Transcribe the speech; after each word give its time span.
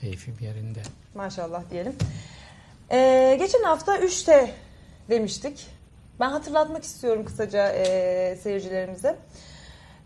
keyfim 0.00 0.36
yerinde. 0.40 0.82
Maşallah 1.14 1.62
diyelim. 1.70 1.96
Ee, 2.92 3.36
geçen 3.38 3.62
hafta 3.62 3.96
3T 3.96 4.50
demiştik. 5.10 5.66
Ben 6.20 6.30
hatırlatmak 6.30 6.84
istiyorum 6.84 7.24
kısaca 7.24 7.68
e, 7.72 8.36
seyircilerimize. 8.36 9.16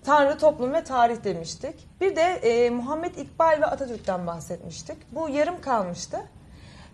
Tanrı, 0.04 0.38
toplum 0.38 0.72
ve 0.72 0.84
tarih 0.84 1.24
demiştik. 1.24 1.74
Bir 2.00 2.16
de 2.16 2.22
e, 2.22 2.70
Muhammed 2.70 3.14
İkbal 3.14 3.60
ve 3.60 3.66
Atatürk'ten 3.66 4.26
bahsetmiştik. 4.26 4.96
Bu 5.12 5.28
yarım 5.28 5.60
kalmıştı. 5.60 6.20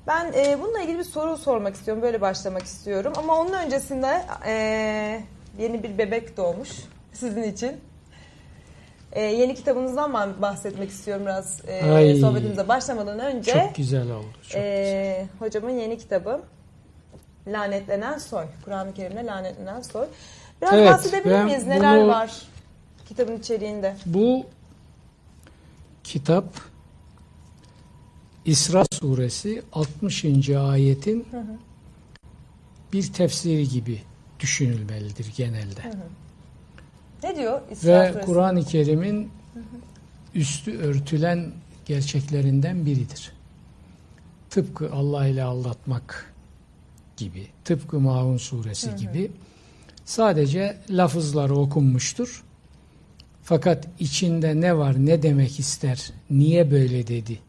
Ben 0.06 0.32
e, 0.32 0.60
bununla 0.60 0.80
ilgili 0.80 0.98
bir 0.98 1.04
soru 1.04 1.36
sormak 1.36 1.74
istiyorum. 1.74 2.02
Böyle 2.02 2.20
başlamak 2.20 2.62
istiyorum. 2.62 3.12
Ama 3.16 3.40
onun 3.40 3.52
öncesinde 3.52 4.22
e, 4.46 4.52
yeni 5.58 5.82
bir 5.82 5.98
bebek 5.98 6.36
doğmuş 6.36 6.70
sizin 7.12 7.42
için. 7.42 7.80
E, 9.12 9.20
yeni 9.22 9.54
kitabınızdan 9.54 10.14
ben 10.14 10.42
bahsetmek 10.42 10.90
istiyorum 10.90 11.24
biraz 11.26 11.60
e, 11.68 11.92
Ay. 11.92 12.16
sohbetimize 12.16 12.68
başlamadan 12.68 13.18
önce. 13.18 13.52
Çok 13.52 13.74
güzel 13.74 14.10
oldu. 14.10 14.26
Çok 14.32 14.42
güzel. 14.42 14.60
Ee, 14.62 15.28
hocamın 15.38 15.70
yeni 15.70 15.98
kitabı 15.98 16.42
Lanetlenen 17.46 18.18
Soy. 18.18 18.44
Kur'an-ı 18.64 18.94
Kerim'de 18.94 19.26
Lanetlenen 19.26 19.80
Soy. 19.80 20.06
Biraz 20.62 20.74
Evet, 20.74 20.90
bahsedebilir 20.90 21.44
miyiz? 21.44 21.66
Neler 21.66 22.00
bunu- 22.00 22.08
var 22.08 22.42
kitabın 23.08 23.36
içeriğinde? 23.38 23.96
Bu 24.06 24.46
kitap 26.04 26.44
İsra 28.44 28.84
suresi 28.92 29.62
60. 29.72 30.50
ayetin 30.56 31.26
bir 32.92 33.12
tefsiri 33.12 33.68
gibi 33.68 34.02
düşünülmelidir 34.40 35.32
genelde. 35.36 35.80
Ne 37.22 37.36
diyor 37.36 37.60
İsra 37.70 38.14
Ve? 38.14 38.20
Kur'an-ı 38.20 38.64
Kerim'in 38.64 39.30
üstü 40.34 40.78
örtülen 40.78 41.52
gerçeklerinden 41.84 42.86
biridir. 42.86 43.32
Tıpkı 44.50 44.92
Allah 44.92 45.26
ile 45.26 45.42
aldatmak 45.42 46.34
gibi, 47.16 47.46
tıpkı 47.64 48.00
Maun 48.00 48.36
suresi 48.36 48.96
gibi 48.96 49.30
sadece 50.04 50.78
lafızları 50.90 51.56
okunmuştur. 51.56 52.44
Fakat 53.42 53.88
içinde 53.98 54.60
ne 54.60 54.76
var, 54.78 55.06
ne 55.06 55.22
demek 55.22 55.60
ister, 55.60 56.12
niye 56.30 56.70
böyle 56.70 57.06
dedi, 57.06 57.40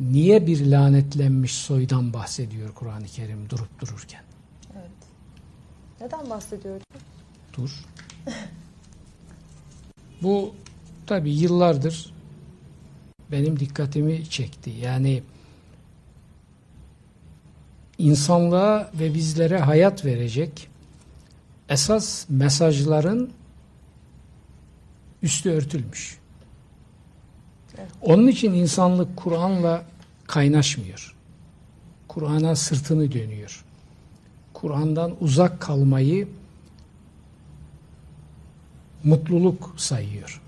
niye 0.00 0.46
bir 0.46 0.66
lanetlenmiş 0.66 1.54
soydan 1.54 2.12
bahsediyor 2.12 2.74
Kur'an-ı 2.74 3.06
Kerim 3.06 3.50
durup 3.50 3.80
dururken? 3.80 4.22
Evet. 4.74 4.90
Neden 6.00 6.30
bahsediyor? 6.30 6.80
Dur. 7.56 7.70
Bu 10.22 10.54
tabi 11.06 11.30
yıllardır 11.30 12.14
benim 13.32 13.60
dikkatimi 13.60 14.30
çekti. 14.30 14.70
Yani 14.70 15.22
insanlığa 17.98 18.90
ve 18.94 19.14
bizlere 19.14 19.58
hayat 19.58 20.04
verecek 20.04 20.68
esas 21.68 22.26
mesajların 22.28 23.30
üstü 25.22 25.50
örtülmüş. 25.50 26.18
Onun 28.02 28.26
için 28.26 28.52
insanlık 28.52 29.16
Kur'an'la 29.16 29.84
kaynaşmıyor. 30.26 31.16
Kur'an'a 32.08 32.56
sırtını 32.56 33.12
dönüyor. 33.12 33.64
Kur'an'dan 34.52 35.16
uzak 35.20 35.60
kalmayı 35.60 36.28
mutluluk 39.04 39.74
sayıyor. 39.76 40.40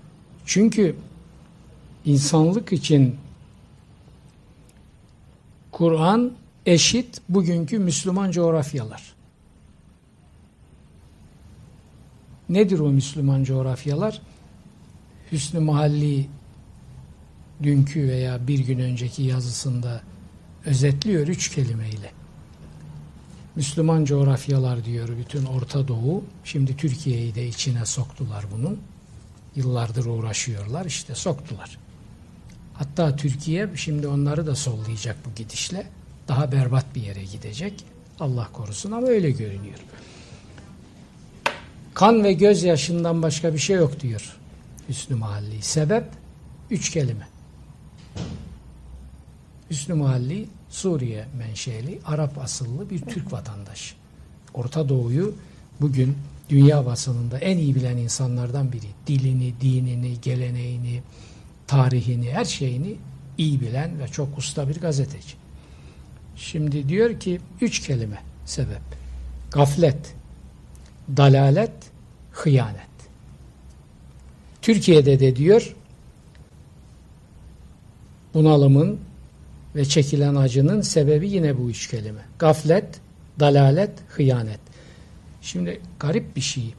Çünkü 0.45 0.95
insanlık 2.05 2.73
için 2.73 3.15
Kur'an 5.71 6.31
eşit 6.65 7.21
bugünkü 7.29 7.79
Müslüman 7.79 8.31
coğrafyalar. 8.31 9.13
Nedir 12.49 12.79
o 12.79 12.89
Müslüman 12.89 13.43
coğrafyalar? 13.43 14.21
Hüsnü 15.31 15.59
Mahalli 15.59 16.27
dünkü 17.63 18.07
veya 18.07 18.47
bir 18.47 18.59
gün 18.59 18.79
önceki 18.79 19.23
yazısında 19.23 20.01
özetliyor 20.65 21.27
üç 21.27 21.49
kelimeyle. 21.51 22.11
Müslüman 23.57 24.05
coğrafyalar 24.05 24.85
diyor 24.85 25.09
bütün 25.19 25.45
Orta 25.45 25.87
Doğu. 25.87 26.23
Şimdi 26.43 26.77
Türkiye'yi 26.77 27.35
de 27.35 27.47
içine 27.47 27.85
soktular 27.85 28.45
bunun. 28.51 28.79
Yıllardır 29.55 30.05
uğraşıyorlar 30.05 30.85
işte 30.85 31.15
soktular. 31.15 31.77
Hatta 32.73 33.15
Türkiye 33.15 33.69
şimdi 33.75 34.07
onları 34.07 34.47
da 34.47 34.55
sollayacak 34.55 35.15
bu 35.25 35.35
gidişle. 35.35 35.87
Daha 36.27 36.51
berbat 36.51 36.95
bir 36.95 37.01
yere 37.01 37.23
gidecek. 37.23 37.85
Allah 38.19 38.47
korusun 38.53 38.91
ama 38.91 39.07
öyle 39.07 39.31
görünüyor. 39.31 39.79
Kan 41.93 42.23
ve 42.23 42.33
gözyaşından 42.33 43.21
başka 43.21 43.53
bir 43.53 43.59
şey 43.59 43.75
yok 43.75 43.99
diyor 43.99 44.37
Hüsnü 44.89 45.15
Mahalli. 45.15 45.61
Sebep 45.61 46.05
üç 46.71 46.89
kelime. 46.89 47.27
Hüsnü 49.69 49.95
Mahalli 49.95 50.47
Suriye 50.77 51.25
menşeli, 51.37 51.99
Arap 52.05 52.37
asıllı 52.37 52.89
bir 52.89 53.01
Türk 53.01 53.33
vatandaşı. 53.33 53.95
Orta 54.53 54.89
Doğu'yu 54.89 55.35
bugün 55.81 56.17
dünya 56.49 56.85
basınında 56.85 57.39
en 57.39 57.57
iyi 57.57 57.75
bilen 57.75 57.97
insanlardan 57.97 58.71
biri. 58.71 58.87
Dilini, 59.07 59.53
dinini, 59.61 60.21
geleneğini, 60.21 61.01
tarihini, 61.67 62.31
her 62.31 62.45
şeyini 62.45 62.95
iyi 63.37 63.61
bilen 63.61 63.99
ve 63.99 64.07
çok 64.07 64.37
usta 64.37 64.69
bir 64.69 64.81
gazeteci. 64.81 65.35
Şimdi 66.35 66.89
diyor 66.89 67.19
ki 67.19 67.41
üç 67.61 67.79
kelime 67.79 68.19
sebep. 68.45 68.81
Gaflet, 69.51 70.15
dalalet, 71.17 71.73
hıyanet. 72.31 72.87
Türkiye'de 74.61 75.19
de 75.19 75.35
diyor 75.35 75.75
bunalımın 78.33 79.06
ve 79.75 79.85
çekilen 79.85 80.35
acının 80.35 80.81
sebebi 80.81 81.29
yine 81.29 81.57
bu 81.57 81.69
üç 81.69 81.87
kelime. 81.87 82.21
Gaflet, 82.39 82.99
dalalet, 83.39 83.91
hıyanet. 84.09 84.59
Şimdi 85.41 85.81
garip 85.99 86.35
bir 86.35 86.41
şey. 86.41 86.73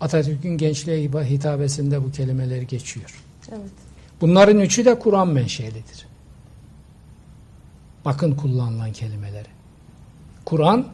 Atatürk'ün 0.00 0.58
gençliğe 0.58 1.08
hitabesinde 1.08 2.04
bu 2.04 2.12
kelimeleri 2.12 2.66
geçiyor. 2.66 3.22
Evet. 3.48 3.70
Bunların 4.20 4.60
üçü 4.60 4.84
de 4.84 4.98
Kur'an 4.98 5.28
menşelidir. 5.28 6.06
Bakın 8.04 8.34
kullanılan 8.34 8.92
kelimeleri. 8.92 9.48
Kur'an 10.44 10.88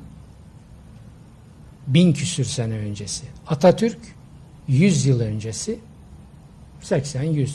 bin 1.87 2.12
küsür 2.12 2.44
sene 2.44 2.75
öncesi. 2.75 3.26
Atatürk 3.47 3.99
yüz 4.69 5.06
yıl 5.06 5.20
öncesi 5.20 5.79
80-100 6.82 7.49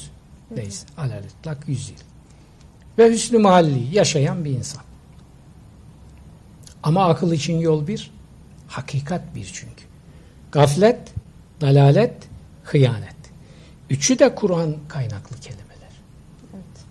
neyse 0.55 0.87
alalitlak 0.97 1.67
100 1.67 1.89
yıl. 1.89 1.97
Ve 2.97 3.11
Hüsnü 3.11 3.37
Mahalli 3.37 3.95
yaşayan 3.95 4.45
bir 4.45 4.51
insan. 4.51 4.83
Ama 6.83 7.09
akıl 7.09 7.31
için 7.31 7.59
yol 7.59 7.87
bir, 7.87 8.11
hakikat 8.67 9.35
bir 9.35 9.45
çünkü. 9.53 9.83
Gaflet, 10.51 11.13
dalalet, 11.61 12.13
hıyanet. 12.63 13.15
Üçü 13.89 14.19
de 14.19 14.35
Kur'an 14.35 14.77
kaynaklı 14.87 15.39
kelimeler. 15.39 15.91
Evet. 16.53 16.85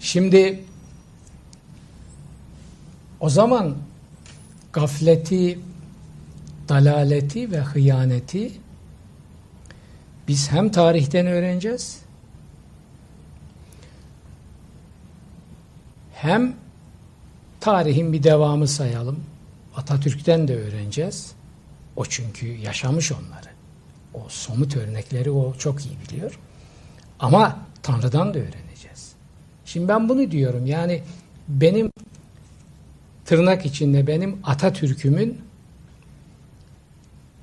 Şimdi 0.00 0.64
o 3.20 3.28
zaman 3.28 3.76
gafleti, 4.72 5.58
dalaleti 6.68 7.50
ve 7.50 7.60
hıyaneti 7.60 8.52
biz 10.28 10.52
hem 10.52 10.70
tarihten 10.70 11.26
öğreneceğiz 11.26 12.05
hem 16.16 16.54
tarihin 17.60 18.12
bir 18.12 18.22
devamı 18.22 18.68
sayalım. 18.68 19.20
Atatürk'ten 19.76 20.48
de 20.48 20.56
öğreneceğiz. 20.56 21.32
O 21.96 22.04
çünkü 22.04 22.46
yaşamış 22.46 23.12
onları. 23.12 23.48
O 24.14 24.28
somut 24.28 24.76
örnekleri 24.76 25.30
o 25.30 25.54
çok 25.54 25.86
iyi 25.86 25.94
biliyor. 26.08 26.38
Ama 27.20 27.58
Tanrı'dan 27.82 28.34
da 28.34 28.38
öğreneceğiz. 28.38 29.12
Şimdi 29.64 29.88
ben 29.88 30.08
bunu 30.08 30.30
diyorum. 30.30 30.66
Yani 30.66 31.02
benim 31.48 31.90
tırnak 33.24 33.66
içinde 33.66 34.06
benim 34.06 34.38
Atatürk'ümün 34.44 35.40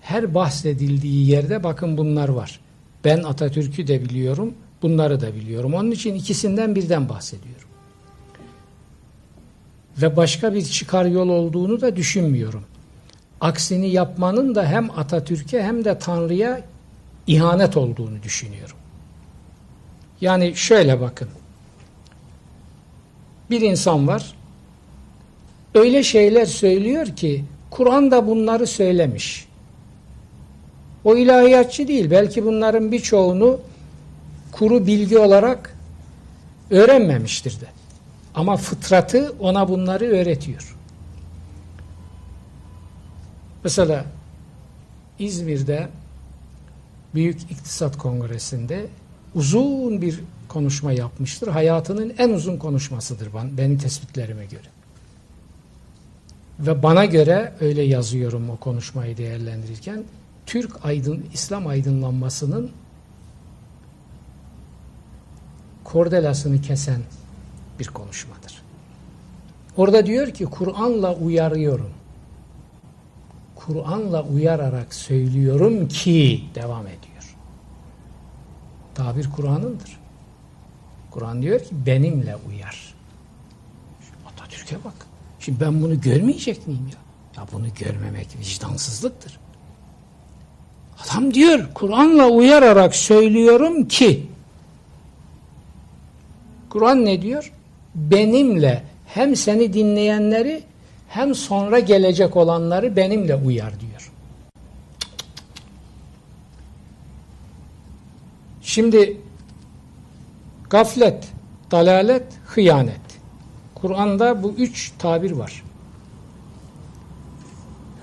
her 0.02 0.34
bahsedildiği 0.34 1.30
yerde 1.30 1.64
bakın 1.64 1.98
bunlar 1.98 2.30
var. 2.30 2.60
Ben 3.06 3.24
Atatürk'ü 3.24 3.88
de 3.88 4.06
biliyorum, 4.06 4.54
bunları 4.82 5.22
da 5.22 5.36
biliyorum. 5.36 5.74
Onun 5.74 5.92
için 5.92 6.16
ikisinden 6.16 6.76
birden 6.76 7.10
bahsediyorum. 7.10 7.73
Ve 10.02 10.18
başka 10.18 10.54
bir 10.54 10.66
çıkar 10.66 11.06
yol 11.06 11.30
olduğunu 11.30 11.82
da 11.82 11.96
düşünmüyorum. 11.96 12.64
Aksini 13.42 13.90
yapmanın 13.90 14.56
da 14.56 14.66
hem 14.66 14.92
Atatürk'e 14.92 15.64
hem 15.64 15.86
de 15.86 16.00
Tanrı'ya 16.00 16.62
ihanet 17.28 17.78
olduğunu 17.78 18.24
düşünüyorum. 18.24 18.76
Yani 20.22 20.56
şöyle 20.56 21.02
bakın. 21.02 21.30
Bir 23.50 23.62
insan 23.62 24.08
var. 24.08 24.34
Öyle 25.76 26.04
şeyler 26.04 26.46
söylüyor 26.46 27.06
ki 27.06 27.46
Kur'an 27.70 28.12
da 28.12 28.28
bunları 28.28 28.68
söylemiş. 28.68 29.48
O 31.04 31.16
ilahiyatçı 31.16 31.88
değil. 31.88 32.12
Belki 32.12 32.46
bunların 32.46 32.92
birçoğunu 32.92 33.60
kuru 34.52 34.88
bilgi 34.88 35.18
olarak 35.18 35.78
öğrenmemiştir 36.70 37.62
de. 37.62 37.66
Ama 38.36 38.58
fıtratı 38.58 39.36
ona 39.40 39.70
bunları 39.70 40.06
öğretiyor. 40.06 40.76
Mesela 43.64 44.06
İzmir'de 45.20 45.90
Büyük 47.16 47.42
İktisat 47.52 47.98
Kongresi'nde 47.98 48.88
uzun 49.36 50.02
bir 50.02 50.20
konuşma 50.48 50.92
yapmıştır. 50.92 51.48
Hayatının 51.48 52.14
en 52.18 52.30
uzun 52.30 52.58
konuşmasıdır 52.58 53.30
benim 53.58 53.78
tespitlerime 53.78 54.46
göre. 54.46 54.68
Ve 56.60 56.84
bana 56.84 57.06
göre 57.06 57.54
öyle 57.60 57.82
yazıyorum 57.82 58.50
o 58.50 58.58
konuşmayı 58.58 59.18
değerlendirirken 59.18 60.04
Türk 60.46 60.86
aydın 60.86 61.26
İslam 61.34 61.68
aydınlanmasının 61.68 62.72
kordelasını 65.84 66.62
kesen 66.62 67.02
bir 67.80 67.88
konuşmadır. 67.88 68.62
Orada 69.78 70.06
diyor 70.06 70.32
ki 70.32 70.46
Kur'an'la 70.46 71.16
uyarıyorum. 71.16 71.90
Kur'an'la 73.56 74.24
uyararak 74.24 74.94
söylüyorum 74.94 75.88
ki 75.88 76.44
devam 76.56 76.88
ediyor. 76.88 77.36
Tabir 78.96 79.30
Kur'an'ındır. 79.30 80.00
Kur'an 81.12 81.42
diyor 81.42 81.60
ki 81.60 81.70
benimle 81.86 82.36
uyar. 82.50 82.94
Atatürk'e 84.28 84.76
bak. 84.84 85.08
Şimdi 85.40 85.60
ben 85.60 85.82
bunu 85.82 86.02
görmeyecek 86.02 86.68
miyim 86.68 86.90
ya? 86.92 86.98
Ya 87.42 87.48
bunu 87.54 87.66
görmemek 87.80 88.28
vicdansızlıktır. 88.40 89.40
Adam 91.00 91.34
diyor 91.34 91.74
Kur'an'la 91.74 92.28
uyararak 92.28 92.96
söylüyorum 92.96 93.88
ki 93.88 94.28
Kur'an 96.70 97.06
ne 97.06 97.22
diyor? 97.22 97.53
Benimle 97.96 98.84
hem 99.06 99.36
seni 99.36 99.74
dinleyenleri 99.74 100.64
hem 101.10 101.36
sonra 101.36 101.80
gelecek 101.80 102.38
olanları 102.38 102.96
benimle 102.96 103.36
uyar 103.36 103.80
diyor. 103.80 104.12
Şimdi 108.62 109.18
gaflet, 110.70 111.28
dalalet, 111.72 112.24
hıyanet. 112.46 113.02
Kur'an'da 113.76 114.44
bu 114.44 114.52
üç 114.58 114.92
tabir 115.00 115.32
var. 115.32 115.64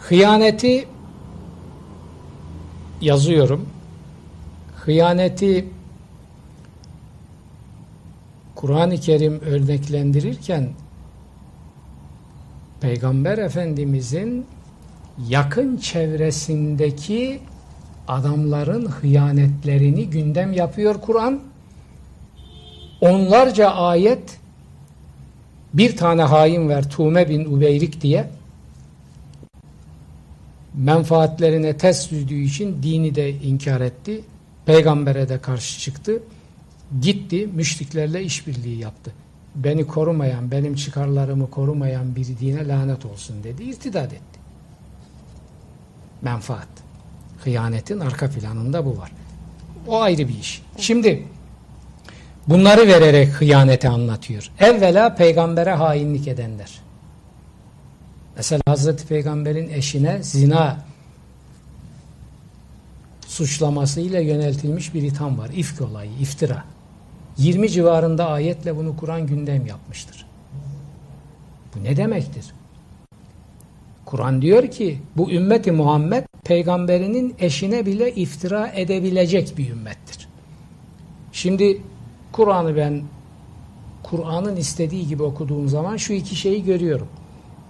Hıyaneti 0.01 0.89
yazıyorum. 3.01 3.69
Hıyaneti 4.77 5.69
Kur'an-ı 8.61 8.97
Kerim 8.97 9.41
örneklendirirken 9.41 10.69
Peygamber 12.81 13.39
Efendimizin 13.39 14.47
yakın 15.29 15.77
çevresindeki 15.77 17.41
adamların 18.09 18.87
hıyanetlerini 18.87 20.11
gündem 20.11 20.53
yapıyor 20.53 21.01
Kur'an. 21.01 21.41
Onlarca 23.01 23.71
ayet 23.71 24.39
bir 25.75 25.97
tane 25.97 26.23
hain 26.23 26.69
ver 26.69 26.91
Tume 26.91 27.29
bin 27.29 27.45
Ubeyrik 27.45 28.01
diye 28.01 28.31
menfaatlerine 30.75 31.77
ters 31.77 32.11
düştüğü 32.11 32.43
için 32.43 32.83
dini 32.83 33.15
de 33.15 33.31
inkar 33.31 33.81
etti. 33.81 34.21
Peygambere 34.67 35.29
de 35.29 35.41
karşı 35.41 35.81
çıktı. 35.81 36.23
Gitti 37.01 37.47
müşriklerle 37.47 38.23
işbirliği 38.23 38.79
yaptı. 38.79 39.13
Beni 39.55 39.87
korumayan, 39.87 40.51
benim 40.51 40.75
çıkarlarımı 40.75 41.51
korumayan 41.51 42.17
bir 42.17 42.27
dine 42.27 42.69
lanet 42.69 43.05
olsun 43.07 43.45
dedi. 43.45 43.63
İrtidat 43.63 44.13
etti. 44.13 44.41
Menfaat. 46.23 46.69
Hıyanetin 47.45 48.01
arka 48.01 48.31
planında 48.31 48.85
bu 48.87 48.99
var. 48.99 49.13
O 49.87 50.01
ayrı 50.01 50.29
bir 50.29 50.39
iş. 50.39 50.63
Şimdi 50.79 51.25
bunları 52.49 52.87
vererek 52.87 53.29
hıyaneti 53.29 53.89
anlatıyor. 53.89 54.51
Evvela 54.59 55.15
peygambere 55.15 55.73
hainlik 55.73 56.29
edenler. 56.29 56.81
Mesela 58.37 58.63
Hazreti 58.67 59.07
Peygamber'in 59.07 59.69
eşine 59.69 60.23
zina 60.23 60.85
suçlamasıyla 63.27 64.21
yöneltilmiş 64.21 64.95
bir 64.95 65.03
itham 65.03 65.39
var. 65.39 65.51
İfk 65.55 65.81
olayı, 65.81 66.11
iftira. 66.21 66.65
20 67.41 67.71
civarında 67.71 68.29
ayetle 68.29 68.77
bunu 68.77 68.97
Kur'an 68.97 69.27
gündem 69.27 69.67
yapmıştır. 69.67 70.27
Bu 71.75 71.85
ne 71.85 71.97
demektir? 71.97 72.45
Kur'an 74.05 74.43
diyor 74.43 74.71
ki 74.71 74.99
bu 75.17 75.31
ümmeti 75.31 75.73
Muhammed 75.73 76.25
peygamberinin 76.45 77.35
eşine 77.39 77.87
bile 77.87 78.15
iftira 78.15 78.69
edebilecek 78.69 79.59
bir 79.59 79.71
ümmettir. 79.71 80.29
Şimdi 81.33 81.83
Kur'an'ı 82.33 82.77
ben 82.77 83.03
Kur'an'ın 84.03 84.57
istediği 84.57 85.09
gibi 85.09 85.23
okuduğum 85.23 85.69
zaman 85.69 85.97
şu 85.97 86.13
iki 86.13 86.37
şeyi 86.37 86.65
görüyorum. 86.65 87.09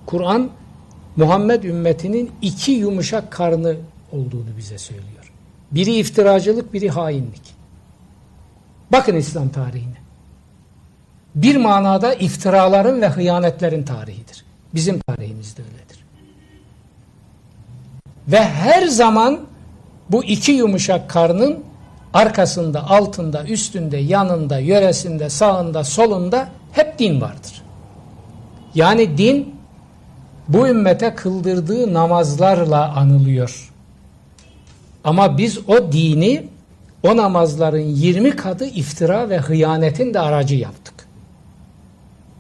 Kur'an 0.07 0.51
Muhammed 1.17 1.63
ümmetinin 1.63 2.31
iki 2.43 2.73
yumuşak 2.73 3.31
karnı 3.31 3.77
olduğunu 4.13 4.57
bize 4.59 4.79
söylüyor. 4.79 5.33
Biri 5.73 5.95
iftiracılık, 5.95 6.73
biri 6.73 6.91
hainlik. 6.91 7.60
Bakın 8.93 9.17
İslam 9.17 9.49
tarihine. 9.49 10.01
Bir 11.35 11.57
manada 11.57 12.15
iftiraların 12.15 13.03
ve 13.03 13.09
hıyanetlerin 13.09 13.83
tarihidir. 13.83 14.45
Bizim 14.75 14.99
tarihimiz 14.99 15.57
de 15.57 15.63
öyledir. 15.63 16.05
Ve 18.29 18.45
her 18.45 18.87
zaman 18.87 19.41
bu 20.11 20.25
iki 20.25 20.53
yumuşak 20.53 21.11
karnın 21.11 21.65
arkasında, 22.15 22.91
altında, 22.91 23.45
üstünde, 23.45 23.97
yanında, 23.97 24.59
yöresinde, 24.59 25.31
sağında, 25.31 25.85
solunda 25.85 26.49
hep 26.73 26.99
din 26.99 27.21
vardır. 27.21 27.63
Yani 28.75 29.19
din 29.19 29.55
bu 30.49 30.69
ümmete 30.69 31.15
kıldırdığı 31.15 31.95
namazlarla 31.95 32.93
anılıyor. 32.97 33.73
Ama 35.05 35.39
biz 35.39 35.69
o 35.69 35.93
dini 35.93 36.49
o 37.03 37.17
namazların 37.17 37.89
20 37.89 38.37
katı 38.37 38.65
iftira 38.65 39.29
ve 39.29 39.39
hıyanetin 39.39 40.15
de 40.15 40.21
aracı 40.21 40.55
yaptık. 40.55 40.95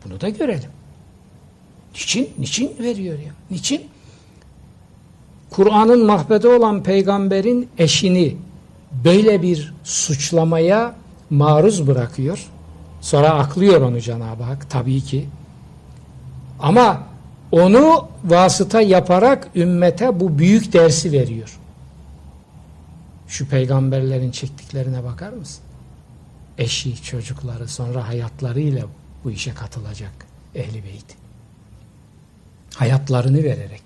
Bunu 0.05 0.21
da 0.21 0.29
görelim. 0.29 0.71
Niçin? 1.95 2.31
Niçin 2.39 2.73
veriyor 2.81 3.19
ya? 3.19 3.33
Niçin? 3.51 3.83
Kur'an'ın 5.51 6.07
mahbede 6.07 6.49
olan 6.49 6.83
peygamberin 6.83 7.69
eşini 7.79 8.37
böyle 9.05 9.43
bir 9.43 9.75
suçlamaya 9.85 10.95
maruz 11.31 11.87
bırakıyor. 11.87 12.47
Sonra 13.01 13.31
aklıyor 13.31 13.81
onu 13.81 14.01
Cenab-ı 14.01 14.43
Hak 14.43 14.71
tabii 14.71 15.01
ki. 15.01 15.29
Ama 16.61 17.03
onu 17.53 18.09
vasıta 18.25 18.81
yaparak 18.81 19.49
ümmete 19.57 20.21
bu 20.21 20.39
büyük 20.39 20.73
dersi 20.73 21.13
veriyor. 21.13 21.60
Şu 23.31 23.49
peygamberlerin 23.49 24.31
çektiklerine 24.31 25.05
bakar 25.05 25.33
mısın? 25.33 25.63
Eşi, 26.59 27.03
çocukları, 27.03 27.69
sonra 27.69 28.09
hayatlarıyla 28.09 28.87
bu 29.25 29.31
işe 29.31 29.55
katılacak 29.55 30.27
ehli 30.55 30.85
beyt. 30.85 31.05
Hayatlarını 32.75 33.45
vererek. 33.45 33.83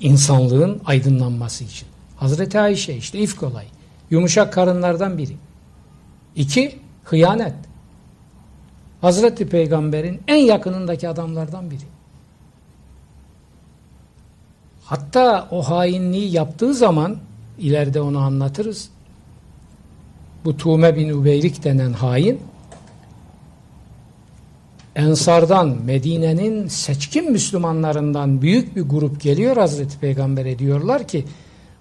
insanlığın 0.00 0.80
aydınlanması 0.84 1.64
için. 1.64 1.88
Hazreti 2.16 2.60
Ayşe 2.60 2.94
işte 2.94 3.18
ifk 3.18 3.42
olayı. 3.42 3.68
Yumuşak 4.10 4.52
karınlardan 4.52 5.18
biri. 5.18 5.36
İki, 6.36 6.78
hıyanet. 7.04 7.54
Hazreti 9.00 9.48
Peygamber'in 9.48 10.22
en 10.28 10.36
yakınındaki 10.38 11.08
adamlardan 11.08 11.70
biri. 11.70 11.84
Hatta 14.84 15.48
o 15.50 15.62
hainliği 15.62 16.32
yaptığı 16.32 16.74
zaman 16.74 17.18
ileride 17.60 18.00
onu 18.00 18.18
anlatırız. 18.18 18.88
Bu 20.44 20.56
Tuğme 20.56 20.96
bin 20.96 21.10
Ubeyrik 21.10 21.64
denen 21.64 21.92
hain 21.92 22.40
Ensardan, 24.96 25.68
Medine'nin 25.68 26.68
seçkin 26.68 27.32
Müslümanlarından 27.32 28.42
büyük 28.42 28.76
bir 28.76 28.82
grup 28.82 29.20
geliyor 29.20 29.56
Hazreti 29.56 29.98
Peygamber'e 29.98 30.58
diyorlar 30.58 31.08
ki 31.08 31.24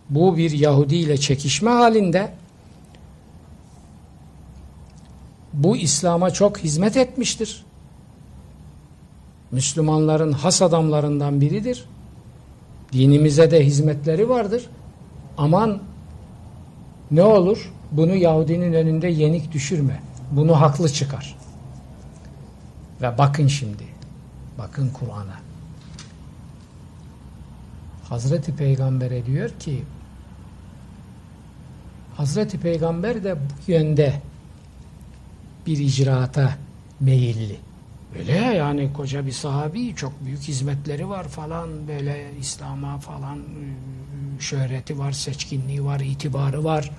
bu 0.09 0.37
bir 0.37 0.51
Yahudi 0.51 0.95
ile 0.95 1.17
çekişme 1.17 1.71
halinde 1.71 2.31
bu 5.53 5.77
İslam'a 5.77 6.31
çok 6.31 6.59
hizmet 6.59 6.97
etmiştir. 6.97 7.65
Müslümanların 9.51 10.31
has 10.31 10.61
adamlarından 10.61 11.41
biridir. 11.41 11.85
Dinimize 12.93 13.51
de 13.51 13.65
hizmetleri 13.65 14.29
vardır. 14.29 14.69
Aman 15.39 15.79
ne 17.11 17.23
olur 17.23 17.71
bunu 17.91 18.15
Yahudinin 18.15 18.73
önünde 18.73 19.07
yenik 19.07 19.51
düşürme. 19.51 19.99
Bunu 20.31 20.61
haklı 20.61 20.89
çıkar. 20.89 21.35
Ve 23.01 23.17
bakın 23.17 23.47
şimdi. 23.47 23.83
Bakın 24.57 24.89
Kur'an'a. 24.89 25.39
Hazreti 28.09 28.55
Peygamber'e 28.55 29.25
diyor 29.25 29.49
ki 29.49 29.83
Hazreti 32.17 32.59
Peygamber 32.59 33.23
de 33.23 33.35
bu 33.35 33.71
yönde 33.71 34.21
bir 35.65 35.77
icraata 35.77 36.53
meyilli. 36.99 37.59
Öyle 38.19 38.31
ya 38.31 38.53
yani 38.53 38.93
koca 38.93 39.25
bir 39.25 39.31
sahabi 39.31 39.95
çok 39.95 40.25
büyük 40.25 40.41
hizmetleri 40.41 41.09
var 41.09 41.27
falan 41.27 41.87
böyle 41.87 42.31
İslam'a 42.39 42.97
falan 42.97 43.39
şöhreti 44.39 44.99
var, 44.99 45.11
seçkinliği 45.11 45.85
var, 45.85 45.99
itibarı 45.99 46.63
var. 46.63 46.91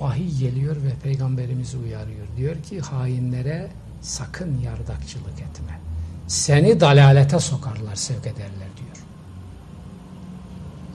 Vahiy 0.00 0.38
geliyor 0.38 0.76
ve 0.76 0.90
peygamberimizi 1.02 1.76
uyarıyor. 1.76 2.26
Diyor 2.36 2.62
ki 2.62 2.80
hainlere 2.80 3.68
sakın 4.00 4.60
yardakçılık 4.60 5.40
etme. 5.40 5.80
Seni 6.26 6.80
dalalete 6.80 7.38
sokarlar, 7.38 7.94
sevk 7.94 8.26
ederler 8.26 8.68
diyor. 8.76 8.96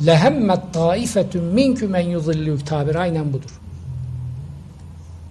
Lehemmet 0.06 0.74
taifetun 0.74 1.44
minkü 1.44 1.88
men 1.88 2.08
yudillük 2.08 2.68
tabir 2.68 2.96
aynen 2.96 3.34
budur. 3.34 3.60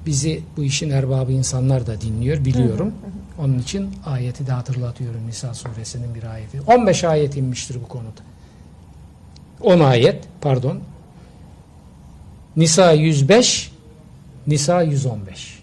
Bizi 0.06 0.42
bu 0.56 0.64
işin 0.64 0.90
erbabı 0.90 1.32
insanlar 1.32 1.86
da 1.86 2.00
dinliyor 2.00 2.44
biliyorum. 2.44 2.92
Onun 3.42 3.58
için 3.58 3.90
ayeti 4.06 4.46
de 4.46 4.52
hatırlatıyorum 4.52 5.26
Nisa 5.26 5.54
suresinin 5.54 6.14
bir 6.14 6.22
ayeti. 6.22 6.60
15 6.60 7.04
ayet 7.04 7.36
inmiştir 7.36 7.76
bu 7.82 7.88
konuda. 7.88 8.20
10 9.60 9.80
ayet 9.80 10.24
pardon. 10.40 10.80
Nisa 12.56 12.92
105 12.92 13.72
Nisa 14.46 14.82
115. 14.82 15.62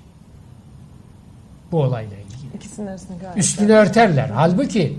Bu 1.72 1.82
olayla 1.82 2.18
ilgili. 2.18 2.56
İkisinin 2.56 2.88
arasında 2.88 3.18
gayet. 3.22 3.38
Üstünü 3.38 3.72
örterler. 3.72 4.30
Halbuki 4.30 4.98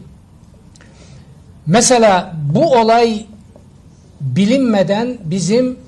mesela 1.66 2.36
bu 2.54 2.72
olay 2.78 3.26
bilinmeden 4.20 5.18
bizim 5.24 5.78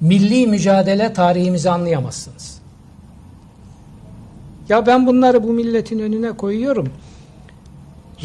milli 0.00 0.46
mücadele 0.46 1.12
tarihimizi 1.12 1.70
anlayamazsınız. 1.70 2.57
Ya 4.68 4.86
ben 4.86 5.06
bunları 5.06 5.42
bu 5.42 5.52
milletin 5.52 5.98
önüne 5.98 6.32
koyuyorum. 6.32 6.88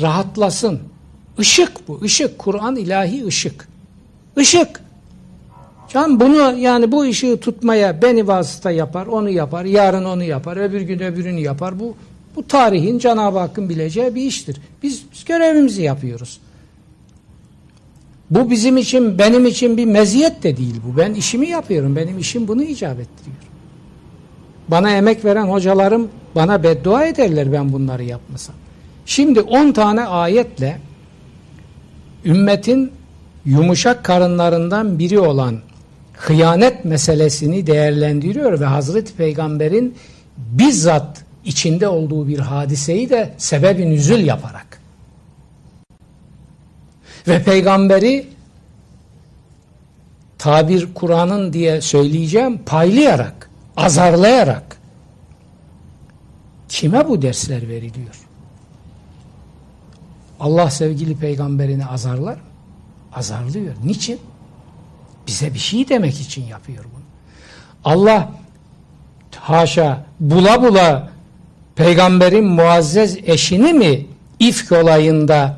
Rahatlasın. 0.02 0.80
Işık 1.40 1.88
bu. 1.88 2.06
Işık. 2.06 2.40
Kur'an 2.40 2.76
ilahi 2.76 3.26
ışık. 3.26 3.68
Işık. 4.38 4.84
Can 5.90 6.20
bunu 6.20 6.58
yani 6.58 6.92
bu 6.92 7.02
ışığı 7.02 7.38
tutmaya 7.38 8.02
beni 8.02 8.28
vasıta 8.28 8.72
yapar, 8.72 9.06
onu 9.06 9.30
yapar, 9.30 9.66
yarın 9.66 10.06
onu 10.06 10.24
yapar, 10.24 10.58
öbür 10.58 10.82
gün 10.82 11.00
öbürünü 11.00 11.40
yapar. 11.40 11.80
Bu 11.80 11.96
bu 12.36 12.48
tarihin 12.48 13.00
Cenab-ı 13.00 13.40
Hakk'ın 13.40 13.70
bileceği 13.70 14.16
bir 14.16 14.22
iştir. 14.22 14.58
Biz, 14.84 15.04
biz 15.14 15.26
görevimizi 15.26 15.82
yapıyoruz. 15.82 16.40
Bu 18.30 18.52
bizim 18.52 18.78
için, 18.78 19.20
benim 19.20 19.46
için 19.46 19.78
bir 19.78 19.86
meziyet 19.86 20.44
de 20.44 20.58
değil 20.58 20.76
bu. 20.88 20.98
Ben 20.98 21.14
işimi 21.14 21.50
yapıyorum. 21.50 21.96
Benim 21.96 22.20
işim 22.20 22.48
bunu 22.48 22.64
icap 22.64 23.00
ettiriyor. 23.00 23.53
Bana 24.68 24.92
emek 24.92 25.26
veren 25.26 25.46
hocalarım 25.46 26.10
bana 26.36 26.64
beddua 26.64 27.06
ederler 27.06 27.52
ben 27.52 27.74
bunları 27.74 28.04
yapmasam. 28.04 28.56
Şimdi 29.06 29.42
10 29.42 29.72
tane 29.72 30.06
ayetle 30.06 30.80
ümmetin 32.26 32.92
yumuşak 33.46 34.04
karınlarından 34.04 35.00
biri 35.00 35.20
olan 35.20 35.60
hıyanet 36.14 36.86
meselesini 36.86 37.68
değerlendiriyor 37.68 38.60
ve 38.60 38.66
Hazreti 38.66 39.14
Peygamber'in 39.14 39.96
bizzat 40.38 41.24
içinde 41.46 41.88
olduğu 41.88 42.28
bir 42.28 42.40
hadiseyi 42.40 43.10
de 43.10 43.34
sebebi 43.38 43.90
nüzül 43.90 44.26
yaparak 44.26 44.80
ve 47.28 47.44
peygamberi 47.44 48.28
tabir 50.38 50.94
Kur'an'ın 50.94 51.54
diye 51.54 51.82
söyleyeceğim 51.82 52.60
paylayarak, 52.66 53.50
azarlayarak 53.78 54.78
kime 56.70 57.10
bu 57.10 57.22
dersler 57.22 57.68
veriliyor? 57.70 58.16
Allah 60.40 60.70
sevgili 60.70 61.18
peygamberini 61.18 61.86
azarlar 61.86 62.34
mı? 62.34 62.42
Azarlıyor. 63.14 63.74
Niçin? 63.84 64.20
Bize 65.28 65.54
bir 65.54 65.60
şey 65.60 65.90
demek 65.90 66.22
için 66.22 66.44
yapıyor 66.46 66.84
bunu. 66.84 67.04
Allah 67.84 68.32
haşa 69.36 70.06
bula 70.20 70.62
bula 70.62 71.10
peygamberin 71.76 72.46
muazzez 72.46 73.18
eşini 73.24 73.74
mi 73.74 74.06
ifk 74.40 74.72
olayında 74.72 75.58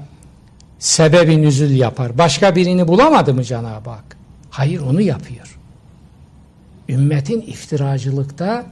sebebi 0.79 1.41
nüzül 1.41 1.75
yapar? 1.75 2.17
Başka 2.17 2.55
birini 2.55 2.87
bulamadı 2.87 3.33
mı 3.33 3.43
Cenab-ı 3.43 3.89
Hak? 3.89 4.17
Hayır 4.49 4.81
onu 4.81 5.01
yapıyor. 5.01 5.57
Ümmetin 6.89 7.41
iftiracılıkta 7.41 8.65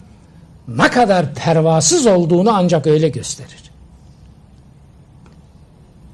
ne 0.67 0.88
kadar 0.89 1.34
pervasız 1.34 2.08
olduğunu 2.08 2.51
ancak 2.51 2.88
öyle 2.88 3.10
gösterir. 3.10 3.63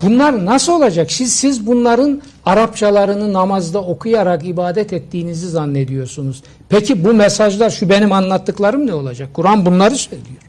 Bunlar 0.01 0.45
nasıl 0.45 0.73
olacak? 0.73 1.11
Siz, 1.11 1.33
siz 1.33 1.67
bunların 1.67 2.21
Arapçalarını 2.45 3.33
namazda 3.33 3.81
okuyarak 3.81 4.45
ibadet 4.45 4.93
ettiğinizi 4.93 5.49
zannediyorsunuz. 5.49 6.43
Peki 6.69 7.05
bu 7.05 7.13
mesajlar 7.13 7.69
şu 7.69 7.89
benim 7.89 8.11
anlattıklarım 8.11 8.87
ne 8.87 8.93
olacak? 8.93 9.29
Kur'an 9.33 9.65
bunları 9.65 9.95
söylüyor. 9.95 10.41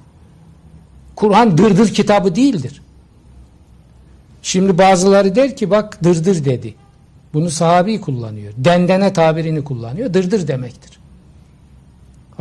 Kur'an 1.17 1.59
dırdır 1.59 1.95
kitabı 1.95 2.35
değildir. 2.35 2.83
Şimdi 4.43 4.79
bazıları 4.79 5.35
der 5.35 5.57
ki 5.57 5.71
bak 5.71 6.05
dırdır 6.05 6.45
dedi. 6.45 6.75
Bunu 7.35 7.51
sahabi 7.51 8.01
kullanıyor. 8.01 8.53
Dendene 8.57 9.13
tabirini 9.13 9.65
kullanıyor. 9.65 10.15
Dırdır 10.15 10.49
demektir. 10.49 11.00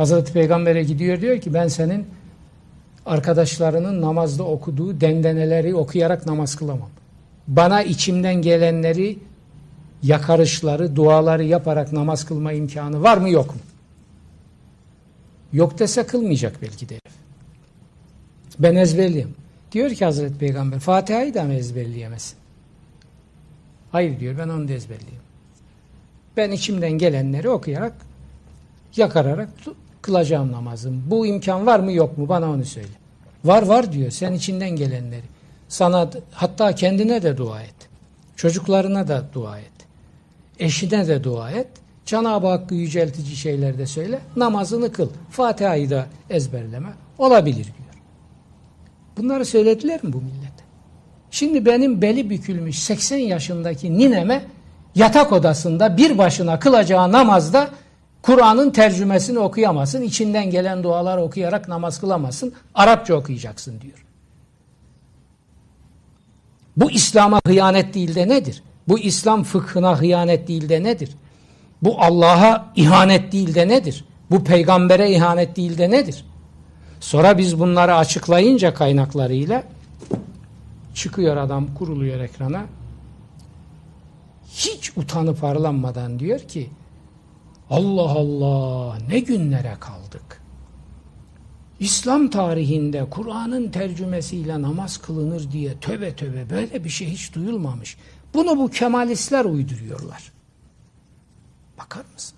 Hazreti 0.00 0.32
Peygamber'e 0.32 0.82
gidiyor 0.82 1.20
diyor 1.20 1.40
ki 1.40 1.54
ben 1.54 1.68
senin 1.68 2.06
arkadaşlarının 3.06 4.02
namazda 4.02 4.44
okuduğu 4.44 5.00
dendeneleri 5.00 5.74
okuyarak 5.74 6.26
namaz 6.26 6.56
kılamam. 6.56 6.88
Bana 7.48 7.82
içimden 7.82 8.34
gelenleri 8.34 9.18
yakarışları, 10.02 10.96
duaları 10.96 11.44
yaparak 11.44 11.92
namaz 11.92 12.24
kılma 12.24 12.52
imkanı 12.52 13.02
var 13.02 13.16
mı 13.16 13.30
yok 13.30 13.54
mu? 13.54 13.60
Yok 15.52 15.78
dese 15.78 16.06
kılmayacak 16.06 16.62
belki 16.62 16.88
de. 16.88 17.00
Ben 18.58 18.76
ezberliyim. 18.76 19.34
Diyor 19.72 19.90
ki 19.90 20.04
Hazreti 20.04 20.38
Peygamber 20.38 20.78
Fatiha'yı 20.78 21.34
da 21.34 21.44
mı 21.44 21.54
ezberleyemezsin? 21.54 22.38
Hayır 23.92 24.20
diyor 24.20 24.38
ben 24.38 24.48
onu 24.48 24.68
da 24.68 24.72
ezberleyeyim. 24.72 25.22
Ben 26.36 26.50
içimden 26.50 26.92
gelenleri 26.92 27.48
okuyarak 27.48 27.92
yakararak 28.96 29.48
kılacağım 30.02 30.52
namazım. 30.52 31.02
Bu 31.06 31.26
imkan 31.26 31.66
var 31.66 31.80
mı 31.80 31.92
yok 31.92 32.18
mu 32.18 32.28
bana 32.28 32.50
onu 32.50 32.64
söyle. 32.64 32.88
Var 33.44 33.62
var 33.62 33.92
diyor 33.92 34.10
sen 34.10 34.32
içinden 34.32 34.70
gelenleri. 34.70 35.24
Sana 35.68 36.10
hatta 36.32 36.74
kendine 36.74 37.22
de 37.22 37.36
dua 37.36 37.62
et. 37.62 37.74
Çocuklarına 38.36 39.08
da 39.08 39.24
dua 39.34 39.58
et. 39.58 39.72
Eşine 40.58 41.08
de 41.08 41.24
dua 41.24 41.50
et. 41.50 41.68
Cenab-ı 42.06 42.46
Hakk'ı 42.46 42.74
yüceltici 42.74 43.36
şeyler 43.36 43.78
de 43.78 43.86
söyle. 43.86 44.18
Namazını 44.36 44.92
kıl. 44.92 45.08
Fatiha'yı 45.30 45.90
da 45.90 46.06
ezberleme. 46.30 46.88
Olabilir 47.18 47.64
diyor. 47.64 48.04
Bunları 49.16 49.44
söylediler 49.44 50.04
mi 50.04 50.12
bu 50.12 50.20
millete? 50.20 50.64
Şimdi 51.30 51.66
benim 51.66 52.02
beli 52.02 52.30
bükülmüş 52.30 52.78
80 52.78 53.16
yaşındaki 53.16 53.98
nineme 53.98 54.44
yatak 54.94 55.32
odasında 55.32 55.96
bir 55.96 56.18
başına 56.18 56.58
kılacağı 56.58 57.12
namazda 57.12 57.70
Kur'an'ın 58.22 58.70
tercümesini 58.70 59.38
okuyamazsın. 59.38 60.02
içinden 60.02 60.50
gelen 60.50 60.82
dualar 60.82 61.18
okuyarak 61.18 61.68
namaz 61.68 62.00
kılamazsın. 62.00 62.52
Arapça 62.74 63.14
okuyacaksın 63.14 63.80
diyor. 63.80 64.04
Bu 66.76 66.90
İslam'a 66.90 67.40
hıyanet 67.46 67.94
değil 67.94 68.14
de 68.14 68.28
nedir? 68.28 68.62
Bu 68.88 68.98
İslam 68.98 69.42
fıkhına 69.42 70.00
hıyanet 70.00 70.48
değil 70.48 70.68
de 70.68 70.82
nedir? 70.82 71.10
Bu 71.82 72.00
Allah'a 72.00 72.72
ihanet 72.76 73.32
değil 73.32 73.54
de 73.54 73.68
nedir? 73.68 74.04
Bu 74.30 74.44
peygambere 74.44 75.10
ihanet 75.10 75.56
değil 75.56 75.78
de 75.78 75.90
nedir? 75.90 76.24
Sonra 77.00 77.38
biz 77.38 77.58
bunları 77.58 77.96
açıklayınca 77.96 78.74
kaynaklarıyla 78.74 79.62
çıkıyor 80.94 81.36
adam 81.36 81.74
kuruluyor 81.74 82.20
ekrana. 82.20 82.62
Hiç 84.48 84.92
utanıp 84.96 85.44
arlanmadan 85.44 86.18
diyor 86.18 86.40
ki 86.40 86.70
Allah 87.70 88.10
Allah 88.10 88.98
ne 89.08 89.20
günlere 89.20 89.76
kaldık. 89.80 90.42
İslam 91.80 92.30
tarihinde 92.30 93.10
Kur'an'ın 93.10 93.70
tercümesiyle 93.70 94.62
namaz 94.62 94.98
kılınır 94.98 95.50
diye 95.52 95.80
töbe 95.80 96.16
töbe 96.16 96.50
böyle 96.50 96.84
bir 96.84 96.88
şey 96.88 97.08
hiç 97.08 97.34
duyulmamış. 97.34 97.96
Bunu 98.34 98.58
bu 98.58 98.68
kemalistler 98.68 99.44
uyduruyorlar. 99.44 100.32
Bakar 101.78 102.04
mısın? 102.14 102.36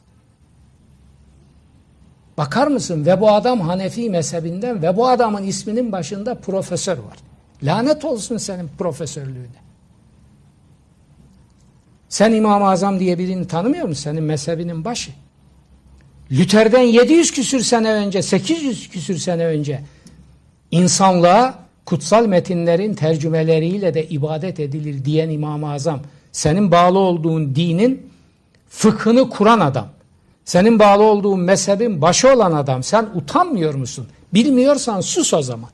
Bakar 2.39 2.67
mısın? 2.67 3.07
Ve 3.07 3.21
bu 3.21 3.31
adam 3.31 3.61
Hanefi 3.61 4.11
mezhebinden 4.11 4.83
ve 4.83 4.97
bu 4.97 5.09
adamın 5.09 5.43
isminin 5.43 5.93
başında 5.93 6.35
profesör 6.35 6.99
var. 6.99 7.19
Lanet 7.63 8.05
olsun 8.05 8.37
senin 8.37 8.69
profesörlüğüne. 8.79 9.63
Sen 12.09 12.33
İmam-ı 12.33 12.69
Azam 12.69 13.01
diye 13.01 13.19
birini 13.19 13.47
tanımıyor 13.47 13.89
musun? 13.89 14.03
Senin 14.03 14.23
mezhebinin 14.23 14.85
başı. 14.85 15.13
Luther'den 16.33 16.83
700 16.83 17.31
küsür 17.31 17.61
sene 17.61 17.93
önce, 17.93 18.23
800 18.23 18.89
küsür 18.89 19.19
sene 19.19 19.47
önce 19.47 19.83
insanlığa 20.71 21.59
kutsal 21.85 22.27
metinlerin 22.27 22.95
tercümeleriyle 22.95 23.95
de 23.95 24.09
ibadet 24.09 24.61
edilir 24.61 25.05
diyen 25.05 25.31
İmam-ı 25.31 25.73
Azam, 25.73 26.01
senin 26.33 26.71
bağlı 26.71 26.99
olduğun 26.99 27.55
dinin 27.55 28.11
fıkhını 28.69 29.31
kuran 29.31 29.61
adam, 29.61 29.89
senin 30.45 30.79
bağlı 30.79 31.03
olduğun 31.03 31.41
mezhebin 31.41 32.03
başı 32.03 32.33
olan 32.35 32.53
adam, 32.53 32.83
sen 32.83 33.09
utanmıyor 33.15 33.75
musun? 33.75 34.07
Bilmiyorsan 34.35 35.01
sus 35.01 35.35
o 35.35 35.43
zaman. 35.43 35.71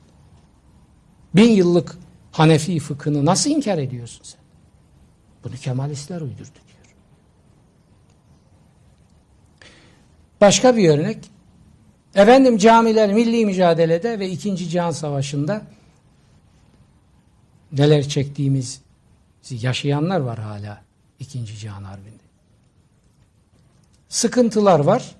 Bin 1.35 1.49
yıllık 1.49 1.97
Hanefi 2.31 2.79
fıkhını 2.79 3.25
nasıl 3.25 3.49
inkar 3.49 3.77
ediyorsun 3.77 4.21
sen? 4.23 4.41
Bunu 5.43 5.53
Kemalistler 5.53 6.21
uydurdu 6.21 6.68
Başka 10.41 10.77
bir 10.77 10.89
örnek. 10.89 11.17
Efendim 12.15 12.57
camiler 12.57 13.13
milli 13.13 13.45
mücadelede 13.45 14.19
ve 14.19 14.29
ikinci 14.29 14.69
Cihan 14.69 14.91
Savaşı'nda 14.91 15.61
neler 17.71 18.07
çektiğimiz 18.07 18.81
yaşayanlar 19.51 20.19
var 20.19 20.39
hala 20.39 20.81
ikinci 21.19 21.57
Cihan 21.57 21.83
Harbi'nde. 21.83 22.23
Sıkıntılar 24.09 24.79
var. 24.79 25.15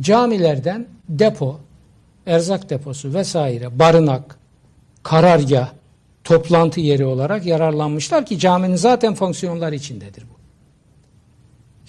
Camilerden 0.00 0.88
depo, 1.08 1.60
erzak 2.26 2.70
deposu 2.70 3.14
vesaire, 3.14 3.78
barınak, 3.78 4.38
karargah, 5.02 5.72
toplantı 6.24 6.80
yeri 6.80 7.04
olarak 7.04 7.46
yararlanmışlar 7.46 8.26
ki 8.26 8.38
caminin 8.38 8.76
zaten 8.76 9.14
fonksiyonları 9.14 9.74
içindedir 9.74 10.22
bu. 10.22 10.37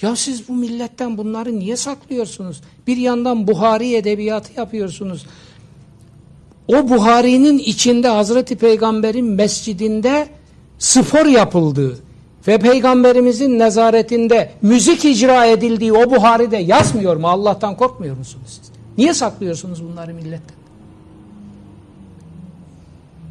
Ya 0.01 0.15
siz 0.15 0.49
bu 0.49 0.53
milletten 0.53 1.17
bunları 1.17 1.59
niye 1.59 1.77
saklıyorsunuz? 1.77 2.61
Bir 2.87 2.97
yandan 2.97 3.47
Buhari 3.47 3.95
edebiyatı 3.95 4.59
yapıyorsunuz. 4.59 5.25
O 6.67 6.89
Buhari'nin 6.89 7.57
içinde 7.57 8.07
Hazreti 8.07 8.55
Peygamber'in 8.55 9.25
mescidinde 9.25 10.27
spor 10.79 11.25
yapıldığı 11.25 11.99
ve 12.47 12.57
Peygamberimizin 12.57 13.59
nezaretinde 13.59 14.51
müzik 14.61 15.05
icra 15.05 15.45
edildiği 15.45 15.93
o 15.93 16.11
Buhari'de 16.11 16.57
yazmıyor 16.57 17.15
mu? 17.15 17.27
Allah'tan 17.27 17.77
korkmuyor 17.77 18.17
musunuz 18.17 18.45
siz? 18.47 18.71
Niye 18.97 19.13
saklıyorsunuz 19.13 19.83
bunları 19.83 20.13
milletten? 20.13 20.55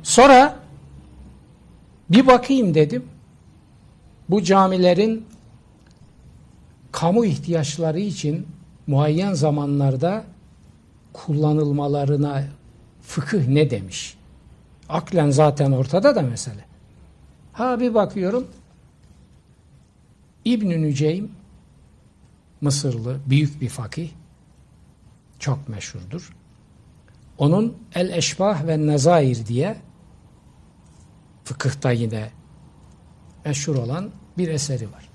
Sonra 0.02 0.56
bir 2.10 2.26
bakayım 2.26 2.74
dedim. 2.74 3.04
Bu 4.28 4.42
camilerin 4.42 5.24
kamu 6.92 7.24
ihtiyaçları 7.24 8.00
için 8.00 8.46
muayyen 8.86 9.34
zamanlarda 9.34 10.24
kullanılmalarına 11.12 12.44
fıkıh 13.02 13.48
ne 13.48 13.70
demiş? 13.70 14.18
Aklen 14.88 15.30
zaten 15.30 15.72
ortada 15.72 16.16
da 16.16 16.22
mesele. 16.22 16.64
Ha 17.52 17.80
bir 17.80 17.94
bakıyorum 17.94 18.46
İbn-i 20.44 20.82
Nüceym 20.82 21.30
Mısırlı 22.60 23.20
büyük 23.26 23.60
bir 23.60 23.68
fakih 23.68 24.10
çok 25.38 25.68
meşhurdur. 25.68 26.36
Onun 27.38 27.76
El 27.94 28.10
Eşbah 28.10 28.66
ve 28.66 28.86
Nezair 28.86 29.46
diye 29.46 29.76
fıkıhta 31.44 31.90
yine 31.92 32.30
meşhur 33.44 33.76
olan 33.76 34.10
bir 34.38 34.48
eseri 34.48 34.92
var. 34.92 35.07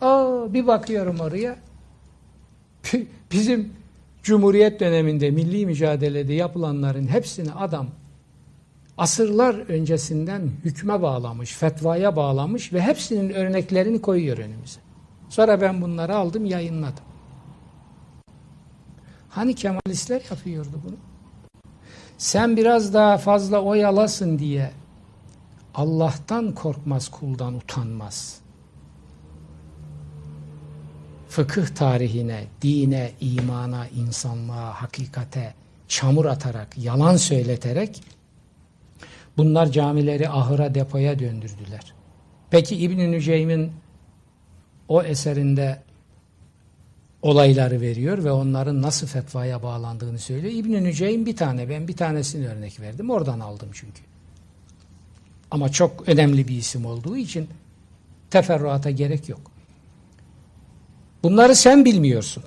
Aa, 0.00 0.54
bir 0.54 0.66
bakıyorum 0.66 1.20
oraya 1.20 1.56
bizim 3.32 3.72
Cumhuriyet 4.22 4.80
döneminde 4.80 5.30
milli 5.30 5.66
mücadelede 5.66 6.32
yapılanların 6.32 7.06
hepsini 7.06 7.52
adam 7.52 7.86
asırlar 8.98 9.54
öncesinden 9.54 10.50
hükme 10.64 11.02
bağlamış, 11.02 11.52
fetvaya 11.52 12.16
bağlamış 12.16 12.72
ve 12.72 12.82
hepsinin 12.82 13.30
örneklerini 13.30 14.00
koyuyor 14.00 14.38
önümüze. 14.38 14.80
Sonra 15.28 15.60
ben 15.60 15.82
bunları 15.82 16.16
aldım 16.16 16.44
yayınladım. 16.44 17.04
Hani 19.28 19.54
Kemalistler 19.54 20.22
yapıyordu 20.30 20.80
bunu? 20.86 20.96
Sen 22.18 22.56
biraz 22.56 22.94
daha 22.94 23.18
fazla 23.18 23.62
oyalasın 23.62 24.38
diye 24.38 24.70
Allah'tan 25.74 26.54
korkmaz, 26.54 27.08
kuldan 27.08 27.54
utanmaz. 27.54 28.45
Fıkıh 31.36 31.66
tarihine, 31.66 32.44
dine, 32.62 33.12
imana, 33.20 33.88
insanlığa, 33.88 34.82
hakikate 34.82 35.54
çamur 35.88 36.24
atarak, 36.24 36.78
yalan 36.78 37.16
söyleterek 37.16 38.02
bunlar 39.36 39.72
camileri 39.72 40.28
ahıra 40.28 40.74
depoya 40.74 41.18
döndürdüler. 41.18 41.94
Peki 42.50 42.76
İbn-i 42.76 43.12
Nüceym'in 43.12 43.72
o 44.88 45.02
eserinde 45.02 45.82
olayları 47.22 47.80
veriyor 47.80 48.24
ve 48.24 48.32
onların 48.32 48.82
nasıl 48.82 49.06
fetvaya 49.06 49.62
bağlandığını 49.62 50.18
söylüyor. 50.18 50.54
İbn-i 50.54 50.84
Nüceym 50.84 51.26
bir 51.26 51.36
tane, 51.36 51.68
ben 51.68 51.88
bir 51.88 51.96
tanesini 51.96 52.48
örnek 52.48 52.80
verdim. 52.80 53.10
Oradan 53.10 53.40
aldım 53.40 53.68
çünkü. 53.72 54.02
Ama 55.50 55.68
çok 55.68 56.08
önemli 56.08 56.48
bir 56.48 56.56
isim 56.56 56.86
olduğu 56.86 57.16
için 57.16 57.48
teferruata 58.30 58.90
gerek 58.90 59.28
yok. 59.28 59.55
Bunları 61.26 61.54
sen 61.54 61.84
bilmiyorsun. 61.84 62.42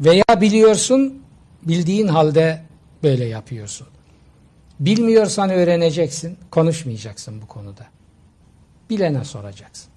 Veya 0.00 0.24
biliyorsun, 0.40 1.22
bildiğin 1.62 2.08
halde 2.08 2.62
böyle 3.02 3.24
yapıyorsun. 3.24 3.86
Bilmiyorsan 4.80 5.50
öğreneceksin, 5.50 6.38
konuşmayacaksın 6.50 7.42
bu 7.42 7.46
konuda. 7.46 7.86
Bilene 8.90 9.24
soracaksın. 9.24 9.92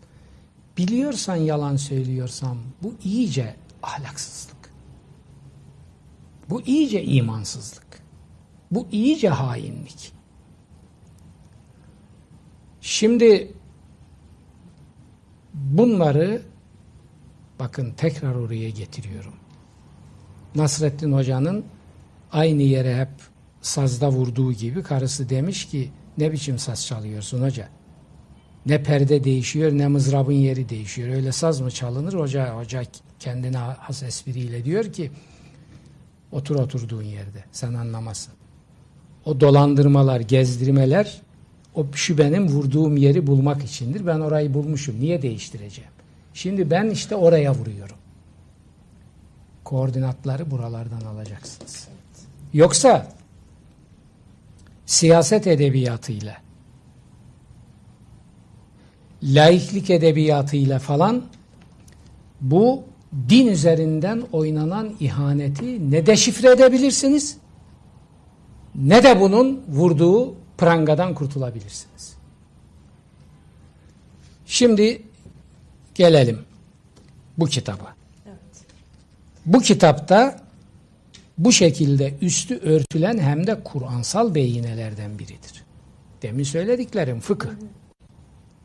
Biliyorsan 0.78 1.36
yalan 1.36 1.76
söylüyorsan 1.76 2.58
bu 2.84 2.94
iyice 3.04 3.56
ahlaksızlık. 3.84 4.74
Bu 6.50 6.62
iyice 6.62 7.04
imansızlık. 7.04 8.04
Bu 8.72 8.88
iyice 8.92 9.30
hainlik. 9.30 10.12
Şimdi 12.82 13.54
bunları 15.54 16.53
bakın 17.60 17.94
tekrar 17.98 18.36
oraya 18.36 18.70
getiriyorum. 18.70 19.34
Nasrettin 20.56 21.12
Hoca'nın 21.12 21.66
aynı 22.32 22.62
yere 22.62 23.00
hep 23.00 23.10
sazda 23.62 24.12
vurduğu 24.12 24.54
gibi 24.54 24.84
karısı 24.84 25.30
demiş 25.30 25.66
ki 25.66 25.90
ne 26.18 26.32
biçim 26.32 26.60
saz 26.60 26.86
çalıyorsun 26.86 27.42
hoca? 27.42 27.70
Ne 28.66 28.84
perde 28.84 29.24
değişiyor 29.24 29.72
ne 29.72 29.88
mızrabın 29.88 30.34
yeri 30.34 30.70
değişiyor. 30.70 31.10
Öyle 31.10 31.32
saz 31.32 31.62
mı 31.62 31.72
çalınır? 31.72 32.14
Hoca, 32.14 32.56
hoca 32.56 32.84
kendine 33.20 33.58
has 33.58 34.04
espriyle 34.04 34.66
diyor 34.66 34.94
ki 34.94 35.12
otur 36.32 36.56
oturduğun 36.56 37.04
yerde 37.04 37.44
sen 37.52 37.74
anlamazsın. 37.74 38.34
o 39.26 39.40
dolandırmalar, 39.40 40.20
gezdirmeler 40.20 41.22
o 41.76 41.86
şübenin 41.94 42.48
vurduğum 42.48 42.98
yeri 42.98 43.28
bulmak 43.28 43.64
içindir. 43.64 44.08
Ben 44.08 44.20
orayı 44.20 44.54
bulmuşum. 44.54 45.00
Niye 45.00 45.22
değiştireceğim? 45.22 45.93
Şimdi 46.34 46.70
ben 46.70 46.90
işte 46.90 47.16
oraya 47.16 47.54
vuruyorum. 47.54 47.96
Koordinatları 49.64 50.52
buralardan 50.52 51.02
alacaksınız. 51.02 51.88
Yoksa 52.54 53.08
siyaset 54.86 55.48
edebiyatıyla 55.48 56.38
laiklik 59.24 59.90
edebiyatıyla 59.90 60.80
falan 60.80 61.24
bu 62.42 62.84
din 63.30 63.48
üzerinden 63.48 64.24
oynanan 64.32 64.94
ihaneti 65.00 65.92
ne 65.92 66.06
deşifre 66.06 66.52
edebilirsiniz 66.52 67.38
ne 68.76 69.04
de 69.04 69.20
bunun 69.20 69.64
vurduğu 69.68 70.36
prangadan 70.58 71.14
kurtulabilirsiniz. 71.14 72.14
Şimdi 74.46 75.02
gelelim 75.96 76.40
bu 77.38 77.46
kitaba. 77.46 77.96
Evet. 78.26 78.38
Bu 79.46 79.60
kitapta 79.60 80.40
bu 81.38 81.52
şekilde 81.52 82.14
üstü 82.22 82.58
örtülen 82.58 83.18
hem 83.18 83.48
de 83.48 83.64
Kur'ansal 83.64 84.36
beyinelerden 84.36 85.20
biridir. 85.20 85.64
Demin 86.22 86.44
söylediklerim 86.44 87.20
fıkıh. 87.20 87.50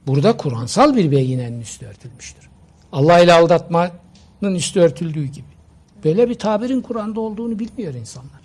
Burada 0.07 0.37
Kur'ansal 0.37 0.97
bir 0.97 1.11
beyinenin 1.11 1.61
üstü 1.61 1.87
örtülmüştür. 1.87 2.49
Allah 2.93 3.19
ile 3.19 3.33
aldatmanın 3.33 4.55
üstü 4.55 4.81
örtüldüğü 4.81 5.25
gibi. 5.25 5.47
Böyle 6.05 6.29
bir 6.29 6.35
tabirin 6.35 6.81
Kur'an'da 6.81 7.21
olduğunu 7.21 7.59
bilmiyor 7.59 7.95
insanlar. 7.95 8.41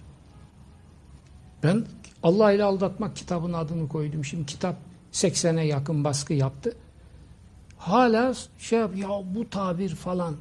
Ben 1.64 1.86
Allah 2.24 2.52
ile 2.52 2.64
aldatmak 2.64 3.16
kitabın 3.16 3.54
adını 3.54 3.88
koydum. 3.88 4.26
Şimdi 4.26 4.46
kitap 4.46 4.76
80'e 5.14 5.66
yakın 5.66 6.04
baskı 6.04 6.34
yaptı. 6.34 6.76
Hala 7.84 8.34
şey 8.58 8.80
yap, 8.80 8.92
ya 8.98 9.10
bu 9.36 9.50
tabir 9.50 9.90
falan. 9.90 10.36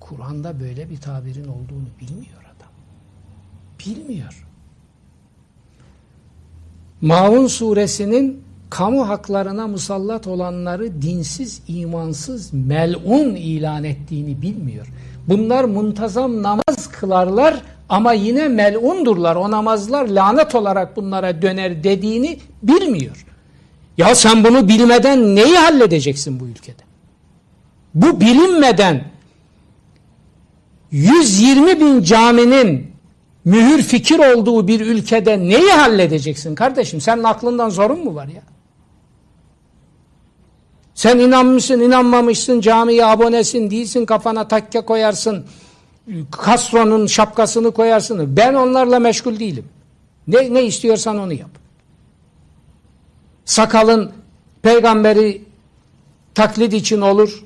Kur'an'da 0.00 0.60
böyle 0.60 0.90
bir 0.90 1.00
tabirin 1.00 1.48
olduğunu 1.48 1.88
bilmiyor 2.00 2.42
adam. 2.56 2.72
Bilmiyor. 3.86 4.46
Maun 7.00 7.46
suresinin 7.46 8.44
kamu 8.70 9.08
haklarına 9.08 9.66
musallat 9.66 10.26
olanları 10.26 11.02
dinsiz, 11.02 11.62
imansız, 11.68 12.52
melun 12.52 13.34
ilan 13.34 13.84
ettiğini 13.84 14.42
bilmiyor. 14.42 14.86
Bunlar 15.28 15.64
muntazam 15.64 16.42
namaz 16.42 16.90
kılarlar 16.92 17.62
ama 17.88 18.12
yine 18.12 18.48
melundurlar. 18.48 19.36
O 19.36 19.50
namazlar 19.50 20.08
lanet 20.08 20.54
olarak 20.54 20.96
bunlara 20.96 21.42
döner 21.42 21.84
dediğini 21.84 22.38
bilmiyor. 22.62 23.25
Ya 23.98 24.14
sen 24.14 24.44
bunu 24.44 24.68
bilmeden 24.68 25.36
neyi 25.36 25.56
halledeceksin 25.56 26.40
bu 26.40 26.46
ülkede? 26.46 26.82
Bu 27.94 28.20
bilinmeden 28.20 29.04
120 30.90 31.80
bin 31.80 32.02
caminin 32.02 32.90
mühür 33.44 33.82
fikir 33.82 34.18
olduğu 34.18 34.68
bir 34.68 34.80
ülkede 34.80 35.38
neyi 35.38 35.70
halledeceksin 35.70 36.54
kardeşim? 36.54 37.00
Senin 37.00 37.24
aklından 37.24 37.68
zorun 37.70 38.04
mu 38.04 38.14
var 38.14 38.26
ya? 38.26 38.42
Sen 40.94 41.18
inanmışsın, 41.18 41.80
inanmamışsın, 41.80 42.60
camiye 42.60 43.06
abonesin, 43.06 43.70
değilsin, 43.70 44.06
kafana 44.06 44.48
takke 44.48 44.80
koyarsın, 44.80 45.46
Castro'nun 46.46 47.06
şapkasını 47.06 47.70
koyarsın. 47.70 48.36
Ben 48.36 48.54
onlarla 48.54 48.98
meşgul 48.98 49.38
değilim. 49.38 49.64
Ne, 50.28 50.54
ne 50.54 50.64
istiyorsan 50.64 51.18
onu 51.18 51.32
yap. 51.32 51.65
Sakalın 53.46 54.12
peygamberi 54.62 55.44
taklit 56.34 56.72
için 56.72 57.00
olur, 57.00 57.44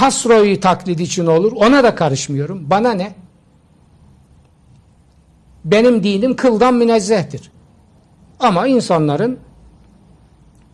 Castro'yu 0.00 0.60
taklit 0.60 1.00
için 1.00 1.26
olur, 1.26 1.52
ona 1.52 1.84
da 1.84 1.94
karışmıyorum. 1.94 2.70
Bana 2.70 2.92
ne? 2.92 3.14
Benim 5.64 6.02
dinim 6.02 6.36
kıldan 6.36 6.74
münezzehtir. 6.74 7.50
Ama 8.40 8.66
insanların 8.66 9.38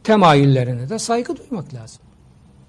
temayüllerine 0.04 0.88
de 0.88 0.98
saygı 0.98 1.36
duymak 1.36 1.74
lazım. 1.74 2.00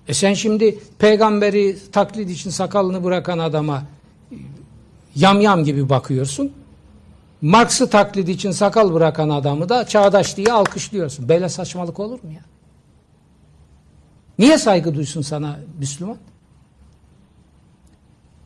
E 0.07 0.13
sen 0.13 0.33
şimdi 0.33 0.79
peygamberi 0.99 1.77
taklit 1.91 2.29
için 2.29 2.49
sakalını 2.49 3.03
bırakan 3.03 3.39
adama 3.39 3.83
yamyam 5.15 5.63
gibi 5.63 5.89
bakıyorsun. 5.89 6.53
Marx'ı 7.43 7.89
taklit 7.89 8.29
için 8.29 8.51
sakal 8.51 8.93
bırakan 8.93 9.29
adamı 9.29 9.69
da 9.69 9.87
çağdaş 9.87 10.37
diye 10.37 10.53
alkışlıyorsun. 10.53 11.29
Böyle 11.29 11.49
saçmalık 11.49 11.99
olur 11.99 12.23
mu 12.23 12.31
ya? 12.31 12.41
Niye 14.39 14.57
saygı 14.57 14.95
duysun 14.95 15.21
sana 15.21 15.59
Müslüman? 15.79 16.17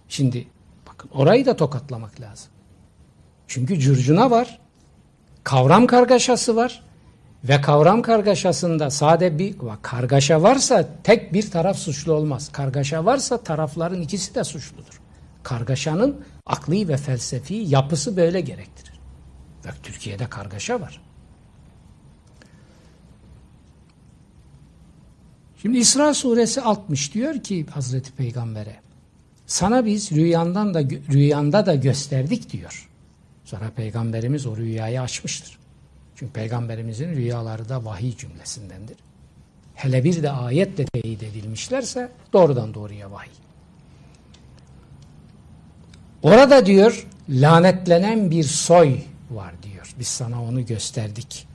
Şimdi 0.07 0.47
bakın 0.87 1.09
orayı 1.13 1.45
da 1.45 1.55
tokatlamak 1.55 2.21
lazım. 2.21 2.49
Çünkü 3.47 3.79
curcuna 3.79 4.31
var. 4.31 4.59
Kavram 5.43 5.87
kargaşası 5.87 6.55
var. 6.55 6.83
Ve 7.43 7.61
kavram 7.61 8.01
kargaşasında 8.01 8.89
sade 8.89 9.39
bir 9.39 9.55
kargaşa 9.81 10.43
varsa 10.43 10.89
tek 11.03 11.33
bir 11.33 11.51
taraf 11.51 11.77
suçlu 11.77 12.13
olmaz. 12.13 12.49
Kargaşa 12.51 13.05
varsa 13.05 13.37
tarafların 13.37 14.01
ikisi 14.01 14.35
de 14.35 14.43
suçludur. 14.43 15.01
Kargaşanın 15.43 16.25
akli 16.45 16.87
ve 16.87 16.97
felsefi 16.97 17.53
yapısı 17.53 18.17
böyle 18.17 18.41
gerektirir. 18.41 18.86
Bak 19.67 19.83
Türkiye'de 19.83 20.27
kargaşa 20.27 20.81
var. 20.81 21.01
Şimdi 25.61 25.77
İsra 25.77 26.13
suresi 26.13 26.61
60 26.61 27.13
diyor 27.13 27.43
ki 27.43 27.65
Hazreti 27.65 28.11
Peygamber'e 28.11 28.75
sana 29.47 29.85
biz 29.85 30.11
rüyandan 30.11 30.73
da 30.73 30.81
rüyanda 30.83 31.65
da 31.65 31.75
gösterdik 31.75 32.51
diyor. 32.51 32.89
Sonra 33.45 33.71
peygamberimiz 33.75 34.45
o 34.45 34.57
rüyayı 34.57 35.01
açmıştır. 35.01 35.57
Çünkü 36.15 36.33
peygamberimizin 36.33 37.15
rüyaları 37.15 37.69
da 37.69 37.85
vahiy 37.85 38.17
cümlesindendir. 38.17 38.97
Hele 39.75 40.03
bir 40.03 40.23
de 40.23 40.31
ayetle 40.31 40.85
teyit 40.85 41.23
edilmişlerse 41.23 42.11
doğrudan 42.33 42.73
doğruya 42.73 43.11
vahiy. 43.11 43.33
Orada 46.21 46.65
diyor 46.65 47.07
lanetlenen 47.29 48.31
bir 48.31 48.43
soy 48.43 48.99
var 49.31 49.53
diyor. 49.63 49.93
Biz 49.99 50.07
sana 50.07 50.43
onu 50.43 50.65
gösterdik. 50.65 51.47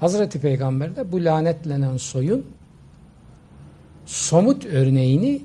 Hazreti 0.00 0.40
Peygamber 0.40 0.96
de 0.96 1.12
bu 1.12 1.24
lanetlenen 1.24 1.96
soyun 1.96 2.46
somut 4.06 4.66
örneğini 4.66 5.42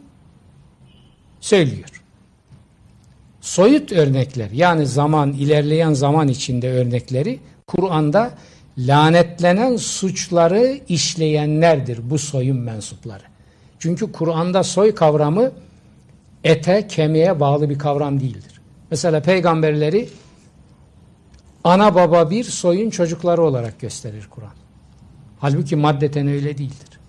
söylüyor. 1.40 2.04
Soyut 3.42 3.92
örnekler 3.92 4.52
yani 4.52 4.86
zaman 4.86 5.34
ilerleyen 5.34 5.94
zaman 5.94 6.28
içinde 6.28 6.72
örnekleri 6.72 7.40
Kur'an'da 7.68 8.32
lanetlenen 8.78 9.76
suçları 9.76 10.80
işleyenlerdir 10.90 12.10
bu 12.10 12.18
soyun 12.18 12.58
mensupları. 12.58 13.24
Çünkü 13.80 14.12
Kur'an'da 14.12 14.64
soy 14.64 14.96
kavramı 14.96 15.52
ete, 16.44 16.88
kemiğe 16.88 17.40
bağlı 17.40 17.70
bir 17.70 17.80
kavram 17.80 18.20
değildir. 18.20 18.59
Mesela 18.92 19.22
peygamberleri 19.22 20.10
ana 21.64 21.96
baba 21.96 22.30
bir 22.30 22.44
soyun 22.44 22.90
çocukları 22.90 23.44
olarak 23.44 23.80
gösterir 23.80 24.28
Kur'an. 24.30 24.54
Halbuki 25.40 25.76
maddeten 25.76 26.28
öyle 26.28 26.58
değildir. 26.58 27.00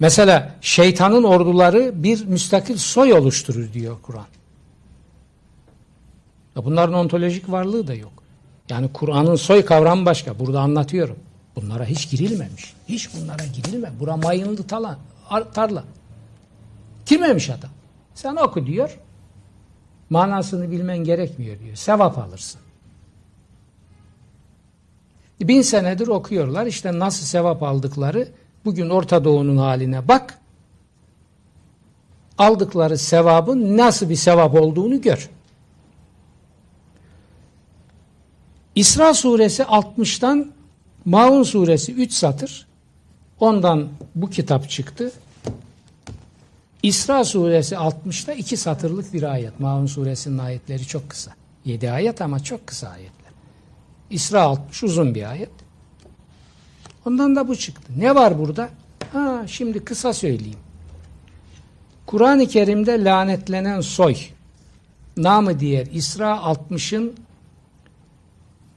Mesela 0.00 0.54
şeytanın 0.60 1.22
orduları 1.22 2.02
bir 2.02 2.24
müstakil 2.24 2.76
soy 2.76 3.12
oluşturur 3.12 3.72
diyor 3.72 3.96
Kur'an. 4.02 4.26
Bunların 6.56 6.94
ontolojik 6.94 7.50
varlığı 7.50 7.86
da 7.86 7.94
yok. 7.94 8.12
Yani 8.68 8.92
Kur'an'ın 8.92 9.36
soy 9.36 9.64
kavramı 9.64 10.06
başka. 10.06 10.38
Burada 10.38 10.60
anlatıyorum. 10.60 11.16
Bunlara 11.56 11.84
hiç 11.84 12.10
girilmemiş. 12.10 12.74
Hiç 12.88 13.08
bunlara 13.14 13.44
girilme. 13.44 13.90
Bura 14.00 14.16
mayınlı 14.16 14.66
talan, 14.66 14.98
tarla. 15.54 15.84
Girmemiş 17.06 17.50
adam. 17.50 17.70
Sen 18.18 18.36
oku 18.36 18.66
diyor. 18.66 18.98
Manasını 20.10 20.70
bilmen 20.70 20.98
gerekmiyor 20.98 21.58
diyor. 21.58 21.76
Sevap 21.76 22.18
alırsın. 22.18 22.60
Bin 25.40 25.62
senedir 25.62 26.08
okuyorlar. 26.08 26.66
İşte 26.66 26.98
nasıl 26.98 27.26
sevap 27.26 27.62
aldıkları 27.62 28.28
bugün 28.64 28.90
Orta 28.90 29.24
Doğu'nun 29.24 29.56
haline 29.56 30.08
bak. 30.08 30.38
Aldıkları 32.38 32.98
sevabın 32.98 33.76
nasıl 33.76 34.08
bir 34.08 34.16
sevap 34.16 34.54
olduğunu 34.54 35.00
gör. 35.00 35.30
İsra 38.74 39.14
suresi 39.14 39.62
60'tan 39.62 40.46
Maun 41.04 41.42
suresi 41.42 41.92
3 41.94 42.12
satır. 42.12 42.66
Ondan 43.40 43.88
bu 44.14 44.30
kitap 44.30 44.70
çıktı. 44.70 45.12
İsra 46.82 47.24
suresi 47.24 47.74
60'ta 47.74 48.32
iki 48.32 48.56
satırlık 48.56 49.12
bir 49.14 49.22
ayet. 49.22 49.60
Maun 49.60 49.86
suresinin 49.86 50.38
ayetleri 50.38 50.86
çok 50.86 51.10
kısa. 51.10 51.32
7 51.64 51.90
ayet 51.90 52.22
ama 52.22 52.40
çok 52.40 52.66
kısa 52.66 52.88
ayetler. 52.88 53.32
İsra 54.10 54.42
60 54.42 54.82
uzun 54.84 55.14
bir 55.14 55.30
ayet. 55.30 55.50
Ondan 57.06 57.36
da 57.36 57.48
bu 57.48 57.56
çıktı. 57.56 57.92
Ne 57.96 58.14
var 58.14 58.38
burada? 58.38 58.68
Ha, 59.12 59.44
şimdi 59.46 59.84
kısa 59.84 60.12
söyleyeyim. 60.12 60.58
Kur'an-ı 62.06 62.46
Kerim'de 62.46 63.04
lanetlenen 63.04 63.80
soy, 63.80 64.16
namı 65.16 65.60
diğer 65.60 65.86
İsra 65.86 66.30
60'ın 66.36 67.14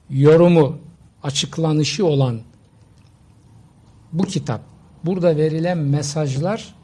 yorumu, 0.09 0.77
açıklanışı 1.23 2.05
olan 2.05 2.41
bu 4.11 4.23
kitap, 4.23 4.61
burada 5.03 5.37
verilen 5.37 5.77
mesajlar 5.77 6.75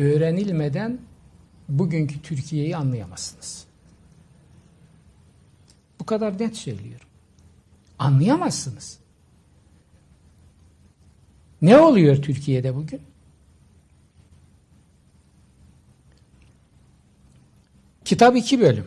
öğrenilmeden 0.00 0.98
bugünkü 1.68 2.22
Türkiye'yi 2.22 2.76
anlayamazsınız. 2.76 3.64
Bu 6.00 6.06
kadar 6.06 6.38
net 6.38 6.56
söylüyorum. 6.56 7.06
Anlayamazsınız. 7.98 8.98
Ne 11.62 11.78
oluyor 11.78 12.22
Türkiye'de 12.22 12.76
bugün? 12.76 13.00
Kitap 18.04 18.36
iki 18.36 18.60
bölüm. 18.60 18.86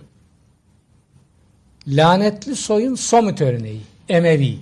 Lanetli 1.87 2.55
soyun 2.55 2.95
somut 2.95 3.41
örneği. 3.41 3.81
Emevi. 4.09 4.59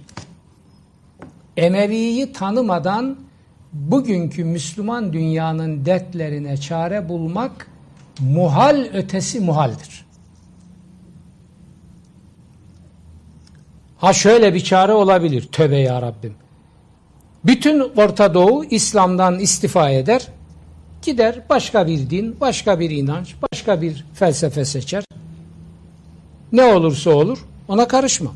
Emevi'yi 1.58 2.34
tanımadan 2.34 3.18
bugünkü 3.74 4.44
Müslüman 4.44 5.14
dünyanın 5.14 5.86
dertlerine 5.86 6.58
çare 6.58 7.10
bulmak 7.10 7.68
muhal 8.20 8.88
ötesi 8.94 9.40
muhaldir. 9.40 10.06
Ha 13.98 14.14
şöyle 14.14 14.54
bir 14.54 14.60
çare 14.60 14.94
olabilir. 14.94 15.50
Tövbe 15.52 15.78
ya 15.78 16.02
Rabbim. 16.02 16.34
Bütün 17.46 17.80
Orta 17.80 18.34
Doğu 18.34 18.66
İslam'dan 18.66 19.40
istifa 19.40 19.90
eder. 19.90 20.28
Gider 21.02 21.42
başka 21.50 21.88
bir 21.88 22.10
din, 22.10 22.40
başka 22.42 22.80
bir 22.80 22.90
inanç, 22.90 23.36
başka 23.52 23.82
bir 23.82 24.06
felsefe 24.14 24.66
seçer. 24.66 25.04
Ne 26.52 26.64
olursa 26.64 27.10
olur 27.10 27.46
ona 27.68 27.88
karışmam. 27.88 28.36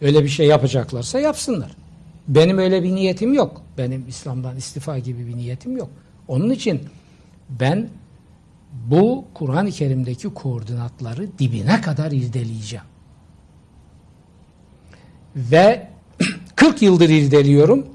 Öyle 0.00 0.24
bir 0.24 0.28
şey 0.28 0.46
yapacaklarsa 0.46 1.20
yapsınlar. 1.20 1.70
Benim 2.28 2.58
öyle 2.58 2.82
bir 2.82 2.94
niyetim 2.94 3.34
yok. 3.34 3.62
Benim 3.78 4.08
İslam'dan 4.08 4.56
istifa 4.56 4.98
gibi 4.98 5.26
bir 5.26 5.36
niyetim 5.36 5.76
yok. 5.76 5.90
Onun 6.28 6.50
için 6.50 6.80
ben 7.48 7.88
bu 8.72 9.24
Kur'an-ı 9.34 9.70
Kerim'deki 9.70 10.28
koordinatları 10.28 11.38
dibine 11.38 11.80
kadar 11.80 12.12
irdeleyeceğim. 12.12 12.84
Ve 15.36 15.88
40 16.56 16.82
yıldır 16.82 17.08
irdeliyorum. 17.08 17.86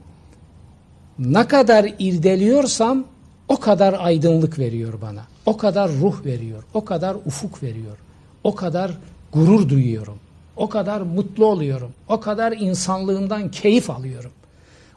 Ne 1.20 1.48
kadar 1.48 1.92
irdeliyorsam 2.00 3.06
o 3.48 3.60
kadar 3.60 3.96
aydınlık 4.00 4.60
veriyor 4.60 5.02
bana. 5.02 5.22
O 5.46 5.58
kadar 5.58 5.92
ruh 5.92 6.26
veriyor. 6.26 6.64
O 6.74 6.86
kadar 6.86 7.16
ufuk 7.26 7.64
veriyor. 7.64 7.98
O 8.44 8.56
kadar 8.56 8.92
gurur 9.34 9.70
duyuyorum. 9.70 10.20
O 10.58 10.70
kadar 10.70 11.02
mutlu 11.02 11.46
oluyorum. 11.46 11.92
O 12.10 12.20
kadar 12.20 12.52
insanlığımdan 12.52 13.52
keyif 13.52 13.90
alıyorum. 13.90 14.32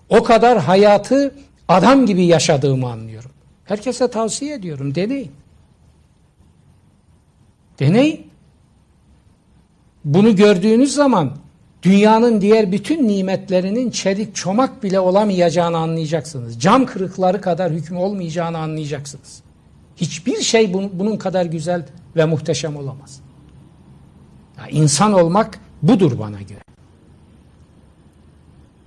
O 0.09 0.23
kadar 0.23 0.59
hayatı 0.59 1.35
adam 1.69 2.07
gibi 2.07 2.25
yaşadığımı 2.25 2.91
anlıyorum. 2.91 3.31
Herkese 3.65 4.09
tavsiye 4.09 4.55
ediyorum. 4.55 4.95
Deneyin. 4.95 5.33
Deneyin. 7.79 8.27
Bunu 10.05 10.37
gördüğünüz 10.37 10.95
zaman 10.95 11.37
dünyanın 11.83 12.41
diğer 12.41 12.73
bütün 12.73 13.09
nimetlerinin 13.09 13.91
çelik 13.91 14.35
çomak 14.35 14.83
bile 14.83 15.01
olamayacağını 15.01 15.77
anlayacaksınız. 15.77 16.61
Cam 16.61 16.87
kırıkları 16.87 17.41
kadar 17.41 17.73
hüküm 17.73 17.97
olmayacağını 17.97 18.59
anlayacaksınız. 18.59 19.43
Hiçbir 19.97 20.41
şey 20.41 20.73
bunun 20.75 21.17
kadar 21.17 21.45
güzel 21.47 21.87
ve 22.17 22.25
muhteşem 22.25 22.77
olamaz. 22.77 23.21
Ya 24.59 24.69
insan 24.69 25.13
olmak 25.13 25.61
budur 25.83 26.19
bana 26.19 26.43
göre. 26.43 26.61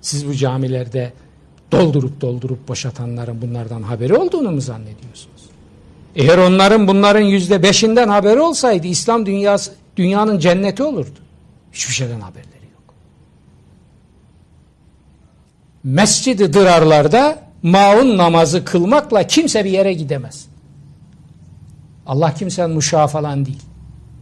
Siz 0.02 0.28
bu 0.28 0.34
camilerde 0.34 1.14
doldurup 1.72 2.22
doldurup 2.22 2.68
boşatanların 2.68 3.42
bunlardan 3.42 3.84
haberi 3.84 4.14
olduğunu 4.14 4.52
mu 4.52 4.62
zannediyorsunuz? 4.62 5.42
Eğer 6.16 6.38
onların 6.38 6.88
bunların 6.88 7.22
yüzde 7.22 7.64
beşinden 7.64 8.08
haberi 8.08 8.40
olsaydı 8.40 8.88
İslam 8.88 9.26
dünyası 9.26 9.74
dünyanın 9.98 10.40
cenneti 10.40 10.84
olurdu. 10.84 11.20
Hiçbir 11.72 11.94
şeyden 11.94 12.20
haberleri 12.22 12.66
yok. 12.74 12.94
Mescid-i 15.84 16.54
Dırarlarda 16.54 17.44
maun 17.64 18.18
namazı 18.18 18.66
kılmakla 18.66 19.28
kimse 19.28 19.66
bir 19.66 19.72
yere 19.72 19.94
gidemez. 19.94 20.48
Allah 22.08 22.34
kimsenin 22.34 22.72
muşağı 22.72 23.08
falan 23.08 23.46
değil. 23.46 23.62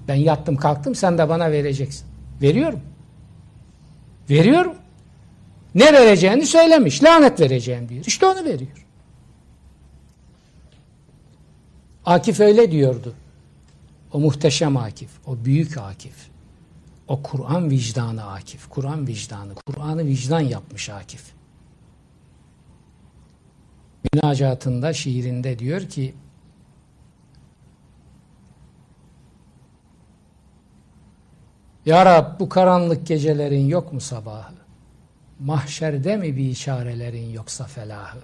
Ben 0.09 0.15
yattım 0.15 0.57
kalktım 0.57 0.95
sen 0.95 1.17
de 1.17 1.29
bana 1.29 1.51
vereceksin. 1.51 2.07
Veriyorum. 2.41 2.79
Veriyorum. 4.29 4.75
Ne 5.75 5.93
vereceğini 5.93 6.45
söylemiş. 6.45 7.03
Lanet 7.03 7.39
vereceğim 7.39 7.89
diyor. 7.89 8.05
İşte 8.05 8.25
onu 8.25 8.45
veriyor. 8.45 8.85
Akif 12.05 12.39
öyle 12.39 12.71
diyordu. 12.71 13.13
O 14.13 14.19
muhteşem 14.19 14.77
Akif, 14.77 15.09
o 15.27 15.45
büyük 15.45 15.77
Akif. 15.77 16.15
O 17.07 17.21
Kur'an 17.21 17.69
vicdanı 17.69 18.31
Akif, 18.31 18.69
Kur'an 18.69 19.07
vicdanı, 19.07 19.55
Kur'an'ı 19.55 20.05
vicdan 20.05 20.39
yapmış 20.39 20.89
Akif. 20.89 21.23
Münacatında, 24.13 24.93
şiirinde 24.93 25.59
diyor 25.59 25.81
ki 25.81 26.13
Ya 31.89 32.05
Rab 32.05 32.39
bu 32.39 32.49
karanlık 32.49 33.07
gecelerin 33.07 33.67
yok 33.67 33.93
mu 33.93 34.01
sabahı? 34.01 34.53
Mahşerde 35.39 36.17
mi 36.17 36.37
bir 36.37 36.49
işarelerin 36.49 37.29
yoksa 37.29 37.65
felahı? 37.65 38.19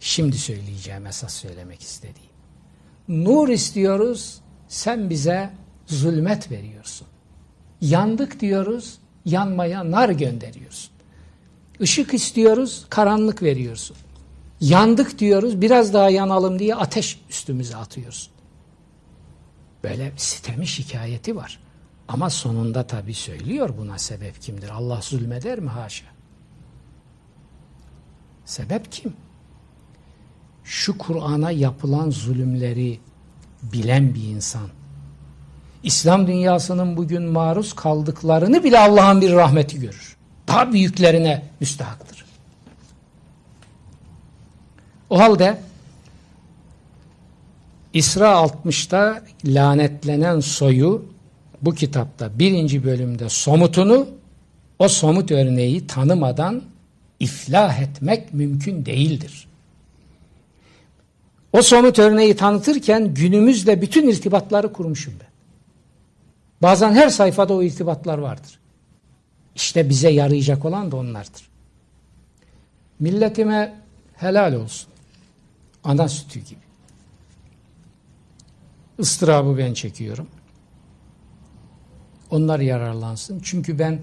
Şimdi 0.00 0.38
söyleyeceğim 0.38 1.06
esas 1.06 1.34
söylemek 1.34 1.82
istediğim. 1.82 2.30
Nur 3.08 3.48
istiyoruz, 3.48 4.40
sen 4.68 5.10
bize 5.10 5.50
zulmet 5.86 6.50
veriyorsun. 6.50 7.06
Yandık 7.80 8.40
diyoruz, 8.40 8.98
yanmaya 9.24 9.90
nar 9.90 10.08
gönderiyorsun. 10.08 10.90
Işık 11.80 12.14
istiyoruz, 12.14 12.86
karanlık 12.90 13.42
veriyorsun. 13.42 13.96
Yandık 14.60 15.18
diyoruz, 15.18 15.60
biraz 15.60 15.94
daha 15.94 16.10
yanalım 16.10 16.58
diye 16.58 16.74
ateş 16.74 17.20
üstümüze 17.30 17.76
atıyorsun. 17.76 18.32
Böyle 19.84 20.12
bir 20.12 20.18
sitemi 20.18 20.66
şikayeti 20.66 21.36
var. 21.36 21.61
Ama 22.12 22.30
sonunda 22.30 22.86
tabi 22.86 23.14
söylüyor 23.14 23.70
buna 23.78 23.98
sebep 23.98 24.42
kimdir? 24.42 24.68
Allah 24.70 25.00
zulmeder 25.02 25.58
mi? 25.58 25.68
Haşa. 25.68 26.06
Sebep 28.44 28.92
kim? 28.92 29.12
Şu 30.64 30.98
Kur'an'a 30.98 31.50
yapılan 31.50 32.10
zulümleri 32.10 33.00
bilen 33.62 34.14
bir 34.14 34.22
insan. 34.22 34.68
İslam 35.82 36.26
dünyasının 36.26 36.96
bugün 36.96 37.22
maruz 37.22 37.72
kaldıklarını 37.72 38.64
bile 38.64 38.78
Allah'ın 38.78 39.20
bir 39.20 39.32
rahmeti 39.32 39.80
görür. 39.80 40.16
Daha 40.48 40.72
büyüklerine 40.72 41.44
müstahaktır. 41.60 42.24
O 45.10 45.18
halde 45.18 45.58
İsra 47.92 48.26
60'ta 48.26 49.22
lanetlenen 49.44 50.40
soyu 50.40 51.11
bu 51.62 51.74
kitapta 51.74 52.38
birinci 52.38 52.84
bölümde 52.84 53.28
somutunu 53.28 54.08
o 54.78 54.88
somut 54.88 55.30
örneği 55.30 55.86
tanımadan 55.86 56.62
iflah 57.20 57.78
etmek 57.82 58.34
mümkün 58.34 58.86
değildir. 58.86 59.48
O 61.52 61.62
somut 61.62 61.98
örneği 61.98 62.36
tanıtırken 62.36 63.14
günümüzle 63.14 63.82
bütün 63.82 64.08
irtibatları 64.08 64.72
kurmuşum 64.72 65.14
ben. 65.20 65.28
Bazen 66.62 66.92
her 66.92 67.08
sayfada 67.08 67.54
o 67.54 67.62
irtibatlar 67.62 68.18
vardır. 68.18 68.58
İşte 69.54 69.88
bize 69.88 70.10
yarayacak 70.10 70.64
olan 70.64 70.92
da 70.92 70.96
onlardır. 70.96 71.48
Milletime 73.00 73.74
helal 74.16 74.54
olsun. 74.54 74.88
Ana 75.84 76.08
sütü 76.08 76.40
gibi. 76.40 76.60
Istırabı 78.98 79.58
ben 79.58 79.74
çekiyorum. 79.74 80.28
Onlar 82.32 82.60
yararlansın. 82.60 83.40
Çünkü 83.42 83.78
ben 83.78 84.00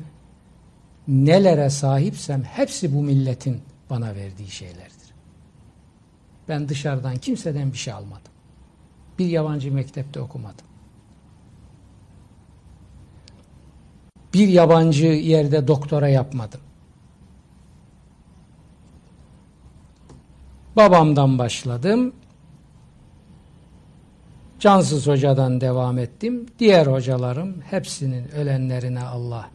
nelere 1.07 1.69
sahipsem 1.69 2.43
hepsi 2.43 2.95
bu 2.95 3.03
milletin 3.03 3.61
bana 3.89 4.15
verdiği 4.15 4.49
şeylerdir. 4.49 5.13
Ben 6.49 6.69
dışarıdan 6.69 7.17
kimseden 7.17 7.71
bir 7.73 7.77
şey 7.77 7.93
almadım. 7.93 8.31
Bir 9.19 9.25
yabancı 9.25 9.73
mektepte 9.73 10.19
okumadım. 10.19 10.65
Bir 14.33 14.47
yabancı 14.47 15.05
yerde 15.05 15.67
doktora 15.67 16.07
yapmadım. 16.07 16.61
Babamdan 20.75 21.37
başladım. 21.37 22.13
Cansız 24.59 25.07
hocadan 25.07 25.61
devam 25.61 25.97
ettim. 25.97 26.45
Diğer 26.59 26.87
hocalarım 26.87 27.61
hepsinin 27.61 28.31
ölenlerine 28.31 29.03
Allah 29.03 29.49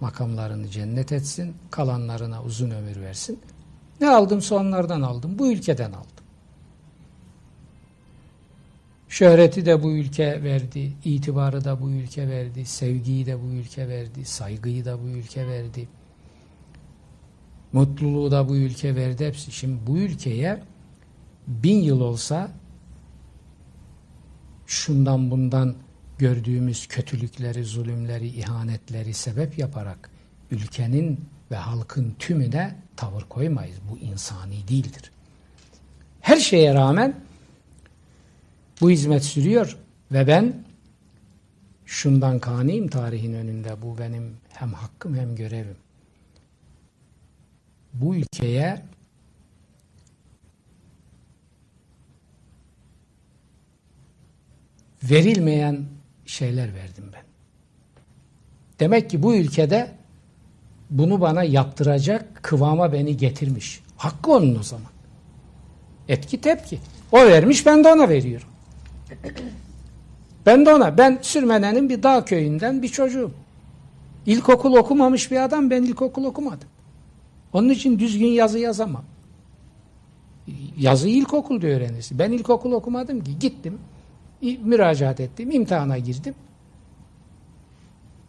makamlarını 0.00 0.68
cennet 0.68 1.12
etsin. 1.12 1.54
Kalanlarına 1.70 2.42
uzun 2.42 2.70
ömür 2.70 3.00
versin. 3.00 3.40
Ne 4.00 4.10
aldımsa 4.10 4.54
onlardan 4.54 5.02
aldım. 5.02 5.38
Bu 5.38 5.52
ülkeden 5.52 5.92
aldım. 5.92 6.10
Şöhreti 9.08 9.66
de 9.66 9.82
bu 9.82 9.92
ülke 9.92 10.42
verdi, 10.42 10.92
itibarı 11.04 11.64
da 11.64 11.80
bu 11.80 11.90
ülke 11.90 12.28
verdi, 12.28 12.66
sevgiyi 12.66 13.26
de 13.26 13.42
bu 13.42 13.46
ülke 13.46 13.88
verdi, 13.88 14.24
saygıyı 14.24 14.84
da 14.84 15.02
bu 15.02 15.06
ülke 15.06 15.48
verdi. 15.48 15.88
Mutluluğu 17.72 18.30
da 18.30 18.48
bu 18.48 18.56
ülke 18.56 18.96
verdi 18.96 19.26
hepsi. 19.26 19.52
Şimdi 19.52 19.86
bu 19.86 19.98
ülkeye 19.98 20.62
bin 21.46 21.82
yıl 21.82 22.00
olsa 22.00 22.50
şundan 24.66 25.30
bundan 25.30 25.74
gördüğümüz 26.18 26.86
kötülükleri, 26.86 27.64
zulümleri, 27.64 28.26
ihanetleri 28.26 29.14
sebep 29.14 29.58
yaparak 29.58 30.10
ülkenin 30.50 31.20
ve 31.50 31.56
halkın 31.56 32.14
tümüne 32.18 32.76
tavır 32.96 33.22
koymayız. 33.22 33.76
Bu 33.90 33.98
insani 33.98 34.68
değildir. 34.68 35.10
Her 36.20 36.36
şeye 36.36 36.74
rağmen 36.74 37.20
bu 38.80 38.90
hizmet 38.90 39.24
sürüyor 39.24 39.76
ve 40.12 40.26
ben 40.26 40.64
şundan 41.86 42.38
kaniyim 42.38 42.88
tarihin 42.88 43.34
önünde. 43.34 43.82
Bu 43.82 43.98
benim 43.98 44.36
hem 44.52 44.72
hakkım 44.72 45.16
hem 45.16 45.36
görevim. 45.36 45.76
Bu 47.94 48.16
ülkeye 48.16 48.82
verilmeyen 55.10 55.84
şeyler 56.26 56.74
verdim 56.74 57.04
ben. 57.12 57.22
Demek 58.80 59.10
ki 59.10 59.22
bu 59.22 59.34
ülkede 59.34 59.90
bunu 60.90 61.20
bana 61.20 61.42
yaptıracak 61.42 62.42
kıvama 62.42 62.92
beni 62.92 63.16
getirmiş. 63.16 63.80
Hakkı 63.96 64.32
onun 64.32 64.58
o 64.58 64.62
zaman. 64.62 64.90
Etki 66.08 66.40
tepki. 66.40 66.78
O 67.12 67.18
vermiş 67.18 67.66
ben 67.66 67.84
de 67.84 67.92
ona 67.92 68.08
veriyorum. 68.08 68.48
Ben 70.46 70.66
de 70.66 70.74
ona. 70.74 70.98
Ben 70.98 71.18
Sürmene'nin 71.22 71.88
bir 71.88 72.02
dağ 72.02 72.24
köyünden 72.24 72.82
bir 72.82 72.88
çocuğum. 72.88 73.30
İlkokul 74.26 74.76
okumamış 74.76 75.30
bir 75.30 75.44
adam 75.44 75.70
ben 75.70 75.82
ilkokul 75.82 76.24
okumadım. 76.24 76.68
Onun 77.52 77.68
için 77.68 77.98
düzgün 77.98 78.26
yazı 78.26 78.58
yazamam. 78.58 79.04
Yazı 80.78 81.08
ilkokulda 81.08 81.66
öğrenirsin. 81.66 82.18
Ben 82.18 82.32
ilkokul 82.32 82.72
okumadım 82.72 83.24
ki. 83.24 83.38
Gittim, 83.38 83.78
müracaat 84.44 85.20
ettim, 85.20 85.50
imtihana 85.50 85.98
girdim. 85.98 86.34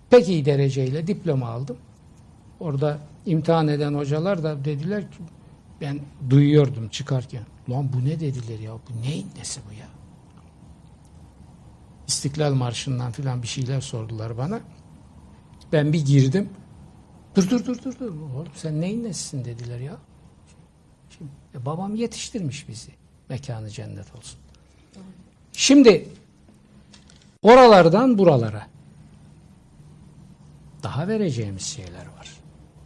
Pek 0.09 0.29
iyi 0.29 0.45
dereceyle 0.45 1.07
diploma 1.07 1.49
aldım. 1.49 1.77
Orada 2.59 2.99
imtihan 3.25 3.67
eden 3.67 3.93
hocalar 3.93 4.43
da 4.43 4.65
dediler 4.65 5.11
ki 5.11 5.17
ben 5.81 5.99
duyuyordum 6.29 6.89
çıkarken. 6.89 7.43
Lan 7.69 7.93
bu 7.93 8.05
ne 8.05 8.19
dediler 8.19 8.59
ya? 8.59 8.71
Bu 8.73 9.01
neyin 9.01 9.27
nesi 9.37 9.61
bu 9.69 9.73
ya? 9.73 9.87
İstiklal 12.07 12.53
Marşı'ndan 12.53 13.11
filan 13.11 13.43
bir 13.43 13.47
şeyler 13.47 13.81
sordular 13.81 14.37
bana. 14.37 14.59
Ben 15.71 15.93
bir 15.93 16.05
girdim. 16.05 16.49
Dur 17.35 17.49
dur 17.49 17.65
dur 17.65 17.83
dur 17.83 17.99
dur. 17.99 18.09
Oğlum 18.35 18.47
sen 18.55 18.81
neyin 18.81 19.03
nesisin 19.03 19.45
dediler 19.45 19.79
ya. 19.79 19.97
Şimdi, 21.09 21.31
e, 21.55 21.65
babam 21.65 21.95
yetiştirmiş 21.95 22.67
bizi. 22.67 22.91
Mekanı 23.29 23.69
cennet 23.69 24.15
olsun. 24.15 24.39
Şimdi 25.57 26.09
oralardan 27.41 28.17
buralara 28.17 28.67
daha 30.83 31.07
vereceğimiz 31.07 31.61
şeyler 31.61 32.05
var. 32.17 32.33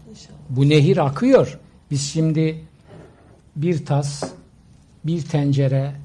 İnşallah. 0.10 0.38
Bu 0.50 0.70
nehir 0.70 0.98
akıyor. 0.98 1.60
Biz 1.92 2.02
şimdi 2.02 2.64
bir 3.56 3.86
tas, 3.86 4.24
bir 5.06 5.22
tencere, 5.22 5.96